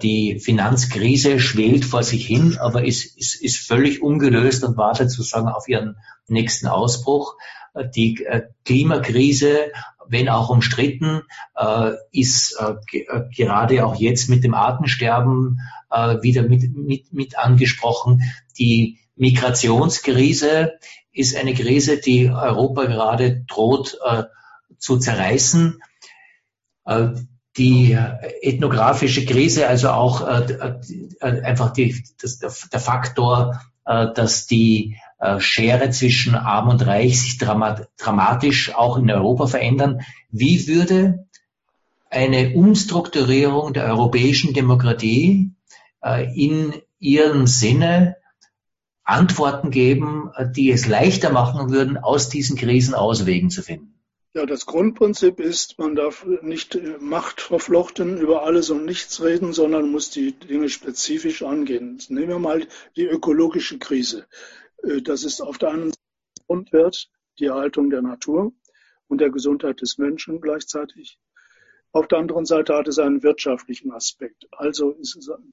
die 0.02 0.38
Finanzkrise 0.38 1.40
schwelt 1.40 1.86
vor 1.86 2.02
sich 2.02 2.26
hin, 2.26 2.58
aber 2.60 2.84
ist, 2.84 3.16
ist, 3.16 3.42
ist 3.42 3.66
völlig 3.66 4.02
ungelöst 4.02 4.64
und 4.64 4.76
wartet 4.76 5.10
sozusagen 5.10 5.48
auf 5.48 5.66
ihren 5.66 5.96
nächsten 6.28 6.66
Ausbruch. 6.66 7.36
Die 7.96 8.22
Klimakrise, 8.66 9.72
wenn 10.06 10.28
auch 10.28 10.50
umstritten, 10.50 11.22
ist 12.10 12.62
gerade 13.34 13.86
auch 13.86 13.94
jetzt 13.94 14.28
mit 14.28 14.44
dem 14.44 14.52
Artensterben 14.52 15.58
wieder 16.22 16.42
mit, 16.42 16.74
mit, 16.74 17.12
mit 17.12 17.38
angesprochen. 17.38 18.22
Die 18.58 18.98
Migrationskrise 19.16 20.72
ist 21.12 21.36
eine 21.36 21.54
Krise, 21.54 21.98
die 21.98 22.30
Europa 22.30 22.86
gerade 22.86 23.44
droht 23.46 23.98
zu 24.78 24.98
zerreißen 24.98 25.80
die 27.56 27.92
ethnografische 28.40 29.26
Krise, 29.26 29.68
also 29.68 29.90
auch 29.90 30.26
äh, 30.26 30.76
äh, 31.20 31.42
einfach 31.42 31.70
die, 31.70 32.02
das, 32.20 32.38
der 32.38 32.80
Faktor, 32.80 33.60
äh, 33.84 34.06
dass 34.14 34.46
die 34.46 34.96
äh, 35.18 35.38
Schere 35.38 35.90
zwischen 35.90 36.34
Arm 36.34 36.68
und 36.68 36.86
Reich 36.86 37.20
sich 37.20 37.38
dramat 37.38 37.88
dramatisch 37.98 38.74
auch 38.74 38.96
in 38.96 39.10
Europa 39.10 39.46
verändern. 39.48 40.00
Wie 40.30 40.66
würde 40.66 41.26
eine 42.10 42.54
Umstrukturierung 42.54 43.72
der 43.72 43.84
europäischen 43.84 44.54
Demokratie 44.54 45.50
äh, 45.50 45.61
in 46.04 46.74
ihrem 46.98 47.46
Sinne 47.46 48.16
Antworten 49.04 49.70
geben, 49.70 50.30
äh, 50.36 50.50
die 50.50 50.70
es 50.70 50.86
leichter 50.86 51.32
machen 51.32 51.70
würden, 51.70 51.96
aus 51.98 52.28
diesen 52.28 52.56
Krisen 52.56 52.94
Auswegen 52.94 53.50
zu 53.50 53.62
finden? 53.62 53.98
Ja, 54.34 54.46
das 54.46 54.64
Grundprinzip 54.64 55.40
ist, 55.40 55.78
man 55.78 55.94
darf 55.94 56.24
nicht 56.40 56.78
machtverflochten 57.00 58.16
über 58.16 58.44
alles 58.44 58.70
und 58.70 58.86
nichts 58.86 59.22
reden, 59.22 59.52
sondern 59.52 59.90
muss 59.90 60.08
die 60.08 60.32
Dinge 60.32 60.70
spezifisch 60.70 61.42
angehen. 61.42 62.00
Nehmen 62.08 62.28
wir 62.28 62.38
mal 62.38 62.66
die 62.96 63.04
ökologische 63.04 63.78
Krise. 63.78 64.26
Äh, 64.82 65.02
das 65.02 65.24
ist 65.24 65.40
auf 65.40 65.58
der 65.58 65.70
einen 65.70 65.90
Seite 65.90 65.98
Grundwert, 66.46 67.10
die 67.38 67.46
Erhaltung 67.46 67.90
der 67.90 68.02
Natur 68.02 68.52
und 69.08 69.20
der 69.20 69.30
Gesundheit 69.30 69.80
des 69.80 69.98
Menschen 69.98 70.40
gleichzeitig. 70.40 71.18
Auf 71.92 72.08
der 72.08 72.18
anderen 72.18 72.46
Seite 72.46 72.74
hat 72.74 72.88
es 72.88 72.98
einen 72.98 73.22
wirtschaftlichen 73.22 73.92
Aspekt. 73.92 74.48
Also 74.52 74.96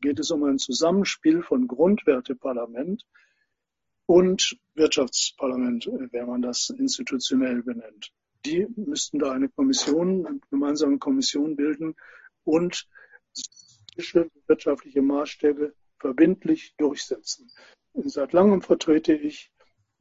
geht 0.01 0.19
es 0.19 0.31
um 0.31 0.43
ein 0.43 0.57
Zusammenspiel 0.57 1.43
von 1.43 1.67
Grundwerteparlament 1.67 3.05
und 4.05 4.57
Wirtschaftsparlament, 4.73 5.87
äh, 5.87 6.11
wenn 6.11 6.27
man 6.27 6.41
das 6.41 6.69
institutionell 6.69 7.61
benennt 7.63 8.11
die 8.45 8.67
müssten 8.75 9.19
da 9.19 9.31
eine 9.31 9.49
Kommission, 9.49 10.25
eine 10.25 10.39
gemeinsame 10.49 10.97
Kommission 10.97 11.55
bilden 11.55 11.95
und 12.43 12.87
wirtschaftliche 14.47 15.01
Maßstäbe 15.01 15.73
verbindlich 15.99 16.73
durchsetzen. 16.77 17.51
Seit 17.93 18.31
langem 18.33 18.61
vertrete 18.61 19.13
ich, 19.13 19.51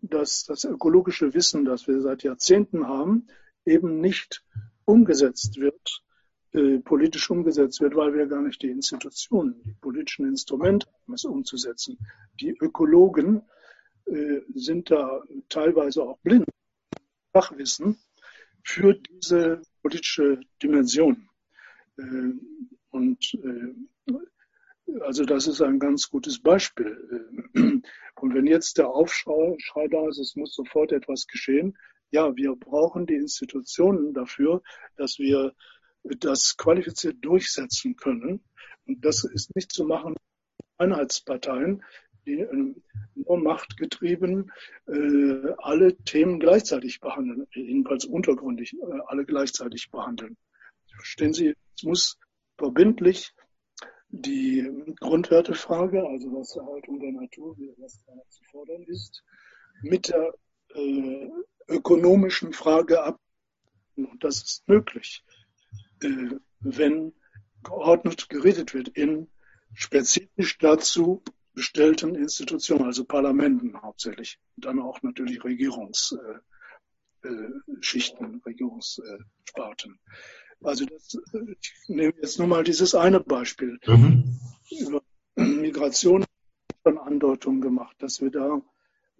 dass 0.00 0.44
das 0.44 0.64
ökologische 0.64 1.34
Wissen, 1.34 1.64
das 1.64 1.88
wir 1.88 2.00
seit 2.00 2.22
Jahrzehnten 2.22 2.86
haben, 2.86 3.26
eben 3.64 4.00
nicht 4.00 4.44
umgesetzt 4.84 5.58
wird, 5.58 6.04
politisch 6.84 7.30
umgesetzt 7.30 7.80
wird, 7.80 7.94
weil 7.94 8.14
wir 8.14 8.26
gar 8.26 8.40
nicht 8.40 8.62
die 8.62 8.70
Institutionen, 8.70 9.62
die 9.64 9.74
politischen 9.74 10.26
Instrumente 10.26 10.86
haben, 10.86 11.14
es 11.14 11.24
umzusetzen. 11.24 11.98
Die 12.40 12.56
Ökologen 12.58 13.42
äh, 14.06 14.40
sind 14.54 14.90
da 14.90 15.22
teilweise 15.48 16.02
auch 16.02 16.18
blind. 16.20 16.46
Fachwissen 17.32 17.98
für 18.64 18.94
diese 18.94 19.62
politische 19.82 20.40
Dimension. 20.62 21.28
Äh, 21.98 22.32
und 22.90 23.34
äh, 23.34 24.92
also 25.00 25.24
das 25.24 25.46
ist 25.46 25.60
ein 25.60 25.78
ganz 25.78 26.08
gutes 26.08 26.40
Beispiel. 26.40 27.40
Äh, 27.54 27.80
und 28.20 28.34
wenn 28.34 28.46
jetzt 28.46 28.78
der 28.78 28.88
Aufschrei 28.88 29.88
da 29.90 30.08
ist, 30.08 30.18
es 30.18 30.36
muss 30.36 30.54
sofort 30.54 30.92
etwas 30.92 31.26
geschehen, 31.26 31.76
ja, 32.10 32.34
wir 32.36 32.56
brauchen 32.56 33.06
die 33.06 33.16
Institutionen 33.16 34.14
dafür, 34.14 34.62
dass 34.96 35.18
wir 35.18 35.54
das 36.02 36.56
qualifiziert 36.56 37.16
durchsetzen 37.22 37.96
können. 37.96 38.42
Und 38.86 39.04
das 39.04 39.24
ist 39.24 39.54
nicht 39.54 39.72
zu 39.72 39.84
machen 39.84 40.14
Einheitsparteien, 40.78 41.82
die 42.26 42.46
nur 43.14 43.38
machtgetrieben 43.38 44.52
äh, 44.86 45.52
alle 45.58 45.96
Themen 45.96 46.38
gleichzeitig 46.40 47.00
behandeln, 47.00 47.46
jedenfalls 47.52 48.04
untergründig 48.04 48.74
äh, 48.74 49.00
alle 49.06 49.24
gleichzeitig 49.24 49.90
behandeln. 49.90 50.36
Verstehen 50.94 51.32
Sie, 51.32 51.54
es 51.76 51.82
muss 51.84 52.18
verbindlich 52.56 53.32
die 54.10 54.94
Grundwertefrage, 55.00 56.06
also 56.06 56.32
was 56.32 56.56
Erhaltung 56.56 57.00
der 57.00 57.12
Natur, 57.12 57.56
was 57.78 58.04
zu 58.28 58.44
fordern 58.44 58.82
ist, 58.84 59.22
mit 59.82 60.08
der 60.08 60.34
äh, 60.74 61.28
ökonomischen 61.68 62.52
Frage 62.52 63.02
ab. 63.02 63.20
Und 63.96 64.22
das 64.22 64.42
ist 64.42 64.68
möglich, 64.68 65.24
äh, 66.02 66.36
wenn 66.60 67.12
geordnet 67.62 68.28
geredet 68.28 68.74
wird 68.74 68.88
in 68.88 69.28
spezifisch 69.74 70.58
dazu 70.58 71.22
bestellten 71.54 72.14
Institutionen, 72.14 72.84
also 72.84 73.04
Parlamenten 73.04 73.80
hauptsächlich, 73.82 74.38
und 74.56 74.64
dann 74.64 74.78
auch 74.80 75.02
natürlich 75.02 75.42
Regierungsschichten, 75.42 76.20
äh, 77.24 78.36
äh, 78.36 78.40
Regierungssparten. 78.46 79.98
Also 80.62 80.86
das, 80.86 81.16
ich 81.60 81.72
nehme 81.88 82.14
jetzt 82.20 82.38
nur 82.38 82.48
mal 82.48 82.64
dieses 82.64 82.94
eine 82.94 83.20
Beispiel. 83.20 83.78
Mhm. 83.86 84.38
Über 84.70 85.02
Migration 85.36 86.24
schon 86.84 86.98
Andeutungen 86.98 87.60
gemacht, 87.60 87.96
dass 88.00 88.20
wir 88.20 88.30
da 88.30 88.60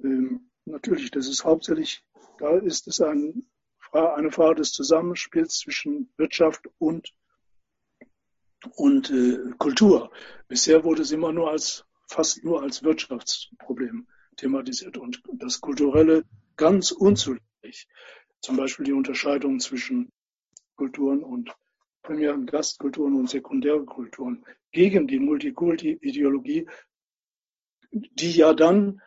ähm, 0.02 0.50
natürlich, 0.64 1.10
das 1.10 1.28
ist 1.28 1.44
hauptsächlich, 1.44 2.04
da 2.38 2.56
ist 2.58 2.86
es 2.88 3.00
ein, 3.00 3.46
eine 3.92 4.30
Frage 4.32 4.56
des 4.56 4.72
Zusammenspiels 4.72 5.58
zwischen 5.58 6.12
Wirtschaft 6.16 6.68
und 6.78 7.12
und 8.74 9.10
äh, 9.10 9.38
Kultur. 9.58 10.10
Bisher 10.48 10.84
wurde 10.84 11.02
es 11.02 11.12
immer 11.12 11.32
nur 11.32 11.50
als 11.50 11.84
fast 12.08 12.42
nur 12.42 12.62
als 12.62 12.82
Wirtschaftsproblem 12.82 14.08
thematisiert 14.36 14.96
und 14.96 15.22
das 15.34 15.60
Kulturelle 15.60 16.24
ganz 16.56 16.90
unzulänglich. 16.90 17.86
Zum 18.40 18.56
Beispiel 18.56 18.86
die 18.86 18.92
Unterscheidung 18.92 19.60
zwischen 19.60 20.10
Kulturen 20.76 21.22
und 21.22 21.54
primären 22.02 22.46
Gastkulturen 22.46 23.14
und 23.14 23.28
sekundären 23.28 23.84
Kulturen 23.84 24.44
gegen 24.72 25.06
die 25.06 25.18
Multikulti-Ideologie, 25.18 26.68
die 27.90 28.32
ja 28.32 28.54
dann 28.54 29.02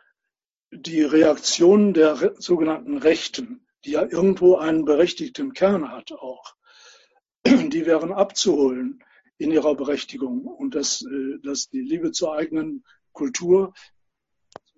die 0.70 1.02
Reaktion 1.02 1.94
der 1.94 2.34
sogenannten 2.38 2.98
Rechten, 2.98 3.66
die 3.84 3.92
ja 3.92 4.02
irgendwo 4.02 4.56
einen 4.56 4.84
berechtigten 4.84 5.52
Kern 5.52 5.90
hat 5.90 6.12
auch, 6.12 6.54
die 7.46 7.86
wären 7.86 8.12
abzuholen 8.12 9.02
in 9.38 9.50
ihrer 9.50 9.74
Berechtigung 9.74 10.46
und 10.46 10.74
dass, 10.74 11.02
äh, 11.02 11.38
dass 11.42 11.68
die 11.68 11.80
Liebe 11.80 12.12
zur 12.12 12.34
eigenen 12.34 12.84
Kultur 13.12 13.74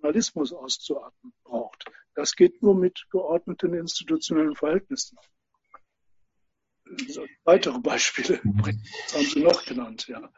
Nationalismus 0.04 0.52
auszuatmen 0.52 1.32
braucht. 1.44 1.84
Das 2.14 2.36
geht 2.36 2.62
nur 2.62 2.74
mit 2.74 3.06
geordneten 3.10 3.72
institutionellen 3.72 4.54
Verhältnissen. 4.54 5.16
Weitere 7.44 7.78
Beispiele 7.80 8.40
das 8.42 9.14
haben 9.14 9.26
Sie 9.32 9.40
noch 9.40 9.64
genannt, 9.64 10.06
ja. 10.08 10.30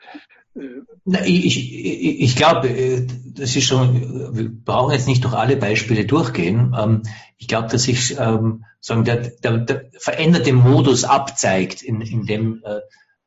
Äh, 0.55 1.26
ich, 1.26 1.74
ich, 1.74 2.20
ich 2.20 2.36
glaube, 2.36 2.68
äh, 2.68 3.07
das 3.26 3.57
ist 3.57 3.64
schon, 3.64 4.34
wir 4.34 4.49
brauchen 4.49 4.92
jetzt 4.92 5.09
nicht 5.09 5.24
durch 5.24 5.34
alle 5.34 5.57
Beispiele 5.57 6.07
durchgehen. 6.07 6.74
Ähm, 6.78 7.03
ich 7.36 7.49
glaube, 7.49 7.68
dass 7.68 7.82
sich 7.82 8.16
ähm, 8.18 8.64
sagen, 8.80 9.05
der, 9.05 9.28
der, 9.28 9.59
der 9.59 9.90
veränderte 9.99 10.53
Modus 10.53 11.05
abzeigt 11.05 11.82
in, 11.82 12.01
in 12.01 12.26
dem 12.26 12.62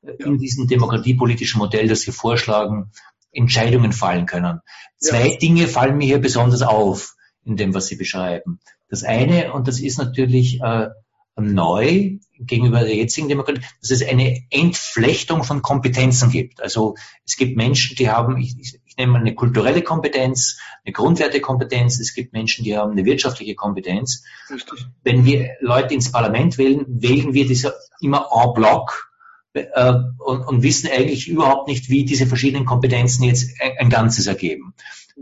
in 0.01 0.37
diesem 0.37 0.65
demokratiepolitischen 0.67 1.59
Modell, 1.59 1.89
das 1.89 2.01
Sie 2.01 2.13
vorschlagen, 2.13 2.91
Entscheidungen 3.31 3.91
fallen 3.91 4.25
können. 4.25 4.61
Zwei 4.97 5.31
ja. 5.31 5.37
Dinge 5.37 5.67
fallen 5.67 5.97
mir 5.97 6.05
hier 6.05 6.19
besonders 6.19 6.61
auf 6.61 7.15
in 7.43 7.57
dem, 7.57 7.73
was 7.73 7.87
Sie 7.87 7.95
beschreiben. 7.95 8.59
Das 8.89 9.03
eine, 9.03 9.53
und 9.53 9.67
das 9.67 9.79
ist 9.79 9.97
natürlich 9.97 10.61
äh, 10.61 10.87
neu 11.35 12.17
gegenüber 12.39 12.79
der 12.81 12.95
jetzigen 12.95 13.27
Demokratie, 13.27 13.61
dass 13.81 13.91
es 13.91 14.07
eine 14.07 14.43
Entflechtung 14.49 15.43
von 15.43 15.61
Kompetenzen 15.61 16.31
gibt. 16.31 16.61
Also 16.61 16.95
es 17.25 17.37
gibt 17.37 17.57
Menschen, 17.57 17.95
die 17.95 18.09
haben, 18.09 18.37
ich, 18.37 18.55
ich 18.85 18.97
nenne 18.97 19.11
mal 19.11 19.21
eine 19.21 19.35
kulturelle 19.35 19.81
Kompetenz, 19.81 20.59
eine 20.85 20.93
Grundwertekompetenz, 20.93 21.99
es 21.99 22.13
gibt 22.13 22.33
Menschen, 22.33 22.63
die 22.63 22.77
haben 22.77 22.91
eine 22.91 23.05
wirtschaftliche 23.05 23.55
Kompetenz. 23.55 24.23
Richtig. 24.49 24.85
Wenn 25.03 25.25
wir 25.25 25.51
Leute 25.59 25.93
ins 25.93 26.11
Parlament 26.11 26.57
wählen, 26.57 26.85
wählen 26.87 27.33
wir 27.33 27.45
diese 27.45 27.75
immer 28.01 28.29
en 28.31 28.53
bloc 28.53 29.11
äh, 29.53 29.93
und, 30.19 30.41
und, 30.43 30.63
wissen 30.63 30.89
eigentlich 30.89 31.27
überhaupt 31.27 31.67
nicht, 31.67 31.89
wie 31.89 32.05
diese 32.05 32.27
verschiedenen 32.27 32.65
Kompetenzen 32.65 33.23
jetzt 33.23 33.59
ein, 33.61 33.71
ein 33.79 33.89
Ganzes 33.89 34.27
ergeben. 34.27 34.73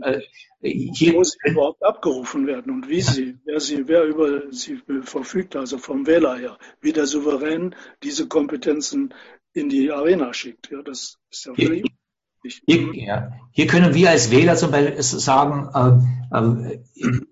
Äh, 0.02 0.20
hier 0.60 1.14
wo 1.14 1.22
sie 1.22 1.36
überhaupt 1.44 1.82
abgerufen 1.82 2.46
werden 2.46 2.72
und 2.72 2.88
wie 2.88 3.00
sie, 3.00 3.36
wer 3.44 3.60
sie, 3.60 3.86
wer 3.86 4.04
über 4.04 4.50
sie 4.50 4.80
verfügt, 5.02 5.54
also 5.54 5.78
vom 5.78 6.06
Wähler 6.06 6.36
her, 6.36 6.58
wie 6.80 6.92
der 6.92 7.06
Souverän 7.06 7.74
diese 8.02 8.26
Kompetenzen 8.26 9.14
in 9.52 9.68
die 9.68 9.90
Arena 9.92 10.34
schickt. 10.34 10.70
Ja, 10.70 10.82
das 10.82 11.18
ist 11.30 11.46
ja 11.46 11.54
völlig 11.54 11.86
hier, 12.66 12.94
ja. 12.94 13.32
Hier 13.50 13.66
können 13.66 13.94
wir 13.94 14.10
als 14.10 14.30
Wähler 14.30 14.56
zum 14.56 14.70
Beispiel 14.70 15.02
sagen, 15.02 15.68
äh, 15.74 16.36
äh, 16.36 16.78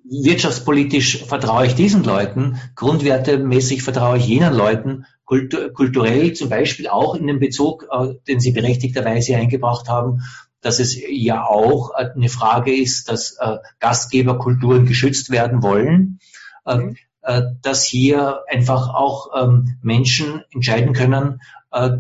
wirtschaftspolitisch 0.05 1.24
vertraue 1.24 1.66
ich 1.66 1.74
diesen 1.74 2.03
Leuten, 2.03 2.61
grundwertemäßig 2.74 3.83
vertraue 3.83 4.18
ich 4.18 4.27
jenen 4.27 4.53
Leuten, 4.53 5.07
kultur 5.24 5.72
kulturell 5.72 6.33
zum 6.33 6.49
Beispiel 6.49 6.89
auch 6.89 7.14
in 7.14 7.27
dem 7.27 7.39
Bezug, 7.39 7.87
äh, 7.91 8.14
den 8.27 8.41
Sie 8.41 8.53
berechtigterweise 8.53 9.37
eingebracht 9.37 9.89
haben, 9.89 10.22
dass 10.61 10.81
es 10.81 10.97
ja 11.09 11.45
auch 11.45 11.91
eine 11.91 12.29
Frage 12.29 12.75
ist, 12.75 13.09
dass 13.09 13.37
äh, 13.39 13.59
Gastgeberkulturen 13.79 14.87
geschützt 14.87 15.31
werden 15.31 15.63
wollen, 15.63 16.19
äh, 16.65 16.77
mhm. 16.77 16.97
äh, 17.23 17.43
dass 17.63 17.85
hier 17.85 18.41
einfach 18.49 18.89
auch 18.89 19.31
ähm, 19.37 19.79
Menschen 19.83 20.43
entscheiden 20.53 20.93
können, 20.93 21.41
äh, 21.71 21.91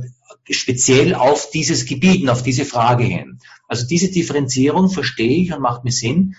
speziell 0.50 1.14
auf 1.14 1.50
dieses 1.50 1.86
Gebiet 1.86 2.22
und 2.22 2.28
auf 2.28 2.42
diese 2.42 2.64
Frage 2.64 3.04
hin. 3.04 3.38
Also 3.68 3.86
diese 3.86 4.10
Differenzierung 4.10 4.90
verstehe 4.90 5.42
ich 5.42 5.52
und 5.52 5.60
macht 5.60 5.84
mir 5.84 5.92
Sinn. 5.92 6.36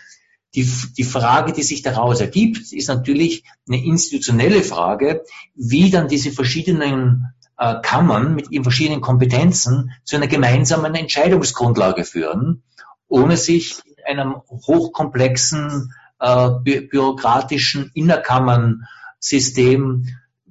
Die, 0.56 0.70
die 0.98 1.04
Frage, 1.04 1.52
die 1.52 1.64
sich 1.64 1.82
daraus 1.82 2.22
ergibt, 2.22 2.72
ist 2.72 2.88
natürlich 2.88 3.44
eine 3.68 3.84
institutionelle 3.84 4.64
Frage, 4.64 5.24
wie 5.56 5.90
dann 5.90 6.08
diese 6.08 6.32
verschiedenen 6.32 7.26
äh, 7.58 7.76
Kammern 7.82 8.36
mit 8.36 8.52
ihren 8.52 8.64
verschiedenen 8.64 9.02
Kompetenzen 9.02 9.92
zu 10.04 10.16
einer 10.16 10.28
gemeinsamen 10.28 10.94
Entscheidungsgrundlage 10.96 12.04
führen, 12.04 12.64
ohne 13.08 13.38
sich 13.38 13.82
in 14.10 14.20
einem 14.20 14.36
hochkomplexen 14.50 15.94
äh, 16.20 16.50
bü 16.64 16.88
bürokratischen 16.88 17.92
Innerkammernsystem 17.94 20.08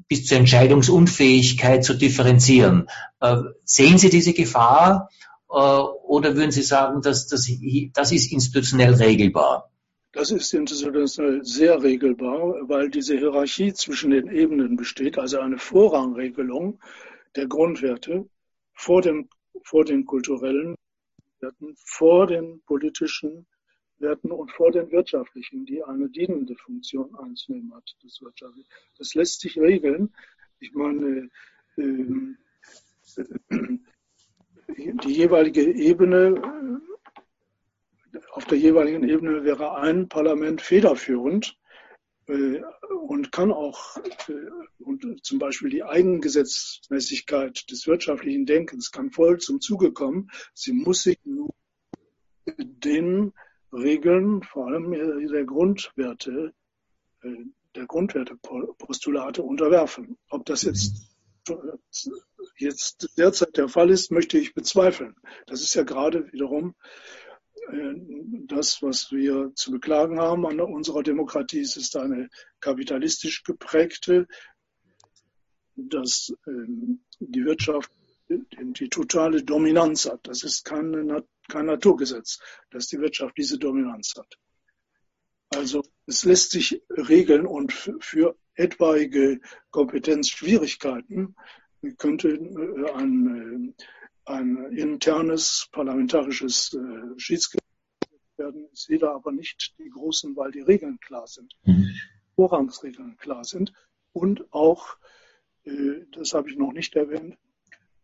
bis 0.09 0.27
zur 0.27 0.39
Entscheidungsunfähigkeit 0.39 1.85
zu 1.85 1.95
differenzieren. 1.95 2.89
Äh, 3.21 3.37
sehen 3.65 3.99
Sie 3.99 4.11
diese 4.11 4.35
Gefahr 4.35 5.11
äh, 5.49 5.55
oder 5.55 6.37
würden 6.37 6.53
Sie 6.53 6.63
sagen, 6.63 7.03
dass 7.03 7.27
das, 7.27 7.51
das 7.93 8.13
ist 8.13 8.33
institutionell 8.33 8.95
regelbar? 8.95 9.71
Das 10.17 10.31
ist 10.31 10.55
institutionell 10.55 11.45
sehr 11.45 11.83
regelbar, 11.83 12.67
weil 12.71 12.89
diese 12.89 13.19
Hierarchie 13.19 13.75
zwischen 13.75 14.13
den 14.13 14.29
Ebenen 14.29 14.75
besteht, 14.75 15.19
also 15.19 15.41
eine 15.41 15.59
Vorrangregelung 15.59 16.81
der 17.37 17.47
Grundwerte 17.47 18.27
vor, 18.73 19.03
dem, 19.03 19.29
vor 19.63 19.85
den 19.85 20.07
kulturellen 20.07 20.75
Werten, 21.41 21.75
vor 21.85 22.27
den 22.27 22.63
politischen 22.63 23.47
Werten 23.99 24.31
und 24.31 24.51
vor 24.53 24.73
den 24.73 24.91
wirtschaftlichen, 24.91 25.67
die 25.67 25.85
eine 25.85 26.09
dienende 26.09 26.57
Funktion 26.57 27.15
einzunehmen 27.17 27.75
hat. 27.75 27.95
Das, 28.03 28.19
das 28.97 29.15
lässt 29.15 29.43
sich 29.43 29.59
regeln. 29.59 30.15
Ich 30.61 30.73
meine, 30.73 31.29
ähm, 31.77 32.39
die 35.05 35.13
jeweilige 35.13 35.63
Ebene, 35.63 36.56
auf 38.37 38.45
der 38.45 38.59
jeweiligen 38.59 39.09
Ebene 39.09 39.45
wäre 39.45 39.77
ein 39.77 40.11
Parlament 40.11 40.61
federführend 40.61 41.57
äh, 42.27 42.61
und 43.07 43.33
kann 43.33 43.51
auch 43.51 43.97
äh, 44.29 44.33
und 44.79 45.25
zum 45.25 45.39
Beispiel 45.39 45.71
die 45.71 45.83
Eigengesetzmäßigkeit 45.83 47.71
des 47.71 47.87
wirtschaftlichen 47.87 48.45
Denkens 48.45 48.93
kann 48.93 49.11
voll 49.11 49.39
zum 49.39 49.63
Zuge 49.63 49.91
kommen. 49.91 50.29
Sie 50.53 50.75
muss 50.75 51.03
sich 51.03 51.19
nur 51.25 51.55
den 52.59 53.33
Regeln, 53.73 54.43
vor 54.43 54.67
allem 54.67 54.91
der 54.93 55.45
Grundwerte, 55.47 56.53
äh, 57.23 57.37
der 57.75 57.87
Grundwertepostulate 57.87 59.43
unterwerfen. 59.43 60.19
Ob 60.29 60.45
das 60.45 60.63
jetzt, 60.63 61.09
jetzt 62.59 63.09
derzeit 63.17 63.57
der 63.57 63.69
Fall 63.71 63.89
ist, 63.89 64.13
möchte 64.13 64.37
ich 64.37 64.53
bezweifeln. 64.53 65.17
Das 65.47 65.63
ist 65.63 65.75
ja 65.75 65.85
gerade 65.85 66.31
wiederum 66.33 66.75
das, 68.47 68.83
was 68.83 69.11
wir 69.11 69.53
zu 69.55 69.71
beklagen 69.73 70.21
haben 70.21 70.47
an 70.47 70.61
unserer 70.61 71.03
Demokratie. 71.03 71.61
Es 71.61 71.77
ist 71.77 71.97
eine 71.97 72.29
kapitalistisch 72.61 73.43
geprägte, 73.43 74.27
dass 75.75 76.33
ähm, 76.47 77.01
die 77.19 77.45
Wirtschaft 77.45 77.91
die 78.29 78.89
totale 78.89 79.43
Dominanz 79.43 80.07
hat. 80.07 80.27
Das 80.27 80.43
ist 80.43 80.65
keine 80.65 81.25
kein 81.49 81.67
Naturgesetz, 81.67 82.41
dass 82.71 82.89
die 82.89 83.01
Wirtschaft 83.01 83.37
diese 83.37 83.59
Dominanz 83.59 84.15
hat. 84.17 84.39
Also 85.51 85.83
es 86.07 86.25
lässt 86.25 86.51
sich 86.51 86.83
regeln 86.91 87.47
und 87.47 87.73
für 87.73 88.37
etwaige 88.55 89.41
Kompetenzschwierigkeiten 89.71 91.37
könnte 91.99 92.31
äh, 92.31 92.91
ein, 92.93 93.75
äh, 93.79 93.85
ein 94.27 94.73
internes 94.73 95.69
parlamentarisches 95.73 96.75
äh, 96.75 97.19
Schiedsgericht 97.19 97.65
werden. 98.37 98.69
Ich 98.73 98.83
sehe 98.83 98.99
da 98.99 99.15
aber 99.15 99.33
nicht 99.33 99.75
die 99.79 99.89
großen, 99.89 100.37
weil 100.37 100.51
die 100.51 100.61
Regeln 100.61 100.99
klar 101.01 101.27
sind, 101.27 101.55
mhm. 101.65 101.89
Vorrangsregeln 102.35 103.17
klar 103.17 103.45
sind 103.45 103.73
und 104.13 104.53
auch, 104.53 104.99
das 106.13 106.33
habe 106.33 106.49
ich 106.49 106.57
noch 106.57 106.73
nicht 106.73 106.95
erwähnt, 106.95 107.37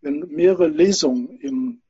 wenn 0.00 0.20
mehrere 0.28 0.66
Lesungen 0.66 1.38
im 1.38 1.82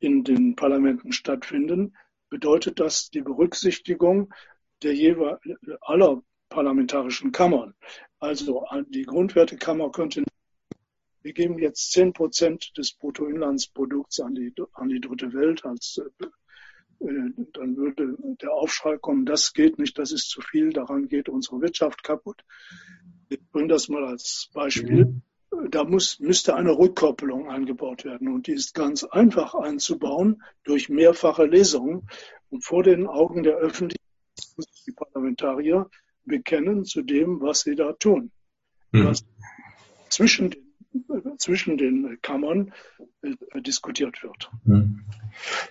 in 0.00 0.24
den 0.24 0.56
Parlamenten 0.56 1.12
stattfinden, 1.12 1.94
bedeutet 2.30 2.80
das 2.80 3.10
die 3.10 3.20
Berücksichtigung 3.20 4.32
der 4.82 4.94
jeweil 4.94 5.38
aller 5.82 6.22
parlamentarischen 6.48 7.32
Kammern. 7.32 7.74
Also 8.18 8.66
die 8.88 9.04
Grundwertekammer 9.04 9.92
könnte, 9.92 10.24
wir 11.22 11.32
geben 11.32 11.58
jetzt 11.58 11.92
zehn 11.92 12.12
Prozent 12.12 12.72
des 12.76 12.92
Bruttoinlandsprodukts 12.92 14.20
an 14.20 14.34
die, 14.34 14.52
an 14.72 14.88
die 14.88 15.00
dritte 15.00 15.32
Welt 15.32 15.64
als 15.64 16.00
äh, 16.20 16.26
dann 17.00 17.76
würde 17.76 18.14
der 18.42 18.52
Aufschrei 18.52 18.98
kommen, 18.98 19.24
das 19.24 19.54
geht 19.54 19.78
nicht, 19.78 19.98
das 19.98 20.12
ist 20.12 20.28
zu 20.28 20.42
viel, 20.42 20.70
daran 20.70 21.08
geht 21.08 21.30
unsere 21.30 21.62
Wirtschaft 21.62 22.02
kaputt. 22.02 22.44
Ich 23.30 23.40
bringe 23.52 23.68
das 23.68 23.88
mal 23.88 24.04
als 24.04 24.50
Beispiel. 24.52 25.06
Mhm 25.06 25.22
da 25.70 25.84
muss, 25.84 26.20
müsste 26.20 26.54
eine 26.54 26.76
Rückkopplung 26.76 27.48
eingebaut 27.48 28.04
werden. 28.04 28.28
Und 28.28 28.46
die 28.46 28.52
ist 28.52 28.74
ganz 28.74 29.04
einfach 29.04 29.54
einzubauen 29.54 30.42
durch 30.64 30.88
mehrfache 30.88 31.44
Lesungen. 31.44 32.08
Und 32.50 32.64
vor 32.64 32.82
den 32.82 33.06
Augen 33.06 33.42
der 33.42 33.56
Öffentlichkeit 33.56 34.56
müssen 34.56 34.84
die 34.86 34.92
Parlamentarier 34.92 35.88
bekennen 36.24 36.84
zu 36.84 37.02
dem, 37.02 37.40
was 37.40 37.60
sie 37.60 37.74
da 37.74 37.92
tun. 37.92 38.30
Mhm. 38.92 39.14
Zwischen, 40.08 40.54
zwischen 41.38 41.78
den 41.78 42.18
Kammern 42.22 42.72
äh, 43.22 43.62
diskutiert 43.62 44.22
wird. 44.22 44.50
Mhm. 44.64 45.04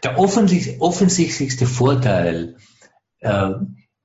Der 0.03 0.17
offensichtlich, 0.17 0.81
offensichtlichste 0.81 1.65
Vorteil 1.65 2.57
äh, 3.19 3.51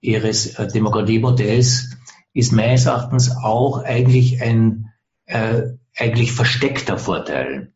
Ihres 0.00 0.58
äh, 0.58 0.68
Demokratiemodells 0.68 1.96
ist 2.34 2.52
meines 2.52 2.86
Erachtens 2.86 3.30
auch 3.30 3.82
eigentlich 3.82 4.42
ein 4.42 4.90
äh, 5.26 5.62
eigentlich 5.96 6.32
versteckter 6.32 6.98
Vorteil, 6.98 7.72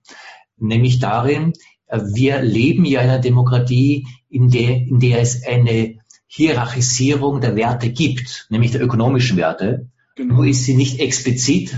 nämlich 0.56 0.98
darin, 0.98 1.52
äh, 1.86 2.00
wir 2.14 2.42
leben 2.42 2.84
ja 2.84 3.00
in 3.00 3.08
einer 3.08 3.20
Demokratie, 3.20 4.06
in 4.28 4.50
der, 4.50 4.76
in 4.76 5.00
der 5.00 5.20
es 5.20 5.46
eine 5.46 5.98
Hierarchisierung 6.26 7.40
der 7.40 7.56
Werte 7.56 7.90
gibt, 7.90 8.46
nämlich 8.50 8.72
der 8.72 8.82
ökonomischen 8.82 9.36
Werte. 9.36 9.88
Genau. 10.14 10.34
Nur 10.34 10.46
ist 10.46 10.64
sie 10.64 10.74
nicht 10.74 11.00
explizit 11.00 11.74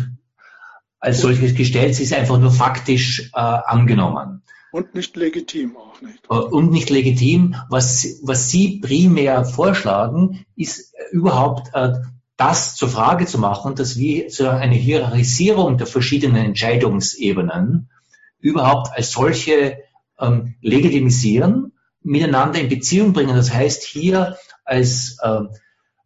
als 1.00 1.20
solches 1.20 1.54
gestellt, 1.54 1.94
sie 1.94 2.04
ist 2.04 2.12
einfach 2.12 2.38
nur 2.38 2.50
faktisch 2.50 3.30
äh, 3.34 3.38
angenommen. 3.40 4.42
Und 4.72 4.94
nicht 4.94 5.16
legitim 5.16 5.76
auch 5.76 6.00
nicht. 6.00 6.24
Äh, 6.30 6.34
und 6.34 6.70
nicht 6.70 6.90
legitim. 6.90 7.56
Was, 7.68 8.20
was 8.22 8.50
Sie 8.50 8.78
primär 8.80 9.44
vorschlagen, 9.44 10.44
ist 10.54 10.94
überhaupt 11.10 11.74
äh, 11.74 11.94
das 12.36 12.76
zur 12.76 12.88
Frage 12.88 13.26
zu 13.26 13.38
machen, 13.38 13.74
dass 13.74 13.98
wir 13.98 14.30
so 14.30 14.48
eine 14.48 14.74
Hierarchisierung 14.74 15.76
der 15.76 15.86
verschiedenen 15.86 16.44
Entscheidungsebenen 16.44 17.90
überhaupt 18.38 18.92
als 18.94 19.12
solche 19.12 19.78
ähm, 20.18 20.54
legitimisieren, 20.62 21.72
miteinander 22.02 22.60
in 22.60 22.68
Beziehung 22.68 23.12
bringen. 23.12 23.36
Das 23.36 23.52
heißt, 23.52 23.82
hier 23.82 24.38
als, 24.64 25.18
äh, 25.20 25.40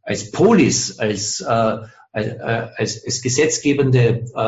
als 0.02 0.30
Polis, 0.32 0.98
als, 0.98 1.40
äh, 1.40 1.78
als, 2.14 2.40
als, 2.40 3.04
als 3.04 3.22
gesetzgebende, 3.22 4.24
äh, 4.34 4.38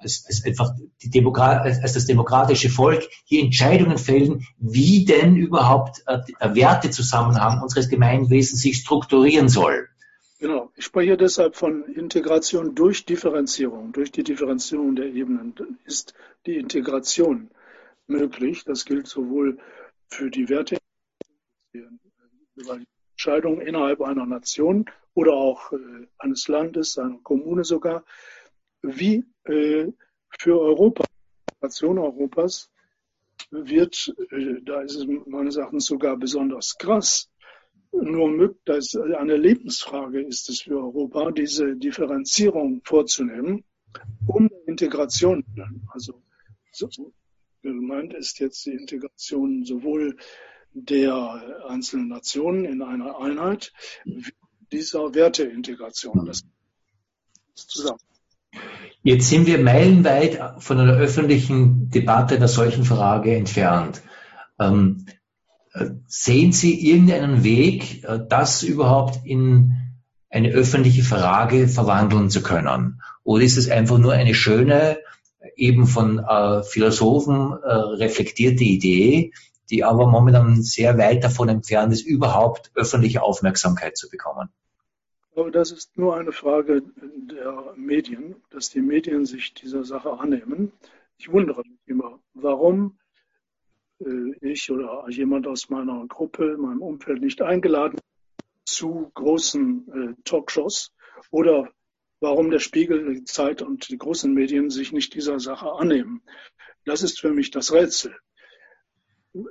als, 0.00 0.24
als 0.26 0.44
einfach 0.44 0.70
die 1.02 1.10
Demokrat, 1.10 1.62
als 1.62 1.94
das 1.94 2.06
demokratische 2.06 2.68
Volk 2.68 3.08
hier 3.24 3.42
Entscheidungen 3.42 3.98
fällen, 3.98 4.46
wie 4.58 5.04
denn 5.04 5.34
überhaupt 5.36 6.02
äh, 6.06 6.18
der 6.40 6.54
Wertezusammenhang 6.54 7.62
unseres 7.62 7.88
Gemeinwesens 7.88 8.60
sich 8.60 8.76
strukturieren 8.76 9.48
soll. 9.48 9.88
Genau. 10.40 10.70
Ich 10.76 10.84
spreche 10.84 11.16
deshalb 11.16 11.56
von 11.56 11.84
Integration 11.84 12.74
durch 12.76 13.04
Differenzierung. 13.04 13.92
Durch 13.92 14.12
die 14.12 14.22
Differenzierung 14.22 14.94
der 14.94 15.06
Ebenen 15.06 15.54
ist 15.84 16.14
die 16.46 16.58
Integration 16.58 17.50
möglich. 18.06 18.62
Das 18.64 18.84
gilt 18.84 19.08
sowohl 19.08 19.58
für 20.06 20.30
die 20.30 20.48
Werte, 20.48 20.78
Entscheidungen 23.12 23.60
innerhalb 23.60 24.00
einer 24.00 24.26
Nation 24.26 24.84
oder 25.18 25.32
auch 25.32 25.72
äh, 25.72 26.06
eines 26.18 26.46
Landes, 26.46 26.96
einer 26.96 27.18
Kommune 27.24 27.64
sogar, 27.64 28.04
wie 28.82 29.24
äh, 29.46 29.88
für 30.38 30.60
Europa, 30.60 31.04
Nation 31.60 31.98
Europas, 31.98 32.70
wird, 33.50 34.14
äh, 34.30 34.62
da 34.62 34.80
ist 34.82 34.94
es 34.94 35.06
meines 35.26 35.56
Erachtens 35.56 35.86
sogar 35.86 36.16
besonders 36.16 36.78
krass, 36.78 37.28
nur 37.90 38.54
dass 38.64 38.94
eine 38.94 39.36
Lebensfrage 39.36 40.22
ist 40.22 40.48
es 40.50 40.60
für 40.60 40.78
Europa, 40.78 41.32
diese 41.32 41.74
Differenzierung 41.74 42.80
vorzunehmen, 42.84 43.64
um 44.28 44.48
Integration, 44.66 45.44
also 45.88 46.22
so, 46.70 46.88
gemeint 47.62 48.14
ist 48.14 48.38
jetzt 48.38 48.64
die 48.66 48.72
Integration 48.72 49.64
sowohl 49.64 50.16
der 50.74 51.64
einzelnen 51.66 52.06
Nationen 52.06 52.64
in 52.66 52.82
einer 52.82 53.18
Einheit, 53.18 53.72
dieser 54.72 55.14
Werteintegration. 55.14 56.26
Das 56.26 56.42
ist 57.54 57.70
zusammen. 57.70 57.98
Jetzt 59.02 59.28
sind 59.28 59.46
wir 59.46 59.58
meilenweit 59.58 60.62
von 60.62 60.78
einer 60.78 60.94
öffentlichen 60.94 61.88
Debatte 61.90 62.36
einer 62.36 62.48
solchen 62.48 62.84
Frage 62.84 63.34
entfernt. 63.34 64.02
Ähm, 64.58 65.06
sehen 66.06 66.52
Sie 66.52 66.90
irgendeinen 66.90 67.44
Weg, 67.44 68.04
äh, 68.04 68.18
das 68.28 68.62
überhaupt 68.62 69.20
in 69.24 69.74
eine 70.30 70.50
öffentliche 70.50 71.02
Frage 71.02 71.68
verwandeln 71.68 72.30
zu 72.30 72.42
können? 72.42 73.00
Oder 73.24 73.44
ist 73.44 73.56
es 73.56 73.70
einfach 73.70 73.98
nur 73.98 74.12
eine 74.12 74.34
schöne, 74.34 74.98
eben 75.56 75.86
von 75.86 76.18
äh, 76.18 76.62
Philosophen 76.62 77.52
äh, 77.62 77.72
reflektierte 77.72 78.64
Idee, 78.64 79.32
die 79.70 79.84
aber 79.84 80.06
momentan 80.06 80.62
sehr 80.62 80.98
weit 80.98 81.24
davon 81.24 81.48
entfernt 81.48 81.92
ist, 81.92 82.06
überhaupt 82.06 82.70
öffentliche 82.74 83.22
Aufmerksamkeit 83.22 83.96
zu 83.96 84.08
bekommen? 84.08 84.48
Aber 85.34 85.50
das 85.50 85.70
ist 85.70 85.96
nur 85.96 86.16
eine 86.16 86.32
Frage 86.32 86.82
der 86.96 87.74
Medien, 87.76 88.36
dass 88.50 88.70
die 88.70 88.80
Medien 88.80 89.24
sich 89.24 89.54
dieser 89.54 89.84
Sache 89.84 90.18
annehmen. 90.18 90.72
Ich 91.16 91.30
wundere 91.30 91.62
mich 91.62 91.78
immer, 91.86 92.18
warum 92.34 92.98
äh, 94.00 94.32
ich 94.40 94.70
oder 94.70 95.08
jemand 95.08 95.46
aus 95.46 95.68
meiner 95.68 96.06
Gruppe, 96.06 96.56
meinem 96.58 96.82
Umfeld 96.82 97.20
nicht 97.20 97.40
eingeladen 97.42 98.00
zu 98.64 99.10
großen 99.14 100.16
äh, 100.18 100.22
Talkshows 100.24 100.92
oder 101.30 101.70
warum 102.20 102.50
der 102.50 102.58
Spiegel, 102.58 103.14
die 103.14 103.24
Zeit 103.24 103.62
und 103.62 103.88
die 103.88 103.98
großen 103.98 104.32
Medien 104.32 104.70
sich 104.70 104.92
nicht 104.92 105.14
dieser 105.14 105.38
Sache 105.38 105.70
annehmen. 105.72 106.22
Das 106.84 107.02
ist 107.02 107.20
für 107.20 107.32
mich 107.32 107.50
das 107.50 107.72
Rätsel. 107.72 108.16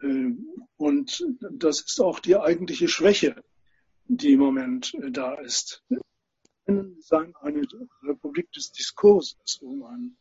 Äh, 0.02 0.36
und 0.78 1.26
das 1.52 1.82
ist 1.82 2.00
auch 2.00 2.20
die 2.20 2.38
eigentliche 2.38 2.88
Schwäche, 2.88 3.44
die 4.06 4.34
im 4.34 4.40
Moment 4.40 4.94
da 5.12 5.34
ist. 5.36 5.84
Sein 7.00 7.34
eine 7.42 7.62
Republik 8.04 8.52
des 8.52 8.72
Diskurses, 8.72 9.60
um 9.62 9.84
ein 9.84 10.18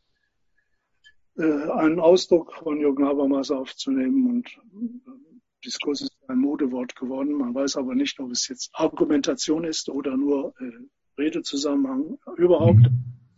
äh, 1.37 1.69
einen 1.71 1.99
Ausdruck 1.99 2.53
von 2.53 2.79
Jürgen 2.79 3.05
Habermas 3.05 3.51
aufzunehmen. 3.51 4.27
Und 4.27 4.47
äh, 4.47 5.11
Diskurs 5.63 6.01
ist 6.01 6.17
ein 6.27 6.39
Modewort 6.39 6.95
geworden. 6.95 7.33
Man 7.33 7.53
weiß 7.53 7.77
aber 7.77 7.93
nicht, 7.95 8.19
ob 8.19 8.31
es 8.31 8.47
jetzt 8.47 8.71
Argumentation 8.73 9.63
ist 9.63 9.89
oder 9.89 10.17
nur 10.17 10.53
äh, 10.59 10.71
Redezusammenhang 11.21 12.17
überhaupt 12.37 12.87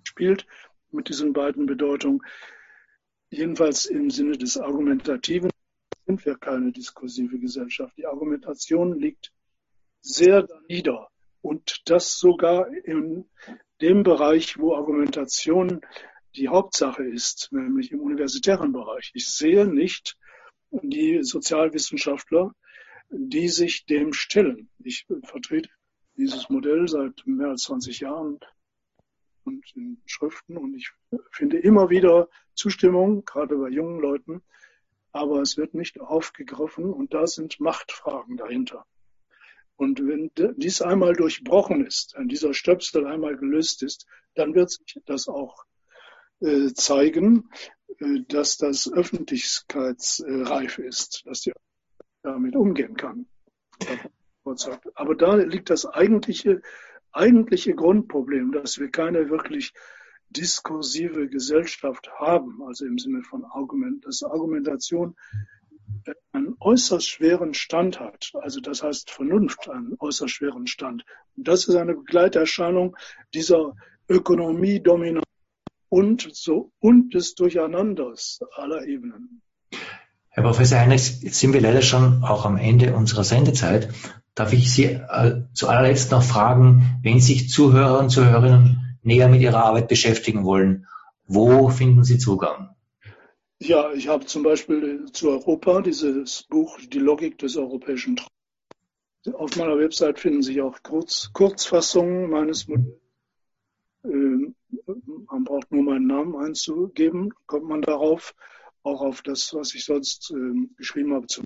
spielt 0.04 0.46
mit 0.92 1.10
diesen 1.10 1.34
beiden 1.34 1.66
Bedeutungen. 1.66 2.22
Jedenfalls 3.32 3.86
im 3.86 4.10
Sinne 4.10 4.38
des 4.38 4.58
Argumentativen 4.58 5.52
sind 6.10 6.26
wir 6.26 6.40
keine 6.40 6.72
diskursive 6.72 7.38
Gesellschaft. 7.38 7.96
Die 7.96 8.08
Argumentation 8.08 9.00
liegt 9.00 9.32
sehr 10.02 10.48
nieder 10.68 11.08
und 11.42 11.84
das 11.86 12.18
sogar 12.18 12.68
in 12.84 13.30
dem 13.80 14.02
Bereich, 14.02 14.58
wo 14.58 14.74
Argumentation 14.74 15.82
die 16.36 16.48
Hauptsache 16.48 17.04
ist, 17.04 17.50
nämlich 17.52 17.92
im 17.92 18.00
universitären 18.00 18.72
Bereich. 18.72 19.12
Ich 19.14 19.30
sehe 19.30 19.68
nicht 19.68 20.18
die 20.72 21.22
Sozialwissenschaftler, 21.22 22.56
die 23.12 23.48
sich 23.48 23.86
dem 23.86 24.12
stellen. 24.12 24.68
Ich 24.80 25.06
vertrete 25.26 25.70
dieses 26.18 26.50
Modell 26.50 26.88
seit 26.88 27.22
mehr 27.28 27.50
als 27.50 27.66
20 27.66 28.00
Jahren 28.00 28.40
und 29.44 29.64
in 29.76 30.02
Schriften 30.08 30.58
und 30.58 30.74
ich 30.74 30.90
finde 31.30 31.60
immer 31.60 31.92
wieder 31.92 32.30
Zustimmung, 32.56 33.26
gerade 33.26 33.56
bei 33.58 33.70
jungen 33.70 34.00
Leuten, 34.00 34.42
aber 35.12 35.42
es 35.42 35.58
wird 35.58 35.74
nicht 35.74 36.00
aufgegriffen 36.00 36.94
und 36.94 37.14
da 37.14 37.28
sind 37.28 37.60
Machtfragen 37.60 38.38
dahinter. 38.38 38.86
Und 39.76 40.06
wenn 40.06 40.32
dies 40.58 40.82
einmal 40.82 41.14
durchbrochen 41.14 41.86
ist, 41.86 42.14
wenn 42.18 42.28
dieser 42.28 42.54
Stöpsel 42.54 43.08
einmal 43.08 43.38
gelöst 43.38 43.82
ist, 43.82 44.06
dann 44.36 44.54
wird 44.54 44.72
sich 44.72 45.02
das 45.06 45.28
auch 45.28 45.64
äh, 46.42 46.74
zeigen, 46.74 47.50
äh, 48.00 48.22
dass 48.28 48.58
das 48.58 48.92
öffentlichkeitsreif 48.92 50.80
ist, 50.80 51.26
dass 51.26 51.42
die 51.42 51.54
damit 52.22 52.56
umgehen 52.56 52.96
kann. 52.96 53.28
Aber 54.96 55.16
da 55.16 55.36
liegt 55.36 55.70
das 55.70 55.86
eigentliche, 55.86 56.62
eigentliche 57.12 57.74
Grundproblem, 57.74 58.52
dass 58.52 58.80
wir 58.80 58.90
keine 58.90 59.30
wirklich 59.30 59.74
diskursive 60.30 61.28
Gesellschaft 61.28 62.10
haben, 62.20 62.62
also 62.66 62.86
im 62.86 62.98
Sinne 62.98 63.24
von 63.24 63.44
Argument, 63.46 64.06
dass 64.06 64.24
Argumentation 64.24 65.16
einen 66.32 66.56
äußerst 66.60 67.08
schweren 67.08 67.54
Stand 67.54 68.00
hat. 68.00 68.32
Also 68.42 68.62
das 68.62 68.84
heißt 68.84 69.12
Vernunft 69.12 69.70
einen 69.70 69.96
äußerst 70.00 70.34
schweren 70.34 70.68
Stand. 70.68 71.04
Und 71.36 71.48
das 71.48 71.68
ist 71.68 71.76
eine 71.76 71.96
Begleiterscheinung 71.96 72.96
dieser 73.34 73.76
Ökonomie-Dominanz 74.08 75.26
und 75.90 76.30
so 76.34 76.72
und 76.80 77.14
des 77.14 77.36
Durcheinanders 77.36 78.40
aller 78.56 78.86
Ebenen. 78.86 79.42
Herr 80.30 80.44
Professor 80.44 80.80
Heinrichs, 80.80 81.22
jetzt 81.24 81.40
sind 81.40 81.54
wir 81.54 81.62
leider 81.62 81.82
schon 81.82 82.24
auch 82.24 82.46
am 82.46 82.58
Ende 82.58 82.96
unserer 82.96 83.24
Sendezeit. 83.24 83.90
Darf 84.36 84.54
ich 84.54 84.72
Sie 84.72 84.86
äh, 84.86 85.42
zu 85.54 85.68
allerletzt 85.68 86.12
noch 86.12 86.24
fragen, 86.24 87.00
wenn 87.02 87.20
sich 87.20 87.50
Zuhörer 87.50 88.00
und 88.00 88.10
Zuhörerinnen 88.10 88.89
näher 89.04 89.28
mit 89.28 89.42
Ihrer 89.42 89.64
Arbeit 89.64 89.88
beschäftigen 89.88 90.44
wollen, 90.44 90.88
wo 91.26 91.70
finden 91.70 92.04
Sie 92.04 92.18
Zugang? 92.18 92.76
Ja, 93.60 93.92
ich 93.92 94.08
habe 94.08 94.26
zum 94.26 94.44
Beispiel 94.44 95.12
zu 95.12 95.30
Europa 95.30 95.82
dieses 95.82 96.44
Buch 96.44 96.80
Die 96.80 97.00
Logik 97.00 97.38
des 97.38 97.58
europäischen 97.58 98.16
Traums. 98.16 98.30
Auf 99.34 99.58
meiner 99.58 99.78
Website 99.78 100.18
finden 100.18 100.42
sich 100.42 100.62
auch 100.62 100.82
Kurz, 100.82 101.32
Kurzfassungen 101.34 102.30
meines 102.30 102.68
Modells. 102.68 103.00
Ähm, 104.06 104.56
man 105.30 105.44
braucht 105.44 105.72
nur 105.72 105.84
meinen 105.84 106.08
Namen 106.08 106.36
einzugeben, 106.38 107.34
kommt 107.46 107.66
man 107.66 107.82
darauf, 107.82 108.34
auch 108.84 109.02
auf 109.02 109.22
das, 109.22 109.54
was 109.54 109.76
ich 109.76 109.84
sonst 109.84 110.32
äh, 110.32 110.68
geschrieben 110.78 111.14
habe 111.14 111.28
zum 111.28 111.44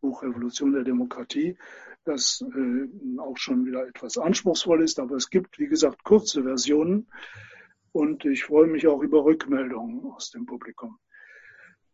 Buch 0.00 0.22
Revolution 0.22 0.72
der 0.72 0.84
Demokratie, 0.84 1.56
das 2.04 2.44
äh, 2.54 3.18
auch 3.18 3.36
schon 3.36 3.66
wieder 3.66 3.86
etwas 3.86 4.18
anspruchsvoll 4.18 4.82
ist, 4.82 4.98
aber 4.98 5.16
es 5.16 5.30
gibt, 5.30 5.58
wie 5.58 5.68
gesagt, 5.68 6.04
kurze 6.04 6.42
Versionen 6.42 7.06
und 7.92 8.24
ich 8.24 8.44
freue 8.44 8.66
mich 8.66 8.86
auch 8.86 9.00
über 9.00 9.24
Rückmeldungen 9.24 10.04
aus 10.12 10.30
dem 10.30 10.46
Publikum. 10.46 10.98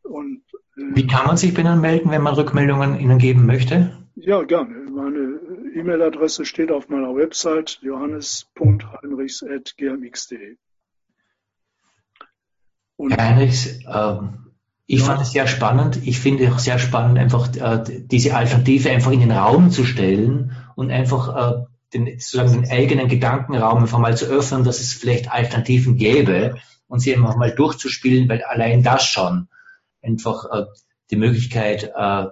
Und, 0.02 0.42
äh, 0.76 0.94
Wie 0.94 1.06
kann 1.06 1.26
man 1.26 1.36
sich 1.36 1.54
bei 1.54 1.60
Ihnen 1.60 1.80
melden, 1.80 2.10
wenn 2.10 2.22
man 2.22 2.34
Rückmeldungen 2.34 2.98
Ihnen 2.98 3.18
geben 3.18 3.46
möchte? 3.46 3.96
Ja, 4.16 4.42
gerne. 4.42 4.90
Meine 4.90 5.38
E-Mail-Adresse 5.74 6.44
steht 6.44 6.72
auf 6.72 6.88
meiner 6.88 7.14
Website 7.14 7.78
johannes.heinrichs.gmx.de. 7.82 10.56
Heinrichs, 12.98 13.78
äh, 13.86 14.18
ich 14.92 15.02
ja. 15.02 15.06
fand 15.06 15.22
es 15.22 15.30
sehr 15.30 15.46
spannend. 15.46 16.00
Ich 16.02 16.18
finde 16.18 16.52
auch 16.52 16.58
sehr 16.58 16.80
spannend, 16.80 17.16
einfach 17.16 17.54
äh, 17.54 17.84
diese 18.06 18.34
Alternative 18.34 18.90
einfach 18.90 19.12
in 19.12 19.20
den 19.20 19.30
Raum 19.30 19.70
zu 19.70 19.84
stellen 19.84 20.50
und 20.74 20.90
einfach 20.90 21.28
äh, 21.36 21.64
den, 21.94 22.18
sozusagen 22.18 22.62
den 22.62 22.70
eigenen 22.72 23.06
Gedankenraum 23.06 23.82
einfach 23.82 24.00
mal 24.00 24.16
zu 24.16 24.24
öffnen, 24.24 24.64
dass 24.64 24.80
es 24.80 24.92
vielleicht 24.92 25.30
Alternativen 25.30 25.96
gäbe 25.96 26.56
und 26.88 26.98
sie 26.98 27.14
einfach 27.14 27.36
mal 27.36 27.52
durchzuspielen, 27.52 28.28
weil 28.28 28.42
allein 28.42 28.82
das 28.82 29.04
schon 29.04 29.46
einfach 30.02 30.46
äh, 30.50 30.64
die 31.12 31.16
Möglichkeit 31.16 31.92
äh, 31.96 32.24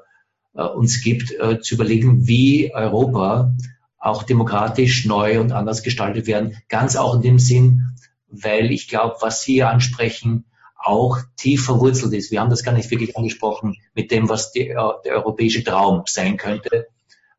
äh, 0.55 0.63
uns 0.63 1.01
gibt, 1.01 1.31
äh, 1.39 1.61
zu 1.61 1.77
überlegen, 1.77 2.27
wie 2.27 2.75
Europa 2.75 3.55
auch 4.01 4.25
demokratisch 4.25 5.07
neu 5.07 5.39
und 5.39 5.53
anders 5.53 5.85
gestaltet 5.85 6.27
werden. 6.27 6.57
Ganz 6.69 6.97
auch 6.97 7.15
in 7.15 7.23
dem 7.23 7.39
Sinn, 7.39 7.93
weil 8.27 8.73
ich 8.73 8.89
glaube, 8.89 9.15
was 9.21 9.43
Sie 9.43 9.63
ansprechen, 9.63 10.45
auch 10.79 11.19
tief 11.37 11.65
verwurzelt 11.65 12.15
ist. 12.15 12.31
Wir 12.31 12.41
haben 12.41 12.51
das 12.51 12.63
gar 12.63 12.73
nicht 12.73 12.91
wirklich 12.91 13.17
angesprochen 13.17 13.77
mit 13.95 14.11
dem, 14.11 14.29
was 14.29 14.53
die, 14.53 14.69
äh, 14.69 14.93
der 15.05 15.17
europäische 15.17 15.65
Traum 15.65 16.05
sein 16.07 16.37
könnte. 16.37 16.87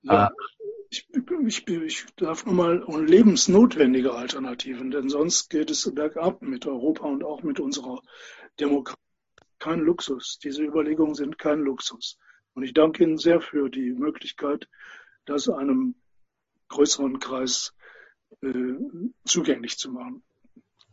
Ja, 0.03 0.27
äh, 0.27 0.29
ich, 0.91 1.07
ich, 1.45 1.67
ich 1.69 2.05
darf 2.15 2.45
nur 2.45 2.55
mal 2.55 2.83
um 2.83 3.05
lebensnotwendige 3.05 4.13
Alternativen, 4.13 4.91
denn 4.91 5.09
sonst 5.09 5.49
geht 5.49 5.69
es 5.69 5.89
bergab 5.93 6.41
mit 6.41 6.65
Europa 6.65 7.07
und 7.07 7.23
auch 7.23 7.43
mit 7.43 7.59
unserer 7.59 8.01
Demokratie. 8.59 8.99
Kein 9.59 9.81
Luxus. 9.81 10.39
Diese 10.41 10.63
Überlegungen 10.63 11.15
sind 11.15 11.37
kein 11.37 11.59
Luxus. 11.59 12.17
Und 12.53 12.63
ich 12.63 12.73
danke 12.73 13.03
Ihnen 13.03 13.17
sehr 13.17 13.41
für 13.41 13.69
die 13.69 13.91
Möglichkeit, 13.91 14.67
das 15.25 15.49
einem 15.49 15.95
größeren 16.69 17.19
Kreis 17.19 17.73
äh, 18.41 18.75
zugänglich 19.25 19.77
zu 19.77 19.91
machen. 19.91 20.23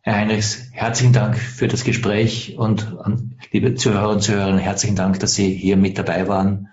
Herr 0.06 0.18
Heinrichs, 0.18 0.68
herzlichen 0.70 1.12
Dank 1.12 1.36
für 1.36 1.66
das 1.66 1.82
Gespräch 1.82 2.56
und 2.56 2.96
liebe 3.50 3.74
Zuhörer 3.74 4.10
und 4.10 4.20
Zuhörer, 4.22 4.56
herzlichen 4.56 4.94
Dank, 4.94 5.18
dass 5.18 5.34
Sie 5.34 5.52
hier 5.52 5.76
mit 5.76 5.98
dabei 5.98 6.28
waren. 6.28 6.68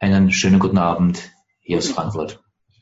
Einen 0.00 0.32
schönen 0.32 0.58
guten 0.58 0.78
Abend 0.78 1.30
hier 1.60 1.78
aus 1.78 1.86
Frankfurt. 1.86 2.41